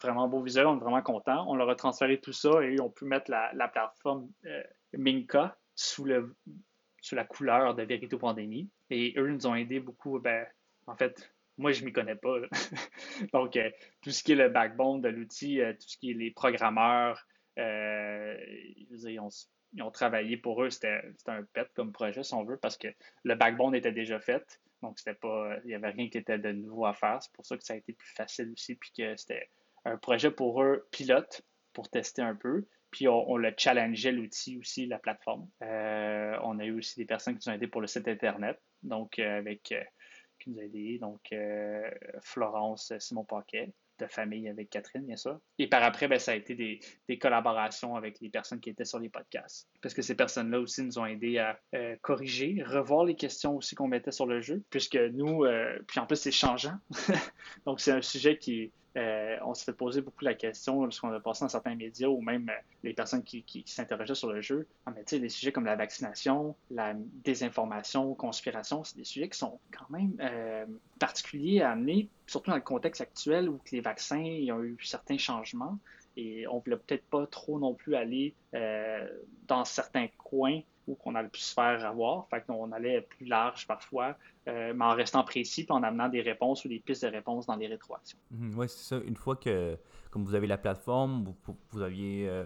vraiment 0.01 0.27
beau 0.27 0.41
visuel, 0.41 0.67
on 0.67 0.77
est 0.77 0.81
vraiment 0.81 1.01
content. 1.01 1.45
On 1.47 1.55
leur 1.55 1.69
a 1.69 1.75
transféré 1.75 2.19
tout 2.19 2.33
ça 2.33 2.63
et 2.63 2.79
on 2.79 2.89
pu 2.89 3.05
mettre 3.05 3.31
la, 3.31 3.67
plateforme 3.67 4.29
euh, 4.45 4.63
Minka 4.93 5.57
sous, 5.75 6.05
le, 6.05 6.35
sous 7.01 7.15
la 7.15 7.25
couleur 7.25 7.75
de 7.75 7.83
Verito 7.83 8.17
Pandémie. 8.17 8.69
Et 8.89 9.13
eux 9.17 9.27
nous 9.27 9.47
ont 9.47 9.55
aidé 9.55 9.79
beaucoup. 9.79 10.19
Ben, 10.19 10.45
en 10.87 10.95
fait, 10.95 11.33
moi, 11.57 11.71
je 11.71 11.85
m'y 11.85 11.93
connais 11.93 12.15
pas. 12.15 12.37
Donc, 13.33 13.55
euh, 13.55 13.69
tout 14.01 14.11
ce 14.11 14.23
qui 14.23 14.33
est 14.33 14.35
le 14.35 14.49
backbone 14.49 15.01
de 15.01 15.09
l'outil, 15.09 15.61
euh, 15.61 15.73
tout 15.73 15.87
ce 15.87 15.97
qui 15.97 16.11
est 16.11 16.15
les 16.15 16.31
programmeurs, 16.31 17.25
ils, 17.55 19.19
ont, 19.19 19.29
travaillé 19.91 20.37
pour 20.37 20.63
eux. 20.63 20.69
C'était 20.69 21.01
un 21.27 21.43
pet 21.43 21.67
comme 21.75 21.91
projet, 21.91 22.23
si 22.23 22.33
on 22.33 22.43
veut, 22.43 22.57
parce 22.57 22.77
que 22.77 22.87
le 23.23 23.35
backbone 23.35 23.75
était 23.75 23.91
déjà 23.91 24.19
fait. 24.19 24.61
Donc, 24.81 24.99
c'était 24.99 25.13
pas, 25.13 25.57
il 25.63 25.67
n'y 25.67 25.75
avait 25.75 25.89
rien 25.89 26.09
qui 26.09 26.17
était 26.17 26.37
de 26.37 26.51
nouveau 26.51 26.85
à 26.85 26.93
faire. 26.93 27.21
C'est 27.21 27.31
pour 27.33 27.45
ça 27.45 27.57
que 27.57 27.63
ça 27.63 27.73
a 27.73 27.77
été 27.77 27.93
plus 27.93 28.09
facile 28.09 28.51
aussi, 28.51 28.75
puis 28.75 28.91
que 28.91 29.15
c'était 29.15 29.49
un 29.85 29.97
projet 29.97 30.31
pour 30.31 30.61
eux 30.61 30.87
pilote 30.91 31.41
pour 31.73 31.89
tester 31.89 32.21
un 32.21 32.35
peu. 32.35 32.65
Puis 32.91 33.07
on, 33.07 33.37
le 33.37 33.51
challengeait 33.57 34.11
l'outil 34.11 34.59
aussi, 34.59 34.85
la 34.85 34.99
plateforme. 34.99 35.49
Euh, 35.63 36.37
on 36.43 36.59
a 36.59 36.65
eu 36.65 36.77
aussi 36.77 36.99
des 36.99 37.05
personnes 37.05 37.37
qui 37.37 37.49
nous 37.49 37.51
ont 37.51 37.55
aidé 37.55 37.65
pour 37.65 37.81
le 37.81 37.87
site 37.87 38.07
Internet, 38.07 38.61
donc 38.83 39.17
euh, 39.17 39.39
avec 39.39 39.71
euh, 39.71 39.83
qui 40.39 40.51
nous 40.51 40.59
a 40.59 40.63
aidé, 40.63 40.99
donc 40.99 41.33
Florence 42.21 42.93
Simon 42.99 43.23
Paquet, 43.23 43.73
famille 44.07 44.47
avec 44.49 44.69
Catherine, 44.69 45.05
bien 45.05 45.15
sûr. 45.15 45.39
Et 45.59 45.67
par 45.67 45.83
après, 45.83 46.07
ben, 46.07 46.19
ça 46.19 46.31
a 46.31 46.35
été 46.35 46.55
des, 46.55 47.17
collaborations 47.17 47.95
avec 47.95 48.19
les 48.21 48.29
personnes 48.29 48.59
qui 48.59 48.69
étaient 48.69 48.85
sur 48.85 48.99
les 48.99 49.09
podcasts. 49.09 49.67
Parce 49.81 49.93
que 49.93 50.01
ces 50.01 50.15
personnes-là 50.15 50.59
aussi 50.59 50.83
nous 50.83 50.99
ont 50.99 51.05
aidé 51.05 51.37
à 51.37 51.59
corriger, 52.01 52.63
revoir 52.65 53.05
les 53.05 53.15
questions 53.15 53.55
aussi 53.55 53.75
qu'on 53.75 53.87
mettait 53.87 54.11
sur 54.11 54.25
le 54.25 54.41
jeu, 54.41 54.63
puisque 54.69 54.95
nous, 54.95 55.45
puis 55.87 55.99
en 55.99 56.05
plus, 56.05 56.17
c'est 56.17 56.31
changeant. 56.31 56.77
donc, 57.65 57.79
c'est 57.79 57.91
un 57.91 58.01
sujet 58.01 58.37
qui, 58.37 58.71
euh, 58.95 59.37
on 59.43 59.55
se 59.55 59.63
fait 59.63 59.73
poser 59.73 60.01
beaucoup 60.01 60.23
la 60.23 60.35
question 60.35 60.83
lorsqu'on 60.83 61.11
a 61.11 61.19
passé 61.19 61.43
dans 61.43 61.49
certains 61.49 61.75
médias 61.75 62.07
ou 62.07 62.21
même 62.21 62.49
euh, 62.49 62.53
les 62.83 62.93
personnes 62.93 63.23
qui, 63.23 63.43
s'interrogeaient 63.65 64.13
sur 64.13 64.31
le 64.31 64.41
jeu. 64.41 64.67
Ah, 64.85 64.91
mais 64.95 65.03
tu 65.03 65.15
sais, 65.15 65.19
des 65.19 65.29
sujets 65.29 65.51
comme 65.51 65.65
la 65.65 65.75
vaccination, 65.75 66.55
la 66.69 66.93
désinformation, 66.95 68.13
conspiration, 68.13 68.83
c'est 68.83 68.97
des 68.97 69.03
sujets 69.03 69.29
qui 69.29 69.37
sont 69.39 69.59
quand 69.71 69.89
même 69.89 70.13
euh, 70.21 70.65
particuliers 70.99 71.61
à 71.61 71.71
amener, 71.71 72.07
surtout 72.27 72.51
dans 72.51 72.55
le 72.55 72.61
contexte 72.61 73.01
actuel 73.01 73.49
où 73.49 73.59
les 73.71 73.81
vaccins 73.81 74.23
ont 74.51 74.63
eu 74.63 74.77
certains 74.83 75.17
changements 75.17 75.79
et 76.15 76.47
on 76.47 76.57
ne 76.57 76.61
voulait 76.61 76.77
peut-être 76.77 77.05
pas 77.05 77.25
trop 77.25 77.57
non 77.59 77.73
plus 77.73 77.95
aller 77.95 78.35
dans 79.47 79.65
certains 79.65 80.07
coins 80.19 80.61
où 80.87 80.95
qu'on 80.95 81.15
allait 81.15 81.29
pu 81.29 81.39
se 81.39 81.53
faire 81.53 81.85
avoir. 81.85 82.27
Fait 82.29 82.45
qu'on 82.45 82.71
allait 82.71 83.01
plus 83.01 83.25
large 83.25 83.65
parfois, 83.67 84.15
euh, 84.47 84.73
mais 84.75 84.83
en 84.85 84.93
restant 84.93 85.23
précis, 85.23 85.65
en 85.69 85.83
amenant 85.83 86.09
des 86.09 86.21
réponses 86.21 86.65
ou 86.65 86.67
des 86.67 86.79
pistes 86.79 87.05
de 87.05 87.09
réponses 87.09 87.45
dans 87.45 87.55
les 87.55 87.67
rétroactions. 87.67 88.17
Mhm, 88.31 88.53
oui, 88.57 88.67
c'est 88.67 88.95
ça. 88.95 89.01
Une 89.05 89.15
fois 89.15 89.37
que, 89.37 89.77
comme 90.11 90.25
vous 90.25 90.35
avez 90.35 90.47
la 90.47 90.57
plateforme, 90.57 91.33
vous, 91.71 91.81
aviez 91.81 92.27
euh, 92.27 92.43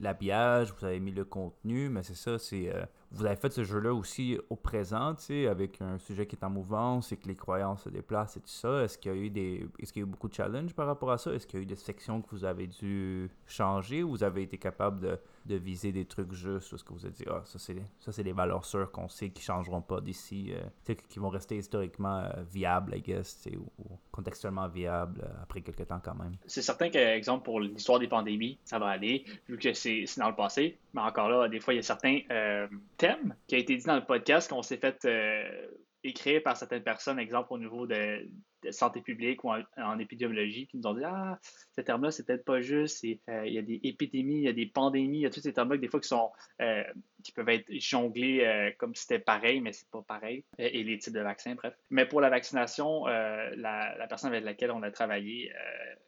l'habillage, 0.00 0.74
vous 0.78 0.84
avez 0.84 1.00
mis 1.00 1.12
le 1.12 1.24
contenu, 1.24 1.88
mais 1.88 2.02
c'est 2.02 2.14
ça, 2.14 2.38
c'est 2.38 2.74
euh, 2.74 2.84
vous 3.10 3.24
avez 3.24 3.36
fait 3.36 3.50
ce 3.50 3.64
jeu-là 3.64 3.94
aussi 3.94 4.38
au 4.50 4.56
présent, 4.56 5.16
avec 5.48 5.80
un 5.80 5.98
sujet 5.98 6.26
qui 6.26 6.36
est 6.36 6.44
en 6.44 6.50
mouvance 6.50 7.10
et 7.10 7.16
que 7.16 7.26
les 7.26 7.34
croyances 7.34 7.84
se 7.84 7.88
déplacent 7.88 8.36
et 8.36 8.40
tout 8.40 8.48
ça. 8.48 8.84
Est-ce 8.84 8.98
qu'il 8.98 9.10
y 9.10 9.14
a 9.14 9.18
eu 9.18 9.30
des, 9.30 9.66
est-ce 9.78 9.94
qu'il 9.94 10.02
y 10.02 10.04
a 10.04 10.06
eu 10.06 10.10
beaucoup 10.10 10.28
de 10.28 10.34
challenges 10.34 10.74
par 10.74 10.86
rapport 10.86 11.10
à 11.10 11.16
ça? 11.16 11.32
Est-ce 11.32 11.46
qu'il 11.46 11.58
y 11.58 11.60
a 11.60 11.62
eu 11.62 11.66
des 11.66 11.76
sections 11.76 12.20
que 12.20 12.28
vous 12.30 12.44
avez 12.44 12.66
dû 12.66 13.30
changer 13.46 14.02
ou 14.02 14.10
vous 14.10 14.24
avez 14.24 14.42
été 14.42 14.58
capable 14.58 15.00
de, 15.00 15.18
de 15.46 15.54
viser 15.56 15.90
des 15.90 16.04
trucs 16.04 16.32
justes 16.32 16.74
Est-ce 16.74 16.84
que 16.84 16.92
vous 16.92 17.06
avez 17.06 17.14
dit, 17.14 17.24
ah, 17.28 17.40
ça 17.46 17.58
c'est, 17.58 17.76
ça 17.98 18.12
c'est 18.12 18.24
des 18.24 18.32
valeurs 18.32 18.66
sûres 18.66 18.92
qu'on 18.92 19.08
sait 19.08 19.30
qui 19.30 19.42
changeront 19.42 19.82
pas 19.82 20.02
d'ici, 20.02 20.52
euh, 20.98 21.06
qui 21.08 21.18
vont 21.18 21.28
rester 21.28 21.56
historiquement 21.56 22.18
euh, 22.20 22.42
viables, 22.50 22.96
I 22.96 23.00
guess, 23.00 23.48
ou, 23.56 23.98
contextuellement 24.10 24.68
viables 24.68 25.20
euh, 25.22 25.42
après 25.42 25.60
quelques 25.60 25.86
temps 25.86 26.00
quand 26.02 26.14
même. 26.14 26.36
C'est 26.46 26.62
certain 26.62 26.90
que, 26.90 26.98
exemple 26.98 27.44
pour 27.44 27.60
l'histoire 27.60 27.98
des 27.98 28.08
pandémies, 28.08 28.58
ça 28.64 28.78
va 28.78 28.88
aller 28.88 29.24
vu 29.48 29.58
que 29.58 29.72
c'est, 29.72 30.04
dans 30.16 30.28
le 30.28 30.36
passé. 30.36 30.78
Mais 30.94 31.00
encore 31.00 31.28
là, 31.28 31.48
des 31.48 31.60
fois 31.60 31.74
il 31.74 31.76
y 31.76 31.80
a 31.80 31.82
certains 31.82 32.20
thème 32.96 33.34
qui 33.46 33.54
a 33.54 33.58
été 33.58 33.76
dit 33.76 33.84
dans 33.84 33.96
le 33.96 34.04
podcast 34.04 34.50
qu'on 34.50 34.62
s'est 34.62 34.76
fait 34.76 35.04
euh, 35.04 35.68
écrire 36.04 36.42
par 36.42 36.56
certaines 36.56 36.82
personnes, 36.82 37.18
exemple 37.18 37.48
au 37.50 37.58
niveau 37.58 37.86
de 37.86 38.28
santé 38.72 39.00
publique 39.00 39.44
ou 39.44 39.50
en, 39.50 39.98
épidémiologie 39.98 40.66
qui 40.66 40.76
nous 40.76 40.86
ont 40.86 40.94
dit 40.94 41.04
Ah, 41.04 41.38
ce 41.76 41.80
terme-là, 41.80 42.10
c'est 42.10 42.26
peut-être 42.26 42.44
pas 42.44 42.60
juste. 42.60 43.04
Euh, 43.04 43.46
il 43.46 43.52
y 43.52 43.58
a 43.58 43.62
des 43.62 43.80
épidémies, 43.82 44.36
il 44.36 44.42
y 44.42 44.48
a 44.48 44.52
des 44.52 44.66
pandémies, 44.66 45.18
il 45.18 45.22
y 45.22 45.26
a 45.26 45.30
tous 45.30 45.40
ces 45.40 45.52
termes-là 45.52 45.76
des 45.78 45.88
fois 45.88 46.00
qui 46.00 46.08
sont 46.08 46.30
euh, 46.60 46.84
qui 47.22 47.32
peuvent 47.32 47.48
être 47.48 47.66
jonglés 47.70 48.44
euh, 48.44 48.70
comme 48.78 48.94
si 48.94 49.02
c'était 49.02 49.18
pareil, 49.18 49.60
mais 49.60 49.72
c'est 49.72 49.88
pas 49.90 50.02
pareil. 50.02 50.44
Et 50.58 50.82
les 50.82 50.98
types 50.98 51.12
de 51.12 51.20
vaccins, 51.20 51.54
bref. 51.54 51.74
Mais 51.90 52.06
pour 52.06 52.20
la 52.20 52.30
vaccination, 52.30 53.06
la, 53.06 54.06
personne 54.08 54.30
avec 54.30 54.44
laquelle 54.44 54.70
on 54.70 54.82
a 54.82 54.90
travaillé, 54.90 55.52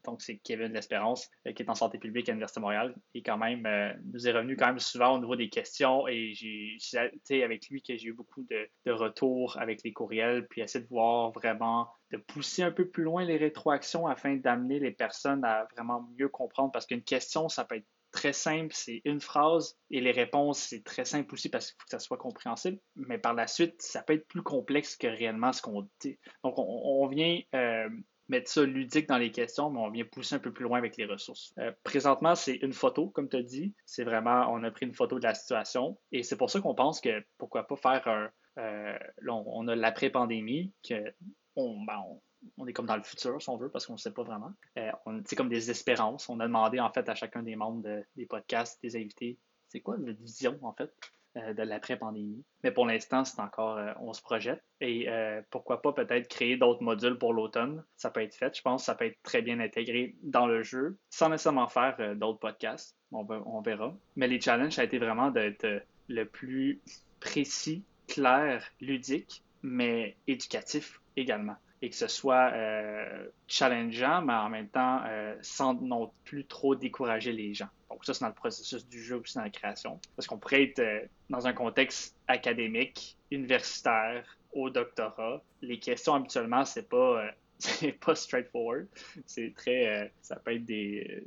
donc 0.05 0.23
c'est 0.23 0.39
Kevin 0.39 0.73
L'Espérance, 0.73 1.31
qui 1.55 1.63
est 1.63 1.71
en 1.71 1.75
santé 1.75 1.99
publique 1.99 2.29
à 2.29 2.33
l'Université 2.33 2.61
de 2.61 2.63
Montréal, 2.63 2.95
et 3.15 3.23
quand 3.23 3.39
même 3.39 3.67
nous 4.13 4.29
est 4.29 4.33
revenu 4.33 4.57
quand 4.57 4.67
même 4.67 4.79
souvent 4.79 5.17
au 5.17 5.21
niveau 5.21 5.37
des 5.37 5.49
questions. 5.49 6.07
Et 6.09 6.33
j'ai 6.35 7.43
avec 7.43 7.69
lui 7.69 7.83
que 7.83 7.97
j'ai 7.97 8.09
eu 8.09 8.13
beaucoup 8.13 8.43
de, 8.45 8.69
de 8.87 8.93
retours 8.93 9.59
avec 9.59 9.83
les 9.85 9.93
courriels, 9.93 10.47
puis 10.49 10.61
essayer 10.61 10.85
de 10.85 10.89
voir 10.89 11.31
vraiment 11.33 11.89
de 12.11 12.17
pousser 12.51 12.63
un 12.63 12.73
peu 12.73 12.89
plus 12.89 13.05
loin 13.05 13.25
les 13.25 13.37
rétroactions 13.37 14.07
afin 14.07 14.37
d'amener 14.37 14.81
les 14.81 14.91
personnes 14.91 15.45
à 15.45 15.69
vraiment 15.77 16.09
mieux 16.19 16.29
comprendre. 16.29 16.73
Parce 16.73 16.87
qu'une 16.87 17.03
question, 17.03 17.49
ça 17.49 17.65
peut 17.65 17.77
être 17.77 17.87
très 18.11 18.33
simple, 18.33 18.75
c'est 18.75 19.03
une 19.05 19.21
phrase, 19.21 19.79
et 19.91 20.01
les 20.01 20.11
réponses, 20.11 20.59
c'est 20.59 20.83
très 20.83 21.05
simple 21.05 21.33
aussi 21.33 21.49
parce 21.49 21.67
qu'il 21.67 21.77
faut 21.79 21.85
que 21.85 21.91
ça 21.91 22.01
soit 22.01 22.17
compréhensible. 22.17 22.79
Mais 22.97 23.19
par 23.19 23.35
la 23.35 23.47
suite, 23.47 23.81
ça 23.81 24.03
peut 24.03 24.15
être 24.15 24.27
plus 24.27 24.43
complexe 24.43 24.97
que 24.97 25.07
réellement 25.07 25.53
ce 25.53 25.63
qu'on 25.63 25.89
dit. 26.01 26.19
Donc, 26.43 26.55
on, 26.57 27.07
vient 27.07 27.41
euh, 27.55 27.89
mettre 28.29 28.51
ça 28.51 28.65
ludique 28.65 29.09
dans 29.09 29.17
les 29.19 29.31
questions, 29.31 29.71
mais 29.71 29.79
on 29.79 29.91
vient 29.91 30.05
pousser 30.05 30.35
un 30.35 30.41
peu 30.41 30.53
plus 30.53 30.65
loin 30.65 30.79
avec 30.79 30.97
les 30.97 31.05
ressources. 31.05 31.55
Euh, 31.59 31.71
présentement, 31.85 32.35
c'est 32.35 32.57
une 32.57 32.73
photo, 32.73 33.11
comme 33.11 33.29
tu 33.29 33.37
as 33.37 33.45
dit. 33.45 33.75
C'est 33.87 34.05
vraiment, 34.05 34.53
on 34.53 34.65
a 34.65 34.73
pris 34.73 34.87
une 34.87 34.95
photo 34.95 35.21
de 35.21 35.25
la 35.25 35.35
situation. 35.35 35.97
Et 36.11 36.25
c'est 36.25 36.37
pour 36.37 36.51
ça 36.51 36.61
qu'on 36.61 36.75
pense 36.75 37.01
que 37.01 37.23
pourquoi 37.39 37.69
pas 37.69 37.77
faire 37.77 38.09
un. 38.09 38.29
Euh, 38.59 38.99
on 39.29 39.69
a 39.69 39.77
l'après-pandémie, 39.77 40.73
que 40.83 41.15
ben, 41.57 42.03
on, 42.05 42.21
est 42.67 42.73
comme 42.73 42.87
dans 42.87 42.97
le 42.97 43.03
futur, 43.03 43.41
si 43.41 43.49
on 43.49 43.57
veut, 43.57 43.69
parce 43.69 43.87
qu'on 43.87 43.95
ne 43.95 43.99
sait 43.99 44.13
pas 44.13 44.23
vraiment. 44.23 44.53
Euh, 44.79 44.91
c'est 45.27 45.37
comme 45.37 45.49
des 45.49 45.71
espérances. 45.71 46.29
On 46.29 46.41
a 46.41 46.47
demandé, 46.47 46.81
en 46.81 46.91
fait, 46.91 47.09
à 47.09 47.15
chacun 47.15 47.43
des 47.43 47.57
membres 47.57 47.83
des 48.17 48.27
podcasts, 48.27 48.83
des 48.83 48.97
invités, 48.97 49.39
c'est 49.69 49.81
quoi 49.81 49.97
la 49.99 50.13
vision, 50.13 50.59
en 50.63 50.73
fait, 50.73 50.93
euh, 51.37 51.55
de 51.55 51.63
l'après-pandémie? 51.63 52.45
Mais 52.65 52.71
pour 52.71 52.87
l'instant, 52.87 53.25
c'est 53.25 53.41
encore, 53.41 53.77
euh, 53.77 53.93
on 54.01 54.13
se 54.13 54.23
projette. 54.23 54.63
Et 54.81 55.09
pourquoi 55.51 55.83
pas 55.83 55.93
peut-être 55.93 56.29
créer 56.29 56.57
d'autres 56.57 56.83
modules 56.83 57.19
pour 57.19 57.35
l'automne. 57.35 57.85
Ça 57.97 58.11
peut 58.11 58.23
être 58.23 58.35
fait, 58.35 58.57
je 58.57 58.63
pense. 58.63 58.85
Ça 58.85 58.95
peut 58.95 59.07
être 59.07 59.23
très 59.23 59.43
bien 59.43 59.61
intégré 59.61 60.17
dans 60.23 60.47
le 60.47 60.63
jeu, 60.63 60.99
sans 61.11 61.29
nécessairement 61.29 61.69
faire 61.69 62.17
d'autres 62.17 62.39
podcasts. 62.39 62.97
On, 63.13 63.27
on 63.29 63.61
verra. 63.61 63.95
Mais 64.17 64.29
les 64.29 64.41
challenges, 64.41 64.75
ça 64.75 64.83
a 64.83 64.85
été 64.85 64.99
vraiment 64.99 65.31
d'être 65.31 65.67
le 66.09 66.25
plus 66.25 66.81
précis, 67.21 67.85
clair, 68.09 68.65
ludique, 68.81 69.45
mais 69.63 70.17
éducatif 70.27 71.01
également. 71.17 71.57
Et 71.83 71.91
que 71.91 71.97
ce 71.97 72.09
soit 72.09 72.53
euh, 72.53 73.29
challengeant, 73.49 74.23
mais 74.23 74.35
en 74.35 74.49
même 74.51 74.69
temps 74.69 75.01
euh, 75.07 75.35
sans 75.41 75.75
non 75.75 76.13
plus 76.25 76.45
trop 76.45 76.75
décourager 76.75 77.33
les 77.33 77.55
gens. 77.55 77.69
Donc 77.89 78.05
ça, 78.05 78.13
c'est 78.13 78.21
dans 78.21 78.29
le 78.29 78.35
processus 78.35 78.87
du 78.87 79.03
jeu 79.03 79.17
aussi 79.17 79.35
dans 79.37 79.45
la 79.45 79.51
création. 79.51 79.99
Parce 80.15 80.27
qu'on 80.27 80.39
pourrait 80.39 80.65
être 80.65 80.79
euh, 80.81 81.01
dans 81.31 81.47
un 81.47 81.53
contexte 81.53 82.17
académique, 82.29 83.17
universitaire, 83.31 84.25
au 84.53 84.69
doctorat. 84.69 85.43
Les 85.63 85.79
questions 85.79 86.15
habituellement, 86.15 86.65
c'est 86.65 86.89
pas 86.89 87.25
c'est 87.59 87.93
pas 87.93 88.15
straightforward. 88.15 88.87
C'est 89.27 89.55
très, 89.55 90.13
ça 90.23 90.37
peut 90.37 90.55
être 90.55 90.65
des, 90.65 91.25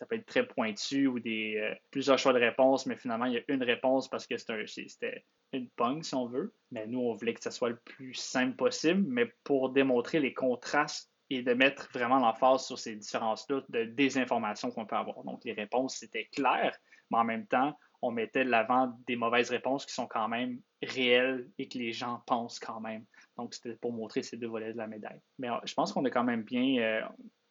ça 0.00 0.06
peut 0.06 0.16
être 0.16 0.24
très 0.24 0.46
pointus 0.46 1.06
ou 1.08 1.20
des 1.20 1.76
plusieurs 1.90 2.18
choix 2.18 2.32
de 2.32 2.38
réponses, 2.38 2.86
mais 2.86 2.96
finalement, 2.96 3.26
il 3.26 3.34
y 3.34 3.36
a 3.36 3.42
une 3.48 3.62
réponse 3.62 4.08
parce 4.08 4.26
que 4.26 4.38
c'était 4.38 5.24
une 5.52 5.68
pong, 5.70 6.02
si 6.02 6.14
on 6.14 6.26
veut. 6.26 6.54
Mais 6.70 6.86
nous, 6.86 7.00
on 7.00 7.14
voulait 7.14 7.34
que 7.34 7.42
ça 7.42 7.50
soit 7.50 7.68
le 7.68 7.80
plus 7.84 8.14
simple 8.14 8.56
possible, 8.56 9.04
mais 9.06 9.30
pour 9.44 9.70
démontrer 9.70 10.20
les 10.20 10.32
contrastes 10.32 11.12
et 11.28 11.42
de 11.42 11.52
mettre 11.52 11.90
vraiment 11.92 12.18
l'emphase 12.18 12.64
sur 12.66 12.78
ces 12.78 12.96
différences-là 12.96 13.62
de 13.68 13.84
désinformation 13.84 14.70
qu'on 14.70 14.86
peut 14.86 14.96
avoir. 14.96 15.22
Donc, 15.24 15.44
les 15.44 15.52
réponses, 15.52 15.96
c'était 15.96 16.28
clair, 16.34 16.74
mais 17.10 17.18
en 17.18 17.24
même 17.24 17.46
temps, 17.46 17.76
on 18.02 18.10
mettait 18.10 18.44
de 18.44 18.50
l'avant 18.50 18.98
des 19.06 19.16
mauvaises 19.16 19.50
réponses 19.50 19.84
qui 19.84 19.92
sont 19.92 20.06
quand 20.06 20.28
même 20.28 20.58
réelles 20.82 21.50
et 21.58 21.68
que 21.68 21.76
les 21.76 21.92
gens 21.92 22.22
pensent 22.26 22.58
quand 22.58 22.80
même. 22.80 23.04
Donc, 23.36 23.54
c'était 23.54 23.76
pour 23.76 23.92
montrer 23.92 24.22
ces 24.22 24.38
deux 24.38 24.48
volets 24.48 24.72
de 24.72 24.78
la 24.78 24.86
médaille. 24.86 25.20
Mais 25.38 25.50
euh, 25.50 25.58
je 25.64 25.74
pense 25.74 25.92
qu'on 25.92 26.04
a 26.06 26.10
quand 26.10 26.24
même 26.24 26.42
bien. 26.42 26.82
Euh, 26.82 27.02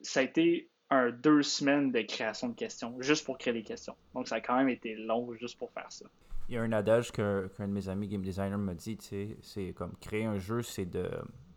ça 0.01 0.21
a 0.21 0.23
été 0.23 0.69
un 0.89 1.11
deux 1.11 1.43
semaines 1.43 1.91
de 1.91 2.01
création 2.01 2.49
de 2.49 2.55
questions, 2.55 2.95
juste 2.99 3.25
pour 3.25 3.37
créer 3.37 3.53
des 3.53 3.63
questions. 3.63 3.95
Donc, 4.13 4.27
ça 4.27 4.35
a 4.35 4.41
quand 4.41 4.57
même 4.57 4.69
été 4.69 4.95
long 4.95 5.33
juste 5.33 5.57
pour 5.57 5.71
faire 5.71 5.91
ça. 5.91 6.05
Il 6.47 6.55
y 6.55 6.57
a 6.57 6.63
un 6.63 6.71
adage 6.71 7.11
qu'un 7.11 7.47
de 7.59 7.65
mes 7.65 7.89
amis 7.89 8.07
game 8.07 8.23
designer 8.23 8.57
m'a 8.57 8.73
dit, 8.73 8.97
c'est 9.41 9.73
comme 9.73 9.93
créer 10.01 10.25
un 10.25 10.39
jeu, 10.39 10.63
c'est 10.63 10.85
de, 10.85 11.07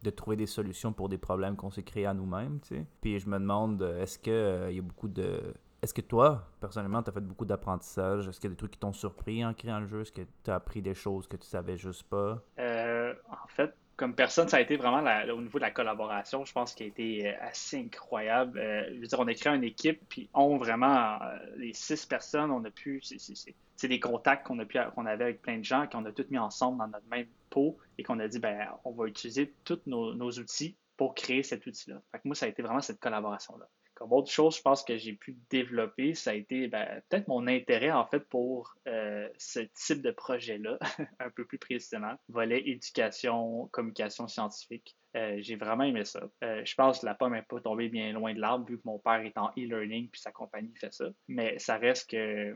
de, 0.02 0.10
trouver 0.10 0.36
des 0.36 0.46
solutions 0.46 0.92
pour 0.92 1.08
des 1.08 1.16
problèmes 1.16 1.56
qu'on 1.56 1.70
s'est 1.70 1.82
créés 1.82 2.04
à 2.04 2.12
nous-mêmes. 2.12 2.60
Puis 3.00 3.18
je 3.18 3.26
me 3.26 3.38
demande, 3.38 3.80
est-ce 4.00 4.18
qu'il 4.18 4.32
euh, 4.34 4.70
y 4.70 4.78
a 4.78 4.82
beaucoup 4.82 5.08
de... 5.08 5.54
Est-ce 5.80 5.94
que 5.94 6.02
toi, 6.02 6.46
personnellement, 6.60 7.02
tu 7.02 7.08
as 7.08 7.12
fait 7.12 7.20
beaucoup 7.20 7.46
d'apprentissage? 7.46 8.28
Est-ce 8.28 8.38
qu'il 8.38 8.50
y 8.50 8.52
a 8.52 8.54
des 8.54 8.58
trucs 8.58 8.72
qui 8.72 8.78
t'ont 8.78 8.92
surpris 8.92 9.44
en 9.44 9.54
créant 9.54 9.80
le 9.80 9.86
jeu? 9.86 10.02
Est-ce 10.02 10.12
que 10.12 10.22
tu 10.44 10.50
as 10.50 10.56
appris 10.56 10.82
des 10.82 10.94
choses 10.94 11.26
que 11.26 11.36
tu 11.36 11.46
savais 11.46 11.76
juste 11.78 12.04
pas? 12.04 12.40
Euh, 12.58 13.14
en 13.30 13.48
fait, 13.48 13.74
comme 13.96 14.14
personne, 14.14 14.48
ça 14.48 14.56
a 14.56 14.60
été 14.60 14.76
vraiment 14.76 15.02
au 15.32 15.40
niveau 15.40 15.58
de 15.58 15.62
la 15.62 15.70
collaboration, 15.70 16.44
je 16.44 16.52
pense 16.52 16.74
qu'il 16.74 16.86
a 16.86 16.88
été 16.88 17.28
euh, 17.28 17.34
assez 17.40 17.78
incroyable. 17.78 18.58
Euh, 18.58 18.88
je 18.94 19.00
veux 19.00 19.06
dire, 19.06 19.20
on 19.20 19.26
a 19.26 19.34
créé 19.34 19.54
une 19.54 19.64
équipe, 19.64 20.00
puis 20.08 20.28
on 20.34 20.56
vraiment, 20.56 21.20
euh, 21.22 21.38
les 21.56 21.72
six 21.72 22.06
personnes, 22.06 22.50
on 22.50 22.64
a 22.64 22.70
pu, 22.70 23.02
c'est 23.02 23.88
des 23.88 24.00
contacts 24.00 24.46
qu'on 24.46 24.56
qu'on 24.56 25.06
avait 25.06 25.24
avec 25.24 25.42
plein 25.42 25.58
de 25.58 25.64
gens, 25.64 25.86
qu'on 25.86 26.04
a 26.04 26.12
tous 26.12 26.28
mis 26.30 26.38
ensemble 26.38 26.78
dans 26.78 26.88
notre 26.88 27.06
même 27.08 27.26
pot 27.50 27.78
et 27.98 28.02
qu'on 28.02 28.18
a 28.18 28.28
dit, 28.28 28.38
ben, 28.38 28.68
on 28.84 28.92
va 28.92 29.06
utiliser 29.06 29.54
tous 29.64 29.80
nos, 29.86 30.14
nos 30.14 30.30
outils 30.30 30.76
pour 30.96 31.14
créer 31.14 31.42
cet 31.42 31.66
outil-là. 31.66 32.00
Moi, 32.24 32.34
ça 32.34 32.46
a 32.46 32.48
été 32.48 32.62
vraiment 32.62 32.80
cette 32.80 33.00
collaboration-là. 33.00 33.68
Comme 33.94 34.12
autre 34.12 34.30
chose, 34.30 34.56
je 34.56 34.62
pense 34.62 34.82
que 34.82 34.96
j'ai 34.96 35.12
pu 35.12 35.36
développer, 35.50 36.14
ça 36.14 36.30
a 36.30 36.34
été 36.34 36.66
ben, 36.68 37.02
peut-être 37.08 37.28
mon 37.28 37.46
intérêt 37.46 37.90
en 37.90 38.06
fait 38.06 38.20
pour 38.20 38.74
euh, 38.88 39.28
ce 39.38 39.60
type 39.74 40.02
de 40.02 40.10
projet-là, 40.10 40.78
un 41.20 41.30
peu 41.30 41.44
plus 41.44 41.58
précisément, 41.58 42.14
volet 42.28 42.62
éducation, 42.66 43.68
communication 43.72 44.28
scientifique. 44.28 44.96
Euh, 45.14 45.36
j'ai 45.40 45.56
vraiment 45.56 45.84
aimé 45.84 46.04
ça. 46.04 46.22
Euh, 46.42 46.64
je 46.64 46.74
pense 46.74 47.00
que 47.00 47.06
la 47.06 47.14
pomme 47.14 47.34
n'est 47.34 47.42
pas 47.42 47.60
tombée 47.60 47.88
bien 47.90 48.12
loin 48.12 48.32
de 48.32 48.40
l'arbre 48.40 48.66
vu 48.66 48.78
que 48.78 48.82
mon 48.86 48.98
père 48.98 49.20
est 49.20 49.36
en 49.36 49.50
e-learning 49.58 50.08
puis 50.08 50.20
sa 50.20 50.32
compagnie 50.32 50.74
fait 50.76 50.92
ça. 50.92 51.06
Mais 51.28 51.58
ça 51.58 51.76
reste 51.76 52.10
que 52.10 52.54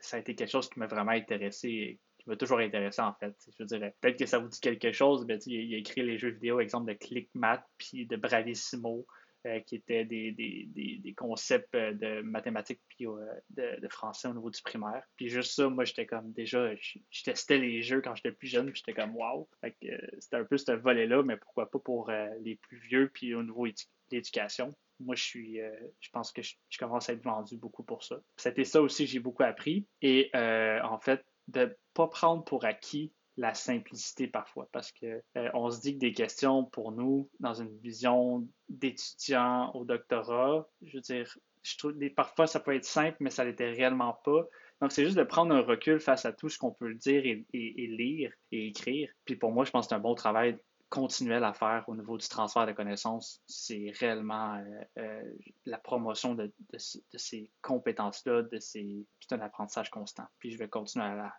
ça 0.00 0.16
a 0.16 0.20
été 0.20 0.34
quelque 0.34 0.50
chose 0.50 0.70
qui 0.70 0.78
m'a 0.78 0.86
vraiment 0.86 1.12
intéressé 1.12 1.68
et 1.68 2.00
qui 2.18 2.28
m'a 2.30 2.36
toujours 2.36 2.60
intéressé 2.60 3.02
en 3.02 3.12
fait. 3.14 3.34
Je 3.58 3.64
dire, 3.64 3.92
peut-être 4.00 4.18
que 4.18 4.26
ça 4.26 4.38
vous 4.38 4.48
dit 4.48 4.60
quelque 4.60 4.92
chose, 4.92 5.26
il 5.46 5.74
a 5.74 5.78
écrit 5.78 6.02
les 6.02 6.16
jeux 6.16 6.30
vidéo, 6.30 6.60
exemple 6.60 6.90
de 6.90 6.96
ClickMat 6.96 7.62
puis 7.76 8.06
de 8.06 8.16
Bravissimo. 8.16 9.06
Euh, 9.46 9.60
qui 9.60 9.76
étaient 9.76 10.04
des, 10.04 10.32
des, 10.32 10.68
des, 10.74 11.14
concepts 11.14 11.72
euh, 11.76 11.92
de 11.92 12.22
mathématiques 12.22 12.80
puis 12.88 13.06
euh, 13.06 13.24
de, 13.50 13.88
français 13.88 14.26
au 14.26 14.34
niveau 14.34 14.50
du 14.50 14.60
primaire. 14.62 15.04
Puis 15.14 15.28
juste 15.28 15.52
ça, 15.52 15.68
moi, 15.68 15.84
j'étais 15.84 16.06
comme 16.06 16.32
déjà, 16.32 16.74
je, 16.74 17.22
testais 17.22 17.58
les 17.58 17.80
jeux 17.80 18.00
quand 18.00 18.16
j'étais 18.16 18.32
plus 18.32 18.48
jeune, 18.48 18.72
puis 18.72 18.82
j'étais 18.84 19.00
comme 19.00 19.14
wow. 19.14 19.48
c'était 19.62 20.36
un 20.36 20.44
peu 20.44 20.58
ce 20.58 20.72
volet-là, 20.72 21.22
mais 21.22 21.36
pourquoi 21.36 21.70
pas 21.70 21.78
pour 21.78 22.10
les 22.40 22.56
plus 22.56 22.78
vieux, 22.78 23.10
puis 23.14 23.32
au 23.36 23.44
niveau 23.44 23.68
de 23.68 23.74
l'éducation. 24.10 24.74
Moi, 24.98 25.14
je 25.14 25.22
suis, 25.22 25.60
je 26.00 26.10
pense 26.10 26.32
que 26.32 26.42
je, 26.42 26.56
commence 26.76 27.08
à 27.08 27.12
être 27.12 27.22
vendu 27.22 27.56
beaucoup 27.56 27.84
pour 27.84 28.02
ça. 28.02 28.20
C'était 28.36 28.64
ça 28.64 28.82
aussi 28.82 29.06
j'ai 29.06 29.20
beaucoup 29.20 29.44
appris. 29.44 29.86
Et 30.02 30.30
en 30.34 30.98
fait, 30.98 31.24
de 31.46 31.78
pas 31.94 32.08
prendre 32.08 32.44
pour 32.44 32.64
acquis 32.64 33.12
la 33.38 33.54
simplicité 33.54 34.26
parfois 34.26 34.68
parce 34.72 34.92
que 34.92 35.22
euh, 35.36 35.48
on 35.54 35.70
se 35.70 35.80
dit 35.80 35.94
que 35.94 36.00
des 36.00 36.12
questions 36.12 36.64
pour 36.64 36.92
nous 36.92 37.30
dans 37.38 37.54
une 37.54 37.74
vision 37.78 38.46
d'étudiant 38.68 39.70
au 39.74 39.84
doctorat, 39.84 40.68
je 40.82 40.96
veux 40.96 41.00
dire, 41.00 41.38
je 41.62 41.78
trouve 41.78 41.94
parfois 42.16 42.48
ça 42.48 42.58
peut 42.58 42.74
être 42.74 42.84
simple 42.84 43.16
mais 43.20 43.30
ça 43.30 43.44
l'était 43.44 43.70
réellement 43.70 44.18
pas. 44.24 44.44
Donc 44.82 44.92
c'est 44.92 45.04
juste 45.04 45.16
de 45.16 45.22
prendre 45.22 45.54
un 45.54 45.62
recul 45.62 46.00
face 46.00 46.24
à 46.24 46.32
tout 46.32 46.48
ce 46.48 46.58
qu'on 46.58 46.72
peut 46.72 46.94
dire 46.94 47.24
et, 47.24 47.46
lire 47.52 48.32
et 48.50 48.66
écrire. 48.66 49.10
Puis 49.24 49.36
pour 49.36 49.52
moi, 49.52 49.64
je 49.64 49.70
pense 49.70 49.86
que 49.86 49.90
c'est 49.90 49.94
un 49.94 50.00
bon 50.00 50.14
travail 50.14 50.58
continuel 50.88 51.44
à 51.44 51.52
faire 51.52 51.84
au 51.86 51.94
niveau 51.94 52.16
du 52.16 52.26
transfert 52.28 52.66
de 52.66 52.72
connaissances. 52.72 53.42
C'est 53.46 53.92
réellement 53.98 54.56
euh, 54.56 54.84
euh, 54.98 55.32
la 55.66 55.78
promotion 55.78 56.34
de, 56.34 56.52
de 56.72 56.78
ces 57.18 57.50
compétences-là, 57.62 58.42
de 58.42 58.58
ces... 58.58 59.06
c'est 59.20 59.34
un 59.34 59.40
apprentissage 59.40 59.90
constant. 59.90 60.26
Puis 60.38 60.50
je 60.50 60.58
vais 60.58 60.68
continuer 60.68 61.06
à 61.06 61.14
la, 61.14 61.34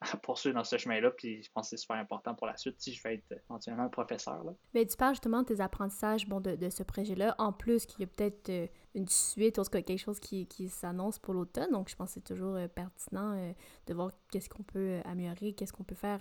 à 0.12 0.16
poursuivre 0.16 0.56
dans 0.56 0.64
ce 0.64 0.78
chemin-là. 0.78 1.10
Puis 1.10 1.42
je 1.42 1.50
pense 1.52 1.66
que 1.66 1.70
c'est 1.70 1.80
super 1.80 1.96
important 1.96 2.34
pour 2.34 2.46
la 2.46 2.56
suite 2.56 2.76
si 2.78 2.92
je 2.92 3.02
vais 3.02 3.14
être 3.14 3.40
éventuellement 3.48 3.88
professeur. 3.88 4.44
Là. 4.44 4.52
Mais 4.74 4.86
tu 4.86 4.96
parles 4.96 5.14
justement 5.14 5.42
de 5.42 5.46
tes 5.46 5.60
apprentissages 5.60 6.28
bon, 6.28 6.40
de, 6.40 6.54
de 6.54 6.70
ce 6.70 6.82
projet-là, 6.82 7.34
en 7.38 7.52
plus 7.52 7.86
qu'il 7.86 8.00
y 8.00 8.04
a 8.04 8.06
peut-être 8.06 8.48
euh, 8.50 8.66
une 8.94 9.08
suite, 9.08 9.58
ou 9.58 9.62
quelque 9.64 9.96
chose 9.96 10.20
qui, 10.20 10.46
qui 10.46 10.68
s'annonce 10.68 11.18
pour 11.18 11.34
l'automne. 11.34 11.70
Donc 11.72 11.88
je 11.88 11.96
pense 11.96 12.08
que 12.08 12.14
c'est 12.14 12.34
toujours 12.34 12.54
euh, 12.54 12.68
pertinent 12.68 13.32
euh, 13.36 13.52
de 13.86 13.94
voir 13.94 14.12
qu'est-ce 14.30 14.48
qu'on 14.48 14.62
peut 14.62 15.00
améliorer, 15.04 15.52
qu'est-ce 15.52 15.72
qu'on 15.72 15.84
peut 15.84 15.94
faire 15.94 16.20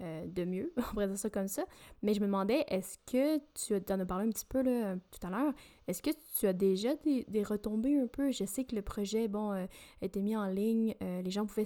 de 0.00 0.44
mieux, 0.44 0.72
on 0.76 0.82
pourrait 0.82 1.08
dire 1.08 1.18
ça 1.18 1.30
comme 1.30 1.48
ça. 1.48 1.64
Mais 2.02 2.14
je 2.14 2.20
me 2.20 2.26
demandais, 2.26 2.64
est-ce 2.68 2.98
que 3.06 3.38
tu 3.54 3.92
en 3.92 4.00
as 4.00 4.06
parlé 4.06 4.26
un 4.26 4.30
petit 4.30 4.46
peu 4.46 4.62
là, 4.62 4.96
tout 4.96 5.26
à 5.26 5.30
l'heure, 5.30 5.52
est-ce 5.88 6.02
que 6.02 6.10
tu 6.38 6.46
as 6.46 6.52
déjà 6.52 6.94
des, 6.96 7.42
retombées 7.42 7.98
un 7.98 8.06
peu? 8.06 8.30
Je 8.30 8.44
sais 8.44 8.64
que 8.64 8.76
le 8.76 8.82
projet, 8.82 9.28
bon, 9.28 9.66
été 10.00 10.22
mis 10.22 10.36
en 10.36 10.46
ligne, 10.46 10.94
les 11.00 11.30
gens 11.30 11.46
pouvaient 11.46 11.64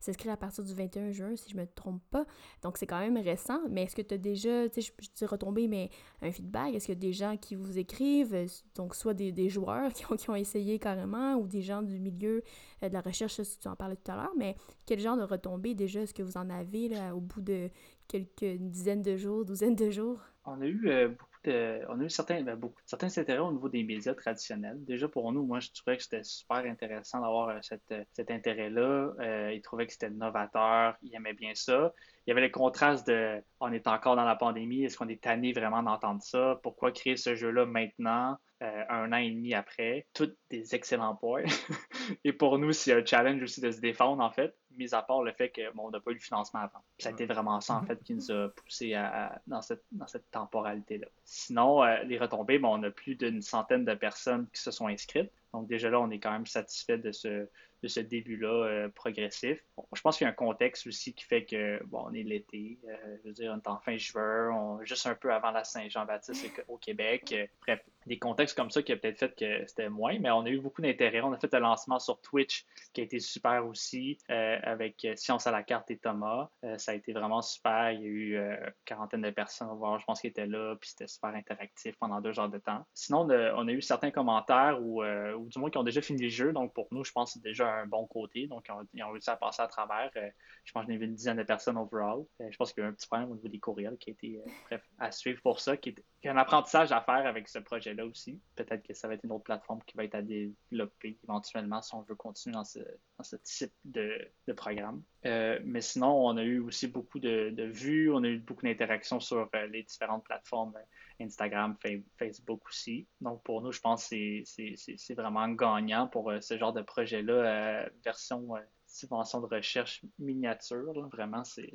s'inscrire 0.00 0.32
à 0.32 0.36
partir 0.36 0.55
du 0.62 0.74
21 0.74 1.10
juin, 1.12 1.36
si 1.36 1.50
je 1.50 1.56
me 1.56 1.66
trompe 1.66 2.02
pas. 2.10 2.26
Donc, 2.62 2.78
c'est 2.78 2.86
quand 2.86 2.98
même 2.98 3.16
récent. 3.16 3.60
Mais 3.68 3.84
est-ce 3.84 3.96
que 3.96 4.02
tu 4.02 4.14
as 4.14 4.18
déjà, 4.18 4.68
tu 4.68 4.80
sais, 4.80 4.92
je, 5.00 5.08
dis 5.14 5.24
retombé, 5.26 5.68
mais 5.68 5.90
un 6.22 6.30
feedback? 6.30 6.74
Est-ce 6.74 6.92
a 6.92 6.94
des 6.94 7.12
gens 7.12 7.36
qui 7.36 7.54
vous 7.54 7.78
écrivent, 7.78 8.34
euh, 8.34 8.46
donc 8.74 8.94
soit 8.94 9.14
des, 9.14 9.32
des 9.32 9.48
joueurs 9.48 9.92
qui 9.94 10.04
ont, 10.10 10.16
qui 10.16 10.30
ont, 10.30 10.36
essayé 10.36 10.78
carrément 10.78 11.34
ou 11.36 11.46
des 11.46 11.62
gens 11.62 11.82
du 11.82 11.98
milieu 11.98 12.42
euh, 12.82 12.88
de 12.88 12.94
la 12.94 13.00
recherche, 13.00 13.40
tu 13.60 13.68
en 13.68 13.76
parlais 13.76 13.96
tout 13.96 14.10
à 14.10 14.16
l'heure, 14.16 14.32
mais 14.36 14.56
quel 14.86 15.00
genre 15.00 15.16
de 15.16 15.22
retombées 15.22 15.74
déjà 15.74 16.02
est-ce 16.02 16.14
que 16.14 16.22
vous 16.22 16.36
en 16.36 16.50
avez 16.50 16.88
là, 16.88 17.14
au 17.14 17.20
bout 17.20 17.40
de 17.40 17.70
quelques 18.08 18.58
dizaines 18.60 19.02
de 19.02 19.16
jours, 19.16 19.44
douzaines 19.44 19.76
de 19.76 19.90
jours? 19.90 20.20
On 20.44 20.60
a 20.60 20.66
eu 20.66 20.88
euh, 20.88 21.08
beaucoup 21.08 21.35
on 21.46 22.00
a 22.00 22.04
eu 22.04 22.10
certains, 22.10 22.42
ben, 22.42 22.56
beaucoup, 22.56 22.80
certains 22.84 23.16
intérêts 23.18 23.38
au 23.38 23.52
niveau 23.52 23.68
des 23.68 23.82
médias 23.84 24.14
traditionnels. 24.14 24.76
Déjà 24.84 25.08
pour 25.08 25.32
nous, 25.32 25.44
moi 25.44 25.60
je 25.60 25.68
trouvais 25.72 25.96
que 25.96 26.02
c'était 26.02 26.22
super 26.22 26.58
intéressant 26.58 27.20
d'avoir 27.20 27.48
euh, 27.48 27.60
euh, 27.92 28.04
cet 28.12 28.30
intérêt-là. 28.30 29.12
Euh, 29.20 29.52
ils 29.54 29.62
trouvaient 29.62 29.86
que 29.86 29.92
c'était 29.92 30.10
novateur, 30.10 30.96
ils 31.02 31.14
aimaient 31.14 31.34
bien 31.34 31.52
ça. 31.54 31.92
Il 32.26 32.30
y 32.30 32.32
avait 32.32 32.42
le 32.42 32.50
contraste 32.50 33.06
de 33.06 33.42
on 33.60 33.72
est 33.72 33.86
encore 33.86 34.16
dans 34.16 34.24
la 34.24 34.36
pandémie, 34.36 34.84
est-ce 34.84 34.96
qu'on 34.96 35.08
est 35.08 35.22
tanné 35.22 35.52
vraiment 35.52 35.82
d'entendre 35.82 36.22
ça? 36.22 36.58
Pourquoi 36.62 36.92
créer 36.92 37.16
ce 37.16 37.34
jeu-là 37.34 37.66
maintenant, 37.66 38.36
un 38.60 39.12
an 39.12 39.16
et 39.16 39.30
demi 39.30 39.54
après? 39.54 40.06
Toutes 40.12 40.36
des 40.50 40.74
excellents 40.74 41.14
points. 41.14 41.44
et 42.24 42.32
pour 42.32 42.58
nous, 42.58 42.72
c'est 42.72 42.92
un 42.92 43.04
challenge 43.04 43.42
aussi 43.42 43.60
de 43.60 43.70
se 43.70 43.80
défendre 43.80 44.22
en 44.24 44.30
fait 44.30 44.54
mis 44.76 44.94
à 44.94 45.02
part 45.02 45.22
le 45.22 45.32
fait 45.32 45.50
qu'on 45.50 45.74
bon, 45.74 45.90
n'a 45.90 46.00
pas 46.00 46.10
eu 46.10 46.14
le 46.14 46.20
financement 46.20 46.60
avant. 46.60 46.82
ça 46.98 47.08
a 47.10 47.12
été 47.12 47.26
vraiment 47.26 47.60
ça, 47.60 47.74
en 47.74 47.82
fait, 47.82 48.02
qui 48.02 48.14
nous 48.14 48.30
a 48.30 48.48
poussé 48.48 48.94
à, 48.94 49.40
dans 49.46 49.62
cette, 49.62 49.84
dans 49.92 50.06
cette 50.06 50.30
temporalité-là. 50.30 51.06
Sinon, 51.24 51.82
euh, 51.82 52.02
les 52.04 52.18
retombées, 52.18 52.58
bon, 52.58 52.78
on 52.78 52.82
a 52.82 52.90
plus 52.90 53.14
d'une 53.14 53.42
centaine 53.42 53.84
de 53.84 53.94
personnes 53.94 54.46
qui 54.52 54.60
se 54.60 54.70
sont 54.70 54.86
inscrites. 54.86 55.30
Donc 55.52 55.68
déjà 55.68 55.90
là, 55.90 56.00
on 56.00 56.10
est 56.10 56.18
quand 56.18 56.32
même 56.32 56.46
satisfait 56.46 56.98
de 56.98 57.12
ce, 57.12 57.48
de 57.82 57.88
ce 57.88 58.00
début-là 58.00 58.48
euh, 58.48 58.88
progressif. 58.90 59.58
je 59.94 60.00
pense 60.00 60.18
qu'il 60.18 60.26
y 60.26 60.28
a 60.28 60.30
un 60.30 60.34
contexte 60.34 60.86
aussi 60.86 61.14
qui 61.14 61.24
fait 61.24 61.44
que, 61.44 61.82
bon, 61.84 62.04
on 62.06 62.14
est 62.14 62.22
l'été, 62.22 62.78
euh, 62.88 63.16
je 63.22 63.28
veux 63.28 63.34
dire, 63.34 63.52
on 63.54 63.58
est 63.58 63.68
en 63.68 63.78
fin 63.78 63.96
juin, 63.96 64.78
juste 64.82 65.06
un 65.06 65.14
peu 65.14 65.32
avant 65.32 65.50
la 65.50 65.64
Saint-Jean-Baptiste 65.64 66.64
au 66.68 66.76
Québec. 66.76 67.34
bref, 67.62 67.82
des 68.06 68.18
contextes 68.18 68.56
comme 68.56 68.70
ça 68.70 68.82
qui 68.82 68.92
a 68.92 68.96
peut-être 68.96 69.18
fait 69.18 69.34
que 69.34 69.66
c'était 69.66 69.88
moins, 69.88 70.18
mais 70.18 70.30
on 70.30 70.44
a 70.44 70.48
eu 70.48 70.60
beaucoup 70.60 70.82
d'intérêt. 70.82 71.20
On 71.20 71.32
a 71.32 71.38
fait 71.38 71.52
un 71.54 71.60
lancement 71.60 71.98
sur 71.98 72.20
Twitch 72.20 72.64
qui 72.92 73.00
a 73.00 73.04
été 73.04 73.20
super 73.20 73.66
aussi 73.66 74.18
euh, 74.30 74.58
avec 74.62 75.06
Science 75.16 75.46
à 75.46 75.50
la 75.50 75.62
carte 75.62 75.90
et 75.90 75.98
Thomas. 75.98 76.48
ça 76.76 76.92
a 76.92 76.94
été 76.94 77.12
vraiment 77.12 77.42
super. 77.42 77.92
Il 77.92 78.00
y 78.00 78.04
a 78.04 78.08
eu 78.08 78.36
une 78.36 78.72
quarantaine 78.84 79.22
de 79.22 79.30
personnes, 79.30 79.68
voir, 79.76 79.98
je 79.98 80.04
pense, 80.04 80.20
qui 80.20 80.26
étaient 80.28 80.46
là, 80.46 80.76
puis 80.80 80.90
c'était 80.90 81.06
super 81.06 81.30
interactif 81.30 81.96
pendant 81.98 82.20
deux 82.20 82.38
heures 82.38 82.48
de 82.48 82.58
temps. 82.58 82.84
Sinon, 82.94 83.28
on 83.28 83.68
a, 83.68 83.72
eu 83.72 83.82
certains 83.82 84.10
commentaires 84.10 84.78
ou, 84.80 85.02
ou 85.04 85.48
du 85.48 85.58
moins 85.58 85.70
qui 85.70 85.78
ont 85.78 85.84
déjà 85.84 86.00
fini 86.00 86.22
le 86.22 86.28
jeu, 86.28 86.52
donc 86.52 86.72
pour 86.72 86.88
nous, 86.90 87.04
je 87.04 87.12
pense 87.12 87.30
que 87.30 87.40
c'est 87.40 87.42
déjà 87.42 87.72
un 87.72 87.86
bon 87.86 88.06
côté. 88.06 88.46
Donc, 88.46 88.68
ils 88.94 89.02
ont, 89.02 89.10
réussi 89.10 89.30
à 89.30 89.36
passer 89.36 89.62
à 89.62 89.66
travers. 89.66 90.10
Euh, 90.16 90.28
je 90.64 90.72
pense 90.72 90.84
qu'il 90.84 90.94
y 90.94 90.96
avait 90.96 91.06
une 91.06 91.14
dizaine 91.14 91.36
de 91.36 91.42
personnes 91.42 91.76
overall. 91.78 92.24
Euh, 92.40 92.48
je 92.50 92.56
pense 92.56 92.72
qu'il 92.72 92.82
y 92.82 92.84
a 92.84 92.88
eu 92.88 92.90
un 92.90 92.94
petit 92.94 93.06
problème 93.06 93.30
au 93.30 93.34
niveau 93.34 93.48
des 93.48 93.58
courriels 93.58 93.96
qui 93.98 94.10
a 94.10 94.12
été, 94.12 94.38
euh, 94.38 94.50
bref, 94.66 94.82
à 94.98 95.10
suivre 95.12 95.40
pour 95.42 95.60
ça, 95.60 95.76
qui 95.76 95.90
est, 95.90 96.28
un 96.28 96.36
apprentissage 96.36 96.90
à 96.90 97.00
faire 97.00 97.24
avec 97.24 97.48
ce 97.48 97.60
projet-là 97.96 98.10
aussi. 98.10 98.40
Peut-être 98.54 98.86
que 98.86 98.94
ça 98.94 99.08
va 99.08 99.14
être 99.14 99.24
une 99.24 99.32
autre 99.32 99.44
plateforme 99.44 99.80
qui 99.86 99.96
va 99.96 100.04
être 100.04 100.14
à 100.14 100.22
développer 100.22 101.18
éventuellement 101.24 101.82
si 101.82 101.94
on 101.94 102.02
veut 102.02 102.14
continuer 102.14 102.54
dans 102.54 102.64
ce, 102.64 103.36
type 103.42 103.72
de, 103.84 104.30
programme. 104.56 105.02
mais 105.24 105.80
sinon, 105.80 106.26
on 106.26 106.36
a 106.36 106.44
eu 106.44 106.60
aussi 106.60 106.88
beaucoup 106.88 107.18
de, 107.18 107.54
vues, 107.64 108.10
on 108.12 108.22
a 108.22 108.28
eu 108.28 108.38
beaucoup 108.38 108.64
d'interactions 108.64 109.20
sur 109.20 109.48
les 109.70 109.82
différentes 109.82 110.24
plateformes 110.24 110.74
Instagram, 111.20 111.76
Facebook 112.18 112.62
aussi. 112.68 113.06
Donc 113.20 113.42
pour 113.42 113.62
nous, 113.62 113.72
je 113.72 113.80
pense 113.80 114.08
que 114.08 114.42
c'est 114.44 115.14
vraiment 115.14 115.48
gagnant 115.48 116.08
pour 116.08 116.32
ce 116.40 116.58
genre 116.58 116.72
de 116.72 116.82
projet-là, 116.82 117.88
version 118.04 118.48
subvention 118.86 119.40
de 119.40 119.46
recherche 119.46 120.04
miniature. 120.18 121.08
Vraiment, 121.08 121.44
c'est 121.44 121.74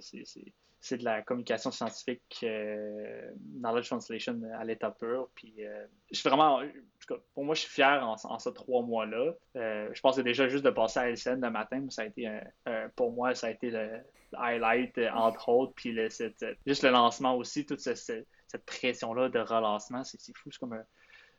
c'est 0.81 0.97
de 0.97 1.05
la 1.05 1.21
communication 1.21 1.69
scientifique, 1.69 2.39
euh, 2.43 3.31
knowledge 3.59 3.87
translation 3.87 4.41
à 4.57 4.65
l'état 4.65 4.89
pur. 4.89 5.29
Puis, 5.35 5.53
euh, 5.59 5.85
je 6.11 6.19
suis 6.19 6.27
vraiment, 6.27 6.59
pour 7.35 7.45
moi, 7.45 7.53
je 7.53 7.61
suis 7.61 7.69
fier 7.69 8.03
en, 8.03 8.39
ces 8.39 8.53
trois 8.53 8.81
mois-là. 8.81 9.33
Euh, 9.57 9.89
je 9.93 10.01
pense 10.01 10.17
déjà 10.17 10.47
juste 10.47 10.65
de 10.65 10.71
passer 10.71 10.99
à 10.99 11.09
LCN 11.09 11.39
le 11.39 11.51
matin, 11.51 11.85
ça 11.89 12.01
a 12.01 12.05
été, 12.05 12.27
pour 12.95 13.13
moi, 13.13 13.35
ça 13.35 13.47
a 13.47 13.49
été 13.51 13.69
le, 13.69 13.89
highlight, 14.33 14.97
entre 15.13 15.49
autres. 15.49 15.73
Puis, 15.75 15.91
le, 15.91 16.09
juste 16.65 16.83
le 16.83 16.89
lancement 16.89 17.35
aussi, 17.35 17.63
toute 17.65 17.79
cette, 17.79 18.25
pression-là 18.65 19.29
de 19.29 19.39
relancement, 19.39 20.03
c'est 20.03 20.17
fou. 20.35 20.49
C'est 20.51 20.59
comme 20.59 20.83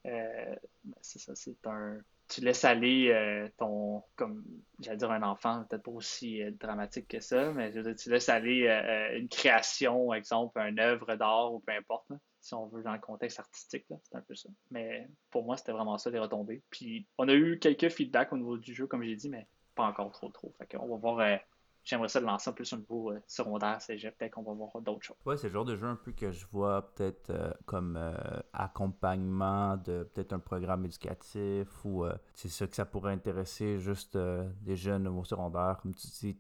c'est 0.05 1.19
ça, 1.19 1.35
c'est 1.35 1.67
un 1.67 1.99
tu 2.33 2.41
laisses 2.41 2.65
aller 2.65 3.11
euh, 3.11 3.49
ton, 3.59 4.03
comme 4.17 4.43
j'allais 4.81 4.97
dire 4.97 5.11
un 5.11 5.23
enfant, 5.23 5.65
peut-être 5.69 5.83
pas 5.83 5.91
aussi 5.91 6.43
euh, 6.43 6.51
dramatique 6.53 7.09
que 7.09 7.21
ça, 7.21 7.53
mais 7.53 7.73
tu 7.95 8.11
laisses 8.11 8.29
aller 8.31 8.67
euh, 8.69 9.19
une 9.19 9.29
création, 9.29 10.15
exemple, 10.15 10.59
une 10.59 10.81
œuvre 10.81 11.15
d'art 11.17 11.53
ou 11.53 11.61
peu 11.61 11.73
importe, 11.73 12.07
si 12.41 12.55
on 12.55 12.67
veut 12.69 12.83
dans 12.83 12.95
le 12.95 13.01
contexte 13.01 13.39
artistique, 13.39 13.85
c'est 14.03 14.17
un 14.17 14.23
peu 14.23 14.35
ça. 14.35 14.49
Mais 14.71 15.09
pour 15.31 15.45
moi, 15.45 15.59
c'était 15.59 15.73
vraiment 15.73 15.99
ça, 15.99 16.11
les 16.11 16.19
retombées. 16.19 16.63
Puis 16.71 17.07
on 17.19 17.29
a 17.29 17.35
eu 17.35 17.59
quelques 17.59 17.91
feedbacks 17.91 18.33
au 18.33 18.39
niveau 18.39 18.57
du 18.57 18.75
jeu, 18.75 18.87
comme 18.87 19.03
j'ai 19.03 19.17
dit, 19.17 19.29
mais 19.29 19.47
pas 19.75 19.85
encore 19.85 20.11
trop 20.13 20.31
trop. 20.31 20.55
Fait 20.59 20.77
on 20.79 20.89
va 20.89 20.97
voir 20.97 21.39
j'aimerais 21.85 22.09
ça 22.09 22.21
le 22.21 22.27
lancer 22.27 22.51
un 22.51 22.53
plus 22.53 22.73
au 22.73 22.77
niveau 22.77 23.11
euh, 23.11 23.23
secondaire, 23.27 23.81
cégep, 23.81 24.17
peut-être 24.17 24.33
qu'on 24.33 24.43
va 24.43 24.53
voir 24.53 24.71
d'autres 24.81 25.03
choses. 25.03 25.17
Ouais, 25.25 25.37
c'est 25.37 25.49
le 25.49 25.53
genre 25.53 25.65
de 25.65 25.77
jeu 25.77 25.87
un 25.87 25.97
peu 25.97 26.13
que 26.13 26.31
je 26.31 26.47
vois 26.47 26.93
peut-être 26.95 27.31
euh, 27.31 27.53
comme 27.67 27.97
euh, 27.97 28.15
accompagnement 28.53 29.77
de 29.77 30.05
peut-être 30.15 30.33
un 30.33 30.39
programme 30.39 30.85
éducatif 30.85 31.69
ou 31.85 32.05
c'est 32.35 32.49
ça 32.49 32.67
que 32.67 32.77
ça 32.77 32.85
pourrait 32.85 33.13
intéresser 33.13 33.79
juste 33.79 34.17
des 34.17 34.77
jeunes 34.77 35.09
au 35.09 35.25
secondaire, 35.25 35.79
comme 35.83 35.95
tu 35.95 36.07
dis, 36.07 36.37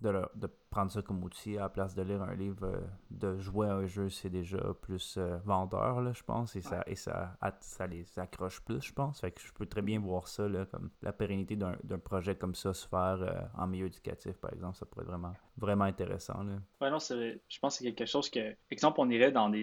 de, 0.00 0.22
de 0.34 0.46
prendre 0.74 0.90
ça 0.90 1.02
comme 1.02 1.22
outil 1.22 1.56
à 1.56 1.60
la 1.60 1.68
place 1.68 1.94
de 1.94 2.02
lire 2.02 2.20
un 2.20 2.34
livre, 2.34 2.64
euh, 2.64 2.80
de 3.12 3.38
jouer 3.38 3.68
à 3.68 3.74
un 3.74 3.86
jeu, 3.86 4.10
c'est 4.10 4.28
déjà 4.28 4.58
plus 4.82 5.14
euh, 5.18 5.38
vendeur, 5.44 6.00
là, 6.00 6.12
je 6.12 6.24
pense, 6.24 6.56
et, 6.56 6.62
ça, 6.62 6.82
et 6.88 6.96
ça, 6.96 7.36
ça 7.60 7.86
les 7.86 8.18
accroche 8.18 8.60
plus, 8.60 8.82
je 8.82 8.92
pense. 8.92 9.20
Fait 9.20 9.30
que 9.30 9.40
je 9.40 9.52
peux 9.52 9.66
très 9.66 9.82
bien 9.82 10.00
voir 10.00 10.26
ça, 10.26 10.48
là, 10.48 10.66
comme 10.66 10.90
la 11.00 11.12
pérennité 11.12 11.54
d'un 11.54 11.98
projet 12.00 12.34
comme 12.34 12.56
ça 12.56 12.74
se 12.74 12.88
faire 12.88 13.18
euh, 13.20 13.40
en 13.56 13.68
milieu 13.68 13.86
éducatif, 13.86 14.32
par 14.38 14.52
exemple, 14.52 14.76
ça 14.76 14.84
pourrait 14.84 15.04
être 15.04 15.10
vraiment, 15.10 15.34
vraiment 15.56 15.84
intéressant. 15.84 16.42
Là. 16.42 16.54
Ouais, 16.80 16.90
non, 16.90 16.98
je 16.98 17.58
pense 17.60 17.78
que 17.78 17.84
c'est 17.84 17.92
quelque 17.92 18.10
chose 18.10 18.28
que, 18.28 18.56
exemple, 18.68 19.00
on 19.00 19.08
irait 19.10 19.30
dans 19.30 19.50
des. 19.50 19.62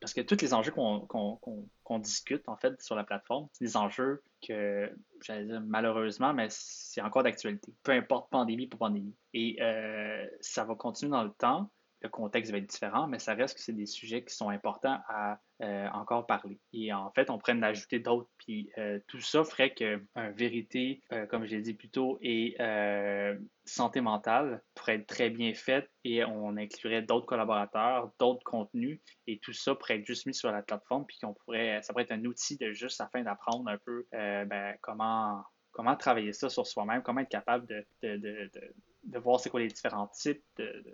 Parce 0.00 0.14
que 0.14 0.20
tous 0.20 0.40
les 0.42 0.54
enjeux 0.54 0.70
qu'on 0.70 1.98
discute, 1.98 2.48
en 2.48 2.56
fait, 2.56 2.80
sur 2.80 2.94
la 2.94 3.02
plateforme, 3.02 3.48
c'est 3.52 3.64
des 3.64 3.76
enjeux 3.76 4.22
que, 4.46 4.90
j'allais 5.22 5.46
dire, 5.46 5.60
malheureusement, 5.60 6.32
mais 6.32 6.46
c'est 6.50 7.00
encore 7.00 7.22
d'actualité. 7.22 7.72
Peu 7.82 7.92
importe 7.92 8.30
pandémie 8.30 8.66
pour 8.66 8.78
pandémie. 8.78 9.14
Et 9.34 9.58
ça 10.40 10.64
va 10.64 10.74
continuer 10.74 11.12
dans 11.12 11.24
le 11.24 11.32
temps. 11.32 11.70
Le 12.02 12.10
contexte 12.10 12.52
va 12.52 12.58
être 12.58 12.68
différent, 12.68 13.06
mais 13.06 13.18
ça 13.18 13.34
reste 13.34 13.56
que 13.56 13.60
c'est 13.60 13.72
des 13.72 13.86
sujets 13.86 14.22
qui 14.22 14.34
sont 14.34 14.50
importants 14.50 15.00
à 15.08 15.40
euh, 15.62 15.88
encore 15.88 16.26
parler. 16.26 16.60
Et 16.74 16.92
en 16.92 17.10
fait, 17.12 17.30
on 17.30 17.38
pourrait 17.38 17.54
en 17.54 17.62
ajouter 17.62 17.98
d'autres. 17.98 18.28
Puis 18.36 18.70
euh, 18.76 19.00
tout 19.08 19.20
ça 19.20 19.42
ferait 19.44 19.72
que 19.72 20.02
vérité, 20.34 21.00
euh, 21.12 21.24
comme 21.26 21.46
je 21.46 21.56
l'ai 21.56 21.62
dit 21.62 21.72
plus 21.72 21.88
tôt, 21.88 22.18
et 22.20 22.54
santé 23.64 24.00
mentale 24.02 24.62
pourrait 24.74 24.96
être 24.96 25.06
très 25.06 25.30
bien 25.30 25.54
faite 25.54 25.90
et 26.04 26.22
on 26.24 26.56
inclurait 26.56 27.02
d'autres 27.02 27.26
collaborateurs, 27.26 28.12
d'autres 28.20 28.44
contenus 28.44 29.00
et 29.26 29.38
tout 29.38 29.52
ça 29.52 29.74
pourrait 29.74 29.98
être 29.98 30.06
juste 30.06 30.26
mis 30.26 30.34
sur 30.34 30.52
la 30.52 30.62
plateforme. 30.62 31.06
Puis 31.06 31.18
qu'on 31.18 31.32
pourrait, 31.32 31.80
ça 31.82 31.94
pourrait 31.94 32.04
être 32.04 32.12
un 32.12 32.24
outil 32.26 32.58
de 32.58 32.72
juste 32.72 33.00
afin 33.00 33.22
d'apprendre 33.22 33.70
un 33.70 33.78
peu 33.78 34.06
ben, 34.12 34.76
comment 34.82 35.42
comment 35.72 35.96
travailler 35.96 36.32
ça 36.32 36.48
sur 36.48 36.66
soi-même, 36.66 37.02
comment 37.02 37.20
être 37.20 37.28
capable 37.28 37.66
de, 37.66 37.86
de 38.02 38.50
voir 39.14 39.40
c'est 39.40 39.50
quoi 39.50 39.60
les 39.60 39.68
différents 39.68 40.08
types 40.08 40.42
de, 40.56 40.84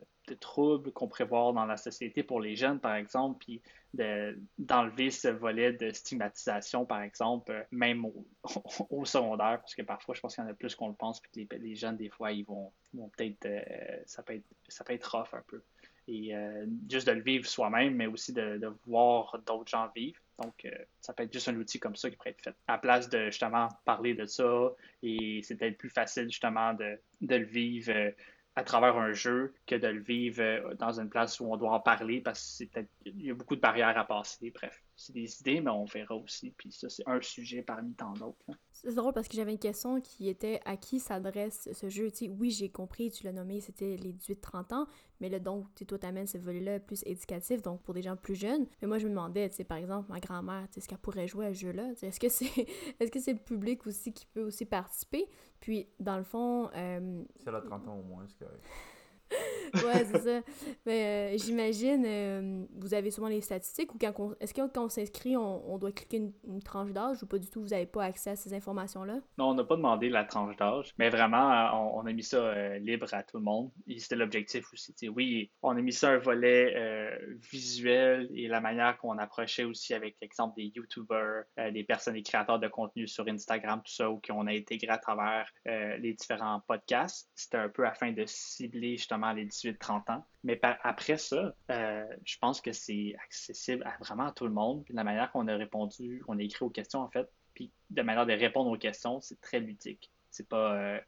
troubles 0.40 0.92
qu'on 0.92 1.11
voir 1.29 1.53
dans 1.53 1.66
la 1.66 1.77
société 1.77 2.22
pour 2.22 2.40
les 2.40 2.57
jeunes, 2.57 2.81
par 2.81 2.94
exemple, 2.94 3.44
puis 3.44 3.61
d'enlever 4.59 5.11
ce 5.11 5.29
volet 5.29 5.72
de 5.72 5.90
stigmatisation, 5.90 6.87
par 6.87 7.03
exemple, 7.03 7.53
euh, 7.53 7.62
même 7.70 8.07
au, 8.90 9.05
secondaire, 9.05 9.61
parce 9.61 9.75
que 9.75 9.83
parfois, 9.83 10.14
je 10.14 10.20
pense 10.20 10.35
qu'il 10.35 10.44
y 10.44 10.46
en 10.46 10.51
a 10.51 10.55
plus 10.55 10.75
qu'on 10.75 10.88
le 10.88 10.94
pense, 10.94 11.20
puis 11.20 11.46
les, 11.51 11.59
les, 11.59 11.75
jeunes, 11.75 11.96
des 11.96 12.09
fois, 12.09 12.33
ils 12.33 12.44
vont, 12.44 12.72
peut-être, 13.16 13.44
euh, 13.46 14.03
ça, 14.07 14.22
peut 14.22 14.35
être, 14.35 14.46
ça 14.68 14.85
peut 14.85 14.94
être 14.94 15.05
rough 15.05 15.35
un 15.35 15.42
peu. 15.46 15.62
Et 16.08 16.34
euh, 16.34 16.66
juste 16.90 17.06
de 17.06 17.12
le 17.12 17.22
vivre 17.22 17.46
soi-même, 17.46 17.94
mais 17.94 18.06
aussi 18.06 18.32
de, 18.32 18.60
voir 18.86 19.38
d'autres 19.46 19.70
gens 19.70 19.88
vivre. 19.94 20.18
Donc, 20.42 20.66
ça 21.00 21.12
peut 21.12 21.22
être 21.22 21.32
juste 21.32 21.48
un 21.48 21.56
outil 21.56 21.78
comme 21.78 21.94
ça 21.94 22.10
qui 22.10 22.16
pourrait 22.16 22.30
être 22.30 22.42
fait. 22.42 22.56
À 22.66 22.76
place 22.78 23.08
de 23.08 23.26
justement 23.26 23.68
parler 23.84 24.14
de 24.14 24.26
ça, 24.26 24.72
et 25.02 25.40
c'est 25.44 25.56
peut-être 25.56 25.78
plus 25.78 25.90
facile 25.90 26.24
justement 26.24 26.74
de, 26.74 26.98
de 27.20 27.36
le 27.36 27.44
vivre 27.44 27.92
à 28.54 28.64
travers 28.64 28.96
un 28.96 29.12
jeu 29.12 29.54
que 29.66 29.74
de 29.74 29.88
le 29.88 30.00
vivre 30.00 30.42
euh, 30.42 30.74
dans 30.74 31.00
une 31.00 31.08
place 31.08 31.40
où 31.40 31.52
on 31.52 31.56
doit 31.56 31.72
en 31.72 31.80
parler 31.80 32.20
parce 32.20 32.40
que 32.40 32.46
c'est 32.46 32.66
peut-être 32.66 32.90
il 33.06 33.26
y 33.26 33.30
a 33.30 33.34
beaucoup 33.34 33.56
de 33.56 33.60
barrières 33.60 33.96
à 33.96 34.04
passer. 34.04 34.50
Bref, 34.50 34.82
c'est 35.02 35.12
des 35.12 35.40
idées, 35.40 35.60
mais 35.60 35.70
on 35.70 35.84
verra 35.84 36.14
aussi. 36.14 36.50
Puis 36.56 36.72
ça, 36.72 36.88
c'est 36.88 37.02
un 37.06 37.20
sujet 37.20 37.62
parmi 37.62 37.92
tant 37.94 38.12
d'autres. 38.12 38.58
C'est 38.72 38.94
drôle 38.94 39.12
parce 39.12 39.28
que 39.28 39.36
j'avais 39.36 39.52
une 39.52 39.58
question 39.58 40.00
qui 40.00 40.28
était 40.28 40.60
à 40.64 40.76
qui 40.76 41.00
s'adresse 41.00 41.68
ce 41.72 41.88
jeu? 41.88 42.10
Tu 42.10 42.28
oui, 42.28 42.50
j'ai 42.50 42.70
compris, 42.70 43.10
tu 43.10 43.24
l'as 43.24 43.32
nommé, 43.32 43.60
c'était 43.60 43.96
les 43.96 44.12
18-30 44.12 44.74
ans, 44.74 44.86
mais 45.20 45.28
là, 45.28 45.38
donc, 45.38 45.66
tu 45.74 45.86
toi, 45.86 45.98
t'amènes 45.98 46.26
ce 46.26 46.38
volet-là 46.38 46.80
plus 46.80 47.02
éducatif, 47.06 47.62
donc 47.62 47.82
pour 47.82 47.94
des 47.94 48.02
gens 48.02 48.16
plus 48.16 48.34
jeunes. 48.34 48.66
Mais 48.80 48.88
moi, 48.88 48.98
je 48.98 49.04
me 49.04 49.10
demandais, 49.10 49.48
tu 49.50 49.56
sais, 49.56 49.64
par 49.64 49.78
exemple, 49.78 50.10
ma 50.10 50.20
grand-mère, 50.20 50.66
est-ce 50.76 50.88
qu'elle 50.88 50.98
pourrait 50.98 51.26
jouer 51.26 51.46
à 51.46 51.54
ce 51.54 51.60
jeu-là? 51.60 51.90
Est-ce 52.00 52.20
que 52.20 52.28
c'est 52.28 52.44
est 53.00 53.04
-ce 53.04 53.10
que 53.10 53.20
c'est 53.20 53.32
le 53.32 53.38
public 53.38 53.86
aussi 53.86 54.12
qui 54.12 54.26
peut 54.26 54.42
aussi 54.42 54.64
participer? 54.64 55.26
Puis, 55.60 55.88
dans 56.00 56.16
le 56.16 56.24
fond... 56.24 56.70
Euh... 56.74 57.24
C'est 57.36 57.52
là 57.52 57.60
30 57.60 57.88
ans 57.88 57.98
au 57.98 58.02
moins, 58.02 58.26
c'est 58.26 58.38
correct. 58.38 58.64
ouais, 59.87 60.04
c'est 60.04 60.18
ça. 60.18 60.40
Mais 60.85 61.35
euh, 61.35 61.38
j'imagine, 61.38 62.04
euh, 62.06 62.64
vous 62.76 62.92
avez 62.92 63.11
souvent 63.11 63.28
les 63.28 63.40
statistiques 63.40 63.94
ou 63.94 63.98
quand 63.98 64.35
est-ce 64.40 64.52
que 64.52 64.61
quand 64.68 64.85
on 64.85 64.88
s'inscrit, 64.88 65.37
on, 65.37 65.78
doit 65.78 65.92
cliquer 65.92 66.18
une, 66.44 66.62
tranche 66.62 66.92
d'âge 66.92 67.22
ou 67.22 67.26
pas 67.26 67.38
du 67.38 67.48
tout, 67.48 67.62
vous 67.62 67.68
n'avez 67.68 67.87
pas 67.87 68.04
accès 68.04 68.30
à 68.30 68.37
ces 68.37 68.52
informations-là? 68.54 69.14
Non, 69.38 69.50
on 69.50 69.54
n'a 69.54 69.64
pas 69.64 69.76
demandé 69.76 70.11
la 70.11 70.24
tranche 70.24 70.56
d'âge, 70.56 70.92
mais 70.98 71.08
vraiment, 71.08 71.50
euh, 71.50 71.90
on, 71.94 72.06
a 72.06 72.12
mis 72.12 72.22
ça 72.22 72.76
libre 72.78 73.06
à 73.12 73.22
tout 73.22 73.38
le 73.38 73.44
monde. 73.44 73.70
Et 73.87 73.98
c'était 73.98 74.16
l'objectif 74.16 74.66
aussi. 74.72 74.94
oui, 75.08 75.50
on 75.62 75.70
a 75.70 75.80
mis 75.80 75.92
ça 75.92 76.11
un 76.11 76.18
volet 76.18 76.74
visuel 77.50 78.28
et 78.35 78.48
la 78.48 78.61
manière 78.61 78.98
qu'on 78.98 79.18
approchait 79.18 79.64
aussi 79.64 79.94
avec 79.94 80.16
l'exemple 80.20 80.54
des 80.56 80.70
YouTubers, 80.74 81.44
des 81.72 81.85
personnes, 81.85 82.14
des 82.14 82.22
créateurs 82.22 82.58
de 82.58 82.68
contenu 82.68 83.08
sur 83.08 83.26
Instagram, 83.26 83.80
tout 83.85 83.92
ça, 83.92 84.11
ou 84.11 84.20
qu'on 84.20 84.46
a 84.46 84.52
intégré 84.52 84.90
à 84.90 84.98
travers 84.98 85.50
les 85.64 86.12
différents 86.12 86.61
podcasts. 86.66 87.30
C'était 87.35 87.56
un 87.56 87.68
peu 87.68 87.87
afin 87.87 88.12
de 88.12 88.24
cibler 88.26 88.96
justement 88.96 89.32
les 89.32 89.44
18-30 89.62 90.12
ans. 90.12 90.25
Mais 90.44 90.61
après 90.62 91.18
ça, 91.18 91.55
euh, 91.70 92.05
je 92.25 92.38
pense 92.38 92.61
que 92.61 92.72
c'est 92.72 93.14
accessible 93.25 93.85
vraiment 94.01 94.27
à 94.27 94.33
tout 94.33 94.46
le 94.46 94.53
monde. 94.53 94.85
Puis 94.85 94.94
la 94.94 95.05
manière 95.05 95.31
qu'on 95.31 95.46
a 95.48 95.57
répondu, 95.57 96.22
qu'on 96.27 96.38
a 96.38 96.42
écrit 96.42 96.64
aux 96.64 96.70
questions, 96.70 97.01
en 97.01 97.09
fait, 97.09 97.29
puis 97.55 97.70
de 97.90 98.03
manière 98.03 98.27
de 98.27 98.33
répondre 98.33 98.70
aux 98.70 98.79
questions, 98.79 99.20
c'est 99.20 99.40
très 99.40 99.61
ludique. 99.61 100.11
C'est 100.31 100.48
pas. 100.48 100.75
Euh, 100.75 101.01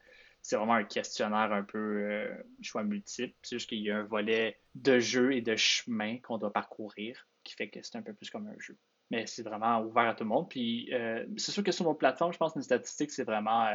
c'est 0.43 0.57
vraiment 0.57 0.75
un 0.75 0.85
questionnaire 0.85 1.53
un 1.53 1.63
peu 1.63 1.79
euh, 1.79 2.35
choix 2.61 2.85
multiple. 2.85 3.35
C'est 3.43 3.57
juste 3.57 3.69
qu'il 3.69 3.79
y 3.79 3.91
a 3.91 3.97
un 3.97 4.03
volet 4.03 4.61
de 4.75 4.99
jeu 4.99 5.33
et 5.33 5.41
de 5.41 5.57
chemin 5.57 6.19
qu'on 6.19 6.37
doit 6.37 6.53
parcourir 6.53 7.27
qui 7.45 7.55
fait 7.55 7.71
que 7.71 7.81
c'est 7.83 7.97
un 7.97 8.03
peu 8.03 8.13
plus 8.13 8.29
comme 8.29 8.47
un 8.47 8.59
jeu. 8.59 8.77
Mais 9.11 9.27
c'est 9.27 9.43
vraiment 9.43 9.81
ouvert 9.81 10.07
à 10.09 10.15
tout 10.15 10.25
le 10.25 10.29
monde. 10.29 10.51
Puis 10.51 10.91
c'est 11.39 11.51
sûr 11.51 11.65
que 11.65 11.73
sur 11.73 11.87
nos 11.87 11.95
plateformes, 11.95 12.33
je 12.33 12.39
pense 12.39 12.53
que 12.53 12.59
les 12.59 12.65
statistiques, 12.65 13.11
c'est 13.11 13.25
vraiment 13.25 13.67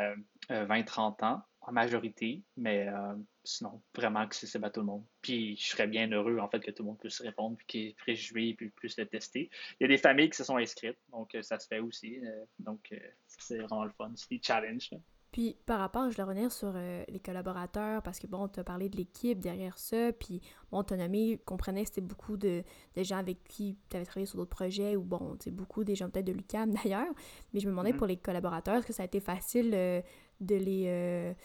20-30 0.50 1.26
ans 1.26 1.44
en 1.69 1.71
majorité, 1.71 2.43
mais 2.58 2.88
sinon, 3.43 3.82
vraiment 3.95 4.19
accessible 4.19 4.65
à 4.65 4.69
tout 4.69 4.82
le 4.82 4.86
monde. 4.86 5.03
Puis 5.21 5.58
je 5.58 5.67
serais 5.67 5.88
bien 5.88 6.12
heureux, 6.12 6.39
en 6.39 6.47
fait, 6.49 6.60
que 6.60 6.71
tout 6.71 6.84
le 6.84 6.89
monde 6.89 6.99
puisse 6.99 7.21
répondre, 7.21 7.58
puis 7.58 7.65
qu'il 7.67 7.95
puisse 7.95 8.19
jouer, 8.19 8.53
puis 8.53 8.69
puisse 8.69 8.97
le 8.97 9.05
tester. 9.05 9.49
Il 9.79 9.84
y 9.84 9.86
a 9.86 9.88
des 9.88 9.97
familles 9.97 10.29
qui 10.29 10.38
se 10.38 10.43
sont 10.43 10.58
inscrites, 10.58 10.99
donc 11.12 11.36
euh, 11.36 11.41
ça 11.41 11.60
se 11.60 11.67
fait 11.67 11.79
aussi. 11.79 12.19
Euh, 12.23 12.45
donc 12.60 12.79
euh, 12.91 12.99
c'est 13.27 13.58
vraiment 13.58 13.86
le 13.86 13.91
fun. 13.91 14.12
C'est 14.15 14.29
des 14.29 14.41
challenges. 14.41 14.91
Puis 15.32 15.58
par 15.67 15.79
rapport, 15.79 16.10
je 16.10 16.17
vais 16.17 16.23
revenir 16.23 16.51
sur 16.51 16.73
les 16.73 17.19
collaborateurs, 17.23 18.01
parce 18.01 18.17
que 18.17 18.25
bon, 18.25 18.47
tu 18.47 18.60
as 18.60 18.63
parlé 18.63 18.89
de 18.89 18.97
l'équipe 18.97 19.39
derrière 19.39 19.77
ça, 19.77 20.12
puis 20.12 20.41
bon, 20.71 20.82
ton 20.82 20.99
ami 20.99 21.38
comprenait 21.45 21.84
que 21.84 21.89
c'était 21.89 22.01
beaucoup 22.01 22.36
de, 22.36 22.63
gens 22.97 23.17
avec 23.17 23.43
qui 23.43 23.77
tu 23.91 23.95
avais 23.95 24.05
travaillé 24.05 24.25
sur 24.25 24.38
d'autres 24.38 24.49
projets, 24.49 24.95
ou 24.95 25.03
bon, 25.03 25.38
c'est 25.39 25.53
beaucoup 25.53 25.84
des 25.84 25.93
gens 25.93 26.10
peut-être 26.10 26.25
de 26.25 26.32
l'UCAM 26.32 26.71
d'ailleurs, 26.84 27.13
mais 27.53 27.60
je 27.60 27.67
me 27.67 27.71
demandais 27.71 27.91
mm-hmm. 27.91 27.97
pour 27.97 28.08
les 28.08 28.17
collaborateurs, 28.17 28.77
est-ce 28.77 28.88
que 28.88 28.93
ça 28.93 29.03
a 29.03 29.05
été 29.05 29.19
facile 29.19 30.03
de 30.39 30.56
les 30.56 31.36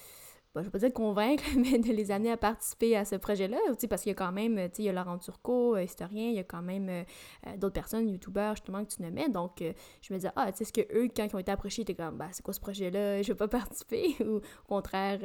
je 0.63 0.67
vais 0.67 0.71
pas 0.71 0.79
dire 0.79 0.93
convaincre, 0.93 1.43
mais 1.57 1.79
de 1.79 1.93
les 1.93 2.11
amener 2.11 2.31
à 2.31 2.37
participer 2.37 2.97
à 2.97 3.05
ce 3.05 3.17
projet-là, 3.17 3.59
parce 3.89 4.03
qu'il 4.03 4.11
y 4.11 4.13
a 4.13 4.15
quand 4.15 4.33
même, 4.33 4.57
tu 4.57 4.77
sais, 4.77 4.83
il 4.83 4.85
y 4.85 4.89
a 4.89 4.93
Laurent 4.93 5.19
Turcot, 5.19 5.77
historien, 5.79 6.29
il 6.29 6.35
y 6.35 6.39
a 6.39 6.45
quand 6.45 6.63
même 6.63 7.05
d'autres 7.57 7.75
personnes, 7.75 8.09
youtubeurs, 8.09 8.55
justement, 8.55 8.85
que 8.85 8.95
tu 8.95 9.03
nommais. 9.03 9.29
Donc, 9.29 9.59
je 9.61 10.13
me 10.13 10.19
disais, 10.19 10.31
ah, 10.37 10.53
tu 10.53 10.59
sais, 10.59 10.65
ce 10.65 10.73
que 10.73 10.81
eux, 10.97 11.09
quand 11.15 11.25
ils 11.25 11.35
ont 11.35 11.39
été 11.39 11.51
approchés, 11.51 11.83
étaient 11.83 11.95
comme, 11.95 12.19
bah, 12.19 12.29
c'est 12.33 12.43
quoi 12.43 12.55
ce 12.55 12.61
projet-là, 12.61 13.23
je 13.23 13.33
vais 13.33 13.37
pas 13.37 13.49
participer, 13.49 14.15
ou 14.21 14.37
au 14.37 14.69
contraire, 14.69 15.19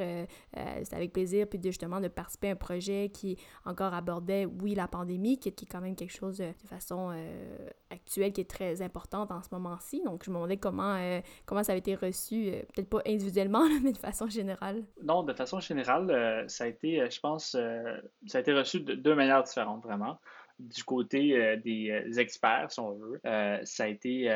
c'était 0.82 0.96
avec 0.96 1.12
plaisir, 1.12 1.46
puis 1.48 1.60
justement 1.62 2.00
de 2.00 2.08
participer 2.08 2.48
à 2.48 2.52
un 2.52 2.56
projet 2.56 3.10
qui 3.12 3.36
encore 3.64 3.94
abordait, 3.94 4.46
oui, 4.46 4.74
la 4.74 4.88
pandémie, 4.88 5.38
qui, 5.38 5.50
est 5.50 5.70
quand 5.70 5.80
même 5.80 5.94
quelque 5.94 6.12
chose 6.12 6.38
de 6.38 6.52
façon 6.66 7.14
actuelle 7.90 8.32
qui 8.32 8.40
est 8.40 8.50
très 8.50 8.82
importante 8.82 9.30
en 9.30 9.42
ce 9.42 9.48
moment-ci. 9.52 10.02
Donc, 10.04 10.24
je 10.24 10.30
me 10.30 10.36
demandais 10.36 10.56
comment, 10.56 10.98
comment 11.46 11.62
ça 11.62 11.72
avait 11.72 11.80
été 11.80 11.94
reçu, 11.94 12.52
peut-être 12.74 12.88
pas 12.88 13.02
individuellement, 13.06 13.64
mais 13.82 13.92
de 13.92 13.98
façon 13.98 14.28
générale. 14.28 14.84
De 15.24 15.32
façon 15.32 15.60
générale, 15.60 16.44
ça 16.48 16.64
a 16.64 16.66
été, 16.66 17.08
je 17.10 17.20
pense, 17.20 17.56
ça 18.26 18.38
a 18.38 18.40
été 18.40 18.52
reçu 18.52 18.80
de 18.80 18.94
deux 18.94 19.14
manières 19.14 19.42
différentes, 19.42 19.82
vraiment 19.82 20.18
du 20.60 20.84
côté 20.84 21.36
euh, 21.36 21.56
des 21.56 21.90
euh, 21.90 22.18
experts, 22.18 22.70
si 22.70 22.80
on 22.80 22.92
veut, 22.92 23.20
euh, 23.24 23.58
ça 23.64 23.84
a 23.84 23.86
été 23.86 24.28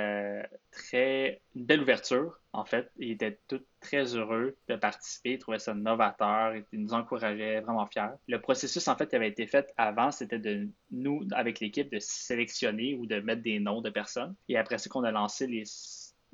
très 0.70 1.40
une 1.54 1.64
belle 1.64 1.82
ouverture, 1.82 2.40
en 2.52 2.64
fait. 2.64 2.90
Ils 2.98 3.12
étaient 3.12 3.38
tous 3.46 3.62
très 3.80 4.16
heureux 4.16 4.56
de 4.68 4.76
participer, 4.76 5.32
ils 5.32 5.38
trouvaient 5.38 5.58
ça 5.58 5.74
novateur, 5.74 6.54
ils 6.72 6.80
nous 6.80 6.94
encourageaient, 6.94 7.60
vraiment 7.60 7.86
fiers. 7.86 8.14
Le 8.26 8.40
processus, 8.40 8.88
en 8.88 8.96
fait, 8.96 9.08
qui 9.08 9.16
avait 9.16 9.28
été 9.28 9.46
fait 9.46 9.72
avant, 9.76 10.10
c'était 10.10 10.38
de 10.38 10.68
nous, 10.90 11.22
avec 11.32 11.60
l'équipe, 11.60 11.92
de 11.92 11.98
sélectionner 12.00 12.94
ou 12.94 13.06
de 13.06 13.20
mettre 13.20 13.42
des 13.42 13.60
noms 13.60 13.80
de 13.80 13.90
personnes. 13.90 14.34
Et 14.48 14.56
après 14.56 14.78
ça, 14.78 14.88
qu'on 14.88 15.04
a 15.04 15.12
lancé 15.12 15.46
les 15.46 15.64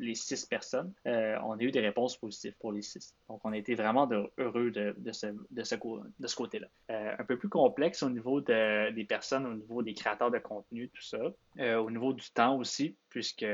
les 0.01 0.15
six 0.15 0.45
personnes, 0.47 0.93
euh, 1.07 1.37
on 1.45 1.53
a 1.53 1.63
eu 1.63 1.71
des 1.71 1.81
réponses 1.81 2.17
positives 2.17 2.55
pour 2.59 2.73
les 2.73 2.83
six. 2.83 3.15
Donc, 3.29 3.41
on 3.45 3.53
a 3.53 3.57
été 3.57 3.75
vraiment 3.75 4.09
heureux 4.39 4.71
de, 4.71 5.13
ce, 5.13 6.35
côté-là. 6.35 6.67
Euh, 6.91 7.15
un 7.19 7.25
peu 7.25 7.37
plus 7.37 7.49
complexe 7.49 8.03
au 8.03 8.11
niveau 8.11 8.41
des 8.41 9.07
personnes, 9.09 9.47
au 9.47 9.55
niveau 9.55 9.83
des 9.83 9.95
créateurs 9.95 10.31
de 10.31 10.39
contenu, 10.39 10.89
tout 10.89 11.03
ça. 11.03 11.19
Euh, 11.59 11.77
au 11.77 11.91
niveau 11.91 12.13
du 12.13 12.31
temps 12.31 12.57
aussi, 12.57 12.97
puisque 13.11 13.47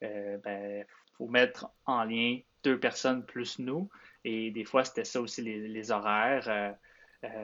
ben, 0.00 0.84
faut 1.16 1.28
mettre 1.28 1.68
en 1.86 2.04
lien 2.04 2.38
deux 2.64 2.78
personnes 2.78 3.24
plus 3.24 3.58
nous. 3.58 3.88
Et 4.24 4.50
des 4.50 4.64
fois, 4.64 4.84
c'était 4.84 5.04
ça 5.04 5.20
aussi 5.20 5.42
les, 5.42 5.68
les 5.68 5.90
horaires. 5.90 6.76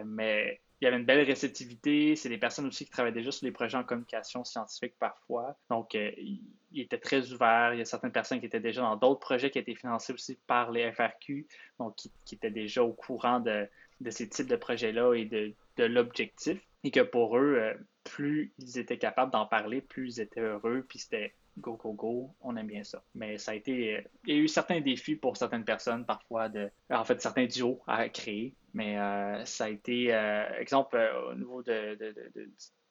mais 0.05 0.61
il 0.85 0.89
y 0.89 0.89
avait 0.89 0.99
une 0.99 1.07
belle 1.07 1.25
réceptivité. 1.25 2.15
C'est 2.15 2.29
des 2.29 2.37
personnes 2.37 2.67
aussi 2.67 2.85
qui 2.85 2.91
travaillent 2.91 3.15
déjà 3.15 3.31
sur 3.31 3.47
des 3.47 3.53
projets 3.53 3.79
en 3.79 3.85
communication 3.85 4.45
scientifique 4.45 4.93
parfois. 4.99 5.57
Donc, 5.71 5.95
euh, 5.95 6.11
il 6.19 6.81
était 6.83 6.99
très 6.99 7.33
ouvert. 7.33 7.73
Il 7.73 7.79
y 7.79 7.81
a 7.81 7.87
certaines 7.87 8.13
personnes 8.13 8.39
qui 8.39 8.45
étaient 8.45 8.61
déjà 8.61 8.83
dans 8.83 8.97
d'autres 8.97 9.21
projets 9.21 9.51
qui 9.51 9.59
étaient 9.59 9.75
financés 9.75 10.13
aussi 10.13 10.37
par 10.47 10.71
les 10.73 10.93
FRQ, 10.93 11.47
donc 11.79 11.97
qui, 11.97 12.35
étaient 12.35 12.51
déjà 12.51 12.83
au 12.83 12.93
courant 12.93 13.41
de, 13.41 13.67
ces 14.11 14.29
types 14.29 14.47
de 14.47 14.57
projets-là 14.57 15.15
et 15.15 15.25
de, 15.25 15.85
l'objectif. 15.85 16.61
Et 16.83 16.91
que 16.91 17.01
pour 17.01 17.39
eux, 17.39 17.57
euh, 17.57 17.75
plus 18.05 18.53
ils 18.59 18.79
étaient 18.79 18.99
capables 18.99 19.33
d'en 19.33 19.47
parler, 19.47 19.81
plus 19.81 20.19
ils 20.19 20.21
étaient 20.21 20.41
heureux, 20.41 20.85
puis 20.87 20.99
c'était 20.99 21.33
go, 21.57 21.79
go, 21.83 21.93
go, 21.95 22.35
on 22.43 22.57
aime 22.59 22.67
bien 22.67 22.85
ça. 22.85 23.03
Mais 23.15 23.39
ça 23.39 23.53
a 23.53 23.55
été. 23.55 23.97
Euh, 23.97 24.03
il 24.27 24.35
y 24.35 24.39
a 24.39 24.43
eu 24.43 24.49
certains 24.49 24.83
défis 24.83 25.17
pour 25.17 25.39
certaines 25.39 25.65
personnes, 25.65 26.05
parfois, 26.05 26.51
de. 26.51 26.71
En 26.91 27.05
fait, 27.05 27.23
certains 27.23 27.47
duos 27.47 27.81
à 27.87 28.07
créer. 28.11 28.55
Mais 28.75 28.99
euh, 28.99 29.45
ça 29.45 29.65
a 29.65 29.69
été. 29.69 30.13
Euh, 30.13 30.45
exemple, 30.59 30.99
au 31.31 31.35
niveau 31.35 31.63
de, 31.63 31.97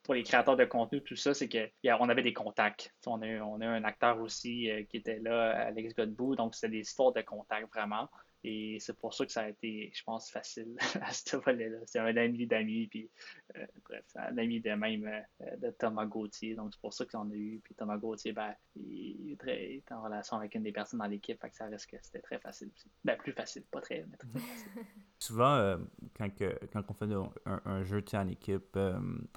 pour 0.02 0.16
les 0.16 0.24
créateurs 0.24 0.58
de 0.58 0.66
contenu, 0.66 1.04
tout 1.04 1.16
ça, 1.16 1.34
c'est 1.34 1.50
qu'on 1.50 2.10
avait 2.10 2.24
des 2.24 2.34
contacts. 2.34 2.94
On 3.06 3.22
a, 3.22 3.28
on 3.42 3.62
a 3.62 3.68
un 3.68 3.84
acteur 3.84 4.20
aussi 4.22 4.70
qui 4.90 4.98
était 4.98 5.20
là, 5.20 5.52
Alex 5.68 5.94
Godbout, 5.94 6.36
donc 6.36 6.56
c'était 6.56 6.70
des 6.70 6.80
histoires 6.80 7.12
de 7.14 7.22
contacts 7.22 7.72
vraiment. 7.74 8.10
Et 8.44 8.78
c'est 8.80 8.98
pour 8.98 9.14
ça 9.14 9.26
que 9.26 9.32
ça 9.32 9.42
a 9.42 9.50
été, 9.50 9.92
je 9.94 10.04
pense, 10.04 10.30
facile 10.30 10.76
à 11.02 11.14
ce 11.14 11.38
volet-là. 11.38 11.78
C'est 11.86 12.00
un 12.00 12.16
ami 12.18 12.46
d'amis, 12.46 12.88
puis 12.88 13.10
euh, 13.56 13.66
bref, 13.88 14.04
un 14.16 14.38
ami 14.38 14.60
de 14.60 14.72
même 14.72 15.06
euh, 15.42 15.56
de 15.58 15.72
Thomas 15.72 16.06
Gauthier. 16.06 16.56
Donc 16.56 16.74
c'est 16.74 16.82
pour 16.82 16.94
ça 16.94 17.06
qu'on 17.06 17.30
a 17.32 17.34
eu. 17.34 17.62
Puis 17.64 17.74
Thomas 17.76 17.98
Gauthier, 17.98 18.34
ben, 18.34 18.54
il 18.76 19.32
est, 19.32 19.38
très, 19.40 19.82
en 19.92 20.04
relation 20.04 20.38
avec 20.38 20.56
une 20.56 20.64
des 20.64 20.74
personnes 20.74 21.00
dans 21.00 21.06
l'équipe, 21.06 21.40
fait 21.40 21.50
que 21.50 21.56
ça 21.56 21.68
reste 21.68 21.90
que 21.90 21.98
c'était 22.02 22.22
très 22.22 22.40
facile 22.40 22.70
aussi. 22.76 22.92
Ben, 23.06 23.18
plus 23.18 23.32
facile, 23.32 23.64
pas 23.72 23.80
très, 23.80 24.06
mais 24.10 24.18
très 24.18 24.28
facile. 24.28 24.72
souvent, 25.20 25.56
euh, 25.56 25.78
quand, 26.18 26.30
quand 26.74 26.84
on 26.90 26.94
fait 26.94 27.14
un, 27.46 27.62
un 27.66 27.84
jeu 27.84 28.04
en 28.14 28.28
équipe, 28.28 28.78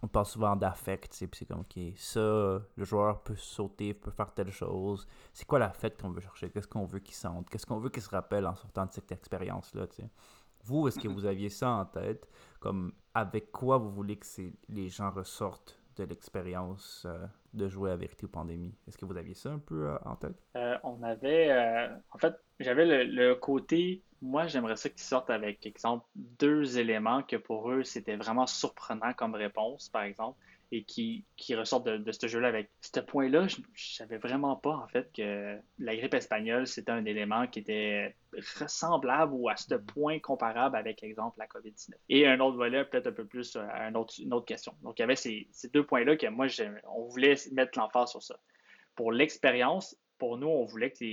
on 0.03 0.09
parle 0.09 0.27
souvent 0.27 0.57
d'affect, 0.57 1.17
puis 1.17 1.29
c'est 1.33 1.47
comme, 1.47 1.61
ok, 1.61 1.79
ça, 1.95 2.61
le 2.77 2.85
joueur 2.85 3.23
peut 3.23 3.37
sauter, 3.37 3.95
peut 3.95 4.11
faire 4.11 4.33
telle 4.35 4.51
chose. 4.51 5.07
C'est 5.33 5.47
quoi 5.47 5.59
l'affect 5.59 6.01
qu'on 6.01 6.11
veut 6.11 6.21
chercher? 6.21 6.51
Qu'est-ce 6.51 6.69
qu'on 6.69 6.87
veut 6.87 6.99
qu'il 6.99 7.15
sente? 7.15 7.49
Qu'est-ce 7.49 7.67
qu'on 7.67 7.79
veut 7.79 7.91
qu'il 7.91 8.03
se 8.03 8.11
rappelle 8.11 8.47
en 8.47 8.55
sortant 8.55 8.87
de 8.87 8.93
cette 8.97 9.13
expérience-là. 9.13 9.87
Vous, 10.65 10.89
est-ce 10.89 10.99
que 10.99 11.09
vous 11.09 11.27
aviez 11.27 11.49
ça 11.49 11.71
en 11.71 11.85
tête? 11.85 12.29
Comme 12.61 12.93
avec 13.15 13.53
quoi 13.53 13.79
vous 13.79 13.91
voulez 13.91 14.17
que 14.17 14.27
les 14.69 14.89
gens 14.89 15.11
ressortent 15.11 15.79
de 15.97 16.05
l'expérience 16.05 17.05
euh, 17.07 17.27
de 17.55 17.69
jouer 17.69 17.91
à 17.91 17.97
Vérité 17.97 18.27
ou 18.27 18.29
Pandémie? 18.29 18.75
Est-ce 18.87 18.99
que 18.99 19.05
vous 19.05 19.17
aviez 19.17 19.35
ça 19.35 19.51
un 19.51 19.59
peu 19.59 19.89
euh, 19.89 19.99
en 20.05 20.17
tête? 20.17 20.37
Euh, 20.57 20.77
on 20.83 21.03
avait. 21.03 21.51
en 22.11 22.19
fait, 22.19 22.35
j'avais 22.59 23.05
le, 23.05 23.35
côté. 23.35 24.03
Moi, 24.23 24.47
j'aimerais 24.47 24.77
ça 24.77 24.89
qu'ils 24.89 25.01
sortent 25.01 25.31
avec, 25.31 25.65
exemple, 25.67 26.05
deux 26.15 26.79
éléments 26.79 27.23
que 27.23 27.37
pour 27.37 27.71
eux, 27.71 27.85
c'était 27.85 28.17
vraiment 28.17 28.47
surprenant 28.47 29.13
comme 29.13 29.35
réponse, 29.35 29.89
par 29.91 30.03
exemple 30.03 30.39
et 30.73 30.83
qui, 30.83 31.25
qui 31.37 31.55
ressortent 31.55 31.87
de, 31.87 32.13
ce 32.13 32.27
jeu-là 32.27 32.49
avec 32.49 32.71
ce 32.81 33.01
point-là, 33.01 33.47
je, 33.47 33.59
ne 33.59 33.65
savais 33.77 34.19
vraiment 34.19 34.57
pas 34.57 34.75
en 34.75 34.89
fait 34.89 35.11
que 35.13 35.57
la 35.79 35.97
grippe 35.97 36.15
espagnole 36.15 36.67
c'était 36.67 36.91
un 36.91 37.05
élément 37.05 37.47
qui 37.47 37.61
était 37.61 38.17
ressemblable 38.59 39.33
ou 39.33 39.49
à 39.49 39.57
ce 39.57 39.75
mm. 39.75 39.87
point 39.87 40.19
comparable 40.19 40.77
avec 40.77 41.03
exemple 41.03 41.39
la 41.39 41.47
COVID-19. 41.47 41.93
Et 42.09 42.27
un 42.27 42.41
autre 42.41 42.57
volet 42.57 42.85
peut-être 42.85 43.07
un 43.07 43.13
peu 43.13 43.25
plus 43.25 43.55
à 43.57 43.61
euh, 43.61 43.89
un 43.89 43.95
autre, 43.95 44.15
une 44.19 44.33
autre 44.33 44.47
question. 44.47 44.75
Donc 44.83 44.99
il 44.99 45.03
y 45.03 45.05
avait 45.05 45.17
ces, 45.17 45.47
ces 45.53 45.69
deux 45.69 45.87
points-là 45.87 46.17
que 46.17 46.27
moi 46.27 46.47
on 46.89 47.07
voulait 47.07 47.37
mettre 47.53 47.79
l'emphase 47.79 48.11
sur 48.11 48.23
ça. 48.23 48.39
Pour 48.97 49.13
l'expérience, 49.13 49.97
pour 50.19 50.37
nous 50.37 50.49
on 50.49 50.65
voulait 50.65 50.91
que 50.91 51.05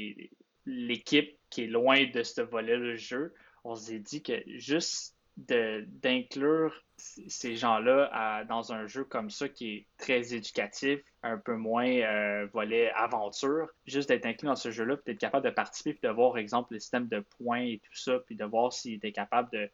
l'équipe 0.66 1.38
qui 1.50 1.66
est 1.66 1.68
loin 1.68 2.06
de 2.12 2.24
ce 2.24 2.42
volet 2.42 2.78
du 2.80 2.98
jeu, 2.98 3.34
on 3.64 3.76
s'est 3.76 4.00
dit 4.00 4.24
que 4.24 4.42
juste 4.48 5.13
d'inclure 5.38 6.84
ces 6.98 7.56
gens-là 7.56 8.44
dans 8.46 8.72
un 8.72 8.86
jeu 8.86 9.04
comme 9.04 9.30
ça 9.30 9.50
qui 9.50 9.76
est 9.76 9.88
très 9.98 10.34
éducatif, 10.34 11.02
un 11.24 11.38
peu 11.38 11.56
moins 11.56 11.88
euh, 11.88 12.48
volet 12.54 12.92
aventure, 12.92 13.68
juste 13.86 14.10
d'être 14.10 14.26
inclus 14.26 14.48
dans 14.48 14.56
ce 14.56 14.72
jeu-là, 14.72 14.98
puis 14.98 15.06
d'être 15.08 15.20
capable 15.20 15.46
de 15.46 15.52
participer, 15.52 15.94
puis 15.94 16.08
de 16.08 16.14
voir, 16.14 16.38
exemple, 16.38 16.74
le 16.74 16.80
système 16.80 17.08
de 17.08 17.20
points 17.38 17.62
et 17.62 17.80
tout 17.80 17.96
ça, 17.96 18.20
puis 18.20 18.36
de 18.36 18.46
voir 18.46 18.72
s'il 18.72 18.94
était 18.94 19.12
capable 19.12 19.50
de, 19.52 19.70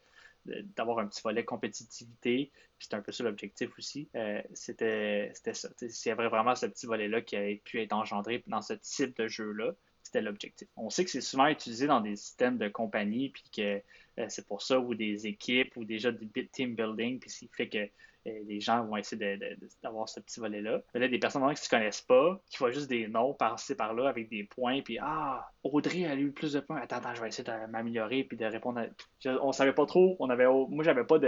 d'avoir 0.75 0.99
un 0.99 1.07
petit 1.07 1.21
volet 1.21 1.43
compétitivité, 1.43 2.51
puis 2.77 2.87
c'est 2.89 2.95
un 2.95 3.01
peu 3.01 3.11
ça 3.11 3.23
l'objectif 3.23 3.69
aussi, 3.77 4.09
euh, 4.15 4.41
c'était, 4.53 5.31
c'était 5.33 5.53
ça. 5.53 5.69
Avait 6.11 6.29
vraiment 6.29 6.55
ce 6.55 6.65
petit 6.65 6.85
volet-là 6.85 7.21
qui 7.21 7.35
a 7.35 7.55
pu 7.63 7.81
être 7.81 7.93
engendré 7.93 8.43
dans 8.47 8.61
ce 8.61 8.73
type 8.73 9.15
de 9.17 9.27
jeu-là, 9.27 9.73
c'était 10.09 10.21
l'objectif. 10.21 10.67
On 10.75 10.89
sait 10.89 11.05
que 11.05 11.11
c'est 11.11 11.21
souvent 11.21 11.47
utilisé 11.47 11.85
dans 11.85 12.01
des 12.01 12.15
systèmes 12.15 12.57
de 12.57 12.67
compagnie, 12.67 13.29
puis 13.29 13.43
que 13.55 13.81
euh, 14.19 14.25
c'est 14.27 14.47
pour 14.47 14.61
ça, 14.61 14.79
ou 14.79 14.95
des 14.95 15.27
équipes, 15.27 15.75
ou 15.77 15.85
déjà 15.85 16.11
du 16.11 16.27
team 16.51 16.75
building, 16.75 17.19
puis 17.19 17.29
ce 17.29 17.39
qui 17.39 17.49
fait 17.55 17.69
que 17.69 17.77
euh, 17.77 18.39
les 18.47 18.59
gens 18.59 18.83
vont 18.85 18.97
essayer 18.97 19.39
d'avoir 19.83 20.09
ce 20.09 20.19
petit 20.19 20.39
volet-là. 20.39 20.81
Mais 20.93 21.01
là, 21.01 21.07
des 21.07 21.19
personnes 21.19 21.43
qui 21.43 21.49
ne 21.49 21.55
se 21.55 21.69
connaissent 21.69 22.01
pas, 22.01 22.41
qui 22.49 22.57
voient 22.57 22.71
juste 22.71 22.89
des 22.89 23.07
noms 23.07 23.33
par-ci 23.33 23.75
par-là 23.75 24.09
avec 24.09 24.29
des 24.29 24.43
points, 24.43 24.81
puis 24.81 24.97
Ah, 24.99 25.47
Audrey 25.63 26.05
a 26.05 26.15
eu 26.15 26.31
plus 26.31 26.53
de 26.53 26.59
points. 26.59 26.81
Attends, 26.81 26.97
attends, 26.97 27.13
je 27.13 27.21
vais 27.21 27.27
essayer 27.27 27.43
de 27.43 27.71
m'améliorer 27.71 28.23
puis 28.23 28.35
de 28.35 28.45
répondre. 28.45 28.79
À... 28.79 29.29
On 29.41 29.51
savait 29.51 29.73
pas 29.73 29.85
trop. 29.85 30.17
On 30.19 30.29
avait, 30.29 30.47
moi, 30.47 30.83
j'avais 30.83 31.05
pas 31.05 31.19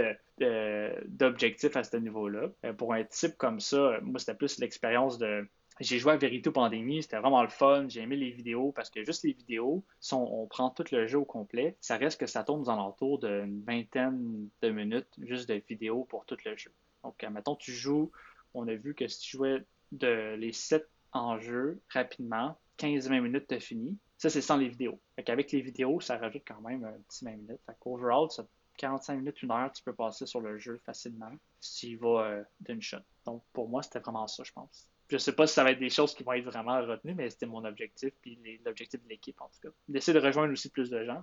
d'objectif 1.06 1.76
à 1.76 1.84
ce 1.84 1.96
niveau-là. 1.96 2.48
Euh, 2.64 2.72
pour 2.72 2.92
un 2.92 3.04
type 3.04 3.36
comme 3.38 3.60
ça, 3.60 3.98
moi, 4.02 4.18
c'était 4.18 4.34
plus 4.34 4.58
l'expérience 4.58 5.18
de 5.18 5.46
j'ai 5.80 5.98
joué 5.98 6.12
à 6.12 6.16
Verito 6.16 6.52
Pandémie, 6.52 7.02
c'était 7.02 7.18
vraiment 7.18 7.42
le 7.42 7.48
fun. 7.48 7.86
J'ai 7.88 8.02
aimé 8.02 8.16
les 8.16 8.30
vidéos 8.30 8.72
parce 8.72 8.90
que 8.90 9.04
juste 9.04 9.24
les 9.24 9.32
vidéos, 9.32 9.84
on, 10.12 10.46
prend 10.46 10.70
tout 10.70 10.84
le 10.92 11.06
jeu 11.06 11.18
au 11.18 11.24
complet, 11.24 11.76
ça 11.80 11.96
reste 11.96 12.20
que 12.20 12.26
ça 12.26 12.44
tourne 12.44 12.62
aux 12.62 12.70
alentours 12.70 13.18
d'une 13.18 13.62
vingtaine 13.64 14.48
de 14.60 14.70
minutes 14.70 15.08
juste 15.18 15.48
de 15.48 15.54
vidéos 15.66 16.04
pour 16.04 16.24
tout 16.26 16.36
le 16.44 16.56
jeu. 16.56 16.72
Donc, 17.02 17.22
mettons, 17.30 17.56
tu 17.56 17.72
joues, 17.72 18.12
on 18.54 18.68
a 18.68 18.74
vu 18.74 18.94
que 18.94 19.08
si 19.08 19.20
tu 19.20 19.36
jouais 19.36 19.64
de 19.92 20.34
les 20.36 20.52
7 20.52 20.88
en 21.12 21.38
jeu 21.38 21.80
rapidement, 21.88 22.58
15-20 22.78 23.20
minutes, 23.20 23.46
tu 23.48 23.60
fini. 23.60 23.98
Ça, 24.18 24.30
c'est 24.30 24.40
sans 24.40 24.56
les 24.56 24.68
vidéos. 24.68 25.00
Avec 25.26 25.52
les 25.52 25.60
vidéos, 25.60 26.00
ça 26.00 26.16
rajoute 26.16 26.42
quand 26.46 26.60
même 26.60 26.84
un 26.84 26.98
petit 27.08 27.24
20 27.24 27.32
minutes. 27.32 27.60
Fait 27.66 27.76
overall, 27.84 28.30
ça 28.30 28.46
45 28.78 29.16
minutes, 29.16 29.42
une 29.42 29.50
heure, 29.50 29.70
tu 29.72 29.82
peux 29.82 29.92
passer 29.92 30.26
sur 30.26 30.40
le 30.40 30.58
jeu 30.58 30.80
facilement 30.84 31.30
si 31.60 31.88
tu 31.88 31.96
vas 31.96 32.24
euh, 32.24 32.42
d'une 32.60 32.80
shot. 32.80 32.98
Donc, 33.26 33.44
pour 33.52 33.68
moi, 33.68 33.82
c'était 33.82 34.00
vraiment 34.00 34.26
ça, 34.26 34.42
je 34.44 34.52
pense 34.52 34.91
je 35.08 35.18
sais 35.18 35.32
pas 35.32 35.46
si 35.46 35.54
ça 35.54 35.62
va 35.62 35.72
être 35.72 35.78
des 35.78 35.90
choses 35.90 36.14
qui 36.14 36.22
vont 36.22 36.32
être 36.32 36.44
vraiment 36.44 36.80
retenues, 36.80 37.14
mais 37.14 37.28
c'était 37.28 37.46
mon 37.46 37.64
objectif, 37.64 38.12
puis 38.20 38.38
l'objectif 38.64 39.02
de 39.02 39.08
l'équipe 39.08 39.38
en 39.40 39.46
tout 39.46 39.68
cas. 39.68 39.74
D'essayer 39.88 40.18
de 40.18 40.24
rejoindre 40.24 40.52
aussi 40.52 40.70
plus 40.70 40.88
de 40.88 41.04
gens. 41.04 41.22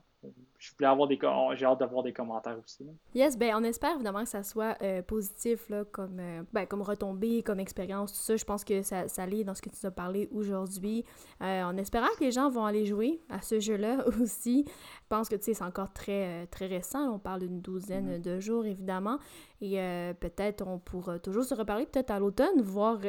je 0.59 0.71
voulais 0.77 0.87
avoir 0.87 1.07
des 1.07 1.17
j'ai 1.55 1.65
hâte 1.65 1.79
d'avoir 1.79 2.03
des 2.03 2.13
commentaires 2.13 2.57
aussi. 2.63 2.85
Yes, 3.15 3.37
ben 3.37 3.55
on 3.55 3.63
espère 3.63 3.95
évidemment 3.95 4.23
que 4.23 4.29
ça 4.29 4.43
soit 4.43 4.77
euh, 4.81 5.01
positif 5.01 5.67
là, 5.69 5.85
comme, 5.85 6.19
euh, 6.19 6.43
ben, 6.53 6.65
comme 6.65 6.81
retombée, 6.81 7.41
comme 7.41 7.59
expérience, 7.59 8.13
tout 8.13 8.19
ça. 8.19 8.35
Je 8.35 8.45
pense 8.45 8.63
que 8.63 8.81
ça, 8.81 9.07
ça 9.07 9.25
dans 9.27 9.55
ce 9.55 9.61
que 9.61 9.69
tu 9.69 9.85
as 9.85 9.91
parlé 9.91 10.27
aujourd'hui. 10.31 11.05
Euh, 11.41 11.63
en 11.63 11.77
espérant 11.77 12.07
que 12.17 12.23
les 12.23 12.31
gens 12.31 12.49
vont 12.49 12.65
aller 12.65 12.85
jouer 12.85 13.21
à 13.29 13.41
ce 13.41 13.59
jeu-là 13.59 14.05
aussi. 14.21 14.65
Je 14.67 15.07
pense 15.09 15.29
que 15.29 15.35
tu 15.35 15.45
sais, 15.45 15.53
c'est 15.55 15.63
encore 15.63 15.91
très, 15.93 16.47
très 16.47 16.67
récent. 16.67 17.13
On 17.13 17.19
parle 17.19 17.41
d'une 17.41 17.61
douzaine 17.61 18.17
mm-hmm. 18.17 18.21
de 18.21 18.39
jours, 18.39 18.65
évidemment. 18.65 19.19
Et 19.61 19.75
peut-être 20.21 20.65
on 20.65 20.79
pourra 20.79 21.19
toujours 21.19 21.43
se 21.43 21.53
reparler, 21.53 21.85
peut-être 21.85 22.11
à 22.11 22.19
l'automne, 22.19 22.61
voir 22.61 22.99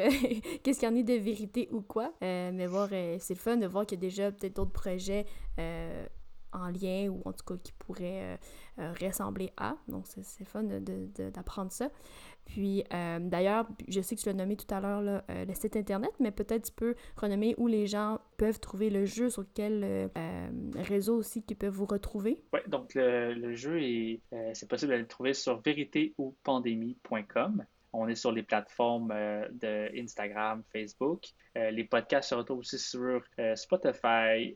qu'est-ce 0.63 0.81
qu'il 0.81 0.88
y 0.88 0.92
en 0.92 0.96
est 0.96 1.02
de 1.02 1.15
vérité 1.15 1.69
ou 1.73 1.81
quoi? 1.81 2.13
mais 2.21 2.67
voir, 2.67 2.88
c'est 2.90 3.35
le 3.35 3.40
fun 3.40 3.56
de 3.56 3.67
voir 3.67 3.87
qu'il 3.87 3.98
y 3.98 4.00
a 4.00 4.06
déjà 4.08 4.33
peut-être 4.33 4.56
d'autres 4.56 4.73
projets 4.73 5.27
en 6.52 6.69
lien 6.69 7.08
ou 7.08 7.23
en 7.25 7.33
tout 7.33 7.44
cas 7.44 7.56
qui 7.63 7.73
pourrait 7.73 8.23
euh, 8.23 8.37
euh, 8.81 8.92
ressembler 9.00 9.50
à. 9.56 9.77
Donc, 9.88 10.06
c'est 10.06 10.44
fun 10.44 10.63
d'apprendre 10.63 11.73
ça. 11.73 11.90
Puis, 12.44 12.85
euh, 12.92 13.19
d'ailleurs, 13.21 13.67
je 13.88 14.00
sais 14.00 14.15
que 14.17 14.21
tu 14.21 14.29
l'as 14.29 14.35
nommé 14.35 14.56
tout 14.56 14.75
à 14.75 14.81
l'heure, 14.81 15.23
le 15.29 15.54
site 15.54 15.77
Internet, 15.77 16.11
mais 16.19 16.33
peut-être 16.33 16.67
tu 16.67 16.73
peux 16.73 16.96
renommer 17.17 17.54
où 17.58 17.69
les 17.69 17.87
gens 17.87 18.19
peuvent 18.38 18.58
trouver 18.58 18.90
le 18.90 19.04
jeu, 19.04 19.31
sur 19.31 19.44
quel 19.54 20.11
réseau 20.77 21.17
aussi 21.17 21.42
qu'ils 21.42 21.56
peuvent 21.56 21.75
vous 21.75 21.87
retrouver. 21.87 22.42
Oui, 22.52 22.58
donc 22.67 22.94
le, 22.94 23.35
le 23.35 23.54
jeu, 23.54 23.79
c'est 24.54 24.69
possible 24.69 24.92
de 24.92 24.98
le 24.98 25.06
trouver 25.06 25.33
sur 25.35 25.61
véritéoupandémie.com. 25.61 27.65
On 27.93 28.09
est 28.09 28.15
sur 28.15 28.33
les 28.33 28.43
plateformes 28.43 29.11
euh, 29.11 29.49
de 29.51 29.91
Instagram, 30.01 30.63
Facebook. 30.73 31.27
Euh, 31.57 31.71
les 31.71 31.85
podcasts 31.85 32.31
se 32.31 32.35
retrouvent 32.35 32.61
aussi 32.61 32.79
sur 32.79 33.23
euh, 33.38 33.57
Spotify, 33.57 34.55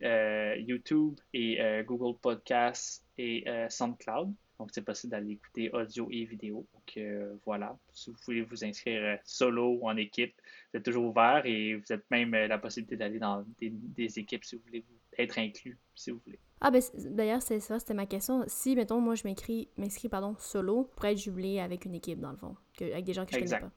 YouTube 0.58 1.18
et 1.32 1.58
Google 1.84 2.18
Podcasts 2.20 3.04
et 3.18 3.44
SoundCloud. 3.68 4.32
Donc, 4.60 4.70
c'est 4.72 4.84
possible 4.84 5.10
d'aller 5.10 5.32
écouter 5.32 5.70
audio 5.72 6.08
et 6.12 6.24
vidéo. 6.24 6.66
Donc, 6.72 7.04
voilà. 7.44 7.76
Si 7.92 8.10
vous 8.10 8.16
voulez 8.24 8.42
vous 8.42 8.64
inscrire 8.64 9.18
solo 9.24 9.78
ou 9.80 9.88
en 9.88 9.96
équipe, 9.96 10.34
vous 10.72 10.78
êtes 10.78 10.84
toujours 10.84 11.06
ouvert 11.06 11.42
et 11.44 11.74
vous 11.74 11.92
avez 11.92 12.02
même 12.10 12.32
la 12.46 12.58
possibilité 12.58 12.96
d'aller 12.96 13.18
dans 13.18 13.44
des, 13.58 13.70
des, 13.70 14.18
équipes 14.18 14.44
si 14.44 14.56
vous 14.56 14.62
voulez 14.66 14.84
être 15.18 15.38
inclus, 15.38 15.76
si 15.94 16.12
vous 16.12 16.20
voulez. 16.24 16.38
Ah, 16.66 16.70
ben 16.70 16.80
d'ailleurs, 16.96 17.42
c'est 17.42 17.60
ça, 17.60 17.78
c'était 17.78 17.92
ma 17.92 18.06
question. 18.06 18.42
Si, 18.46 18.74
mettons, 18.74 18.98
moi, 18.98 19.14
je 19.16 19.22
m'inscris, 19.26 20.08
pardon, 20.08 20.34
solo, 20.38 20.90
pour 20.96 21.04
être 21.04 21.18
jumelé 21.18 21.60
avec 21.60 21.84
une 21.84 21.94
équipe, 21.94 22.20
dans 22.20 22.30
le 22.30 22.38
fond, 22.38 22.56
avec 22.80 23.04
des 23.04 23.12
gens 23.12 23.26
que 23.26 23.32
je 23.34 23.38
connais 23.38 23.60
pas. 23.60 23.70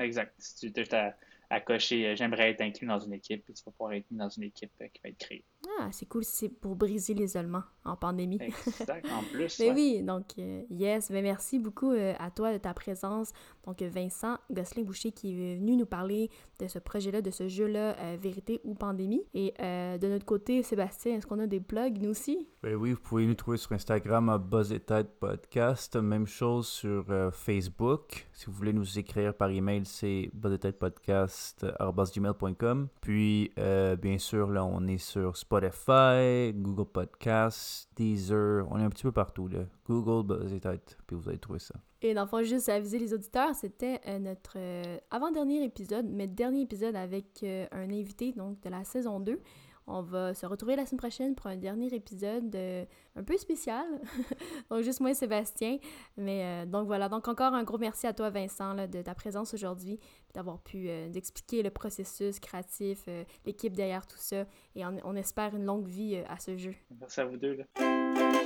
Exact. 0.00 0.34
Si 0.36 0.72
tu 0.72 0.80
as 0.90 1.16
à 1.50 1.60
cocher 1.60 2.06
euh, 2.06 2.16
j'aimerais 2.16 2.50
être 2.50 2.60
inclus 2.60 2.86
dans 2.86 2.98
une 2.98 3.12
équipe, 3.12 3.44
puis 3.44 3.54
tu 3.54 3.62
vas 3.64 3.72
pouvoir 3.72 3.92
être 3.92 4.10
mis 4.10 4.18
dans 4.18 4.28
une 4.28 4.44
équipe 4.44 4.72
euh, 4.80 4.86
qui 4.92 5.00
va 5.02 5.10
être 5.10 5.18
créée. 5.18 5.44
Ah, 5.80 5.88
c'est 5.92 6.06
cool, 6.06 6.24
c'est 6.24 6.48
pour 6.48 6.76
briser 6.76 7.14
l'isolement 7.14 7.62
en 7.84 7.96
pandémie. 7.96 8.38
Exact, 8.40 9.06
en 9.10 9.22
plus. 9.32 9.58
mais 9.58 9.70
oui, 9.72 10.02
donc, 10.02 10.38
euh, 10.38 10.62
yes, 10.70 11.10
mais 11.10 11.22
merci 11.22 11.58
beaucoup 11.58 11.90
à 11.90 12.30
toi 12.30 12.52
de 12.52 12.58
ta 12.58 12.72
présence. 12.74 13.32
Donc, 13.64 13.82
Vincent 13.82 14.38
Gosselin-Boucher 14.50 15.12
qui 15.12 15.32
est 15.32 15.56
venu 15.56 15.76
nous 15.76 15.86
parler 15.86 16.30
de 16.58 16.68
ce 16.68 16.78
projet-là, 16.78 17.20
de 17.20 17.30
ce 17.30 17.48
jeu-là, 17.48 18.16
Vérité 18.16 18.60
ou 18.64 18.74
Pandémie. 18.74 19.24
Et 19.34 19.52
de 19.58 20.06
notre 20.06 20.24
côté, 20.24 20.62
Sébastien, 20.62 21.16
est-ce 21.16 21.26
qu'on 21.26 21.40
a 21.40 21.46
des 21.46 21.60
plugs, 21.60 22.00
nous 22.00 22.10
aussi? 22.10 22.48
Ben 22.62 22.74
oui, 22.76 22.92
vous 22.92 23.00
pouvez 23.00 23.26
nous 23.26 23.34
trouver 23.34 23.56
sur 23.56 23.72
Instagram 23.72 24.28
à 24.28 24.38
Buzz 24.38 24.72
et 24.72 24.80
Tête 24.80 25.18
Podcast. 25.18 25.96
Même 25.96 26.26
chose 26.26 26.68
sur 26.68 27.06
Facebook. 27.32 28.26
Si 28.32 28.46
vous 28.46 28.52
voulez 28.52 28.72
nous 28.72 28.98
écrire 28.98 29.34
par 29.34 29.50
email, 29.50 29.84
c'est 29.84 30.30
Buzz 30.32 30.52
et 30.52 30.58
Tête 30.58 30.78
Podcast 30.78 31.35
podcast.gmail.com. 31.36 32.88
Puis, 33.00 33.52
euh, 33.58 33.96
bien 33.96 34.18
sûr, 34.18 34.50
là, 34.50 34.64
on 34.64 34.86
est 34.86 34.98
sur 34.98 35.36
Spotify, 35.36 36.52
Google 36.54 36.86
Podcasts, 36.86 37.88
Deezer, 37.96 38.66
on 38.70 38.78
est 38.78 38.84
un 38.84 38.90
petit 38.90 39.02
peu 39.02 39.12
partout, 39.12 39.48
là. 39.48 39.60
Google, 39.86 40.26
bah, 40.26 40.36
puis 41.06 41.16
vous 41.16 41.28
allez 41.28 41.38
trouver 41.38 41.58
ça. 41.58 41.74
Et 42.02 42.14
dans 42.14 42.22
le 42.22 42.28
fond, 42.28 42.42
juste 42.42 42.68
aviser 42.68 42.98
les 42.98 43.12
auditeurs, 43.14 43.54
c'était 43.54 44.00
euh, 44.06 44.18
notre 44.18 44.54
euh, 44.56 44.98
avant-dernier 45.10 45.64
épisode, 45.64 46.06
mais 46.08 46.26
dernier 46.26 46.62
épisode 46.62 46.96
avec 46.96 47.44
un 47.44 47.90
invité, 47.90 48.32
donc 48.32 48.60
de 48.60 48.68
la 48.68 48.84
saison 48.84 49.20
2. 49.20 49.40
On 49.88 50.02
va 50.02 50.34
se 50.34 50.46
retrouver 50.46 50.74
la 50.74 50.84
semaine 50.84 50.98
prochaine 50.98 51.34
pour 51.36 51.46
un 51.46 51.56
dernier 51.56 51.94
épisode 51.94 52.54
euh, 52.56 52.84
un 53.14 53.22
peu 53.22 53.36
spécial. 53.36 53.86
donc, 54.70 54.82
juste 54.82 55.00
moi 55.00 55.10
et 55.10 55.14
Sébastien. 55.14 55.78
Mais 56.16 56.42
euh, 56.42 56.66
donc 56.66 56.86
voilà. 56.86 57.08
Donc, 57.08 57.28
encore 57.28 57.54
un 57.54 57.62
gros 57.62 57.78
merci 57.78 58.06
à 58.06 58.12
toi, 58.12 58.30
Vincent, 58.30 58.74
de 58.74 59.02
ta 59.02 59.14
présence 59.14 59.54
aujourd'hui, 59.54 60.00
d'avoir 60.34 60.58
pu 60.58 60.88
euh, 60.88 61.12
expliquer 61.12 61.62
le 61.62 61.70
processus 61.70 62.40
créatif, 62.40 63.08
l'équipe 63.44 63.74
derrière 63.74 64.06
tout 64.06 64.18
ça. 64.18 64.44
Et 64.74 64.84
on, 64.84 64.96
on, 65.04 65.14
espère 65.14 65.54
une 65.54 65.64
longue 65.64 65.86
vie 65.86 66.16
à 66.28 66.38
ce 66.38 66.56
jeu. 66.56 66.74
Merci 67.00 67.20
à 67.20 67.24
vous 67.24 67.36
deux. 67.36 67.54
Là. 67.54 68.45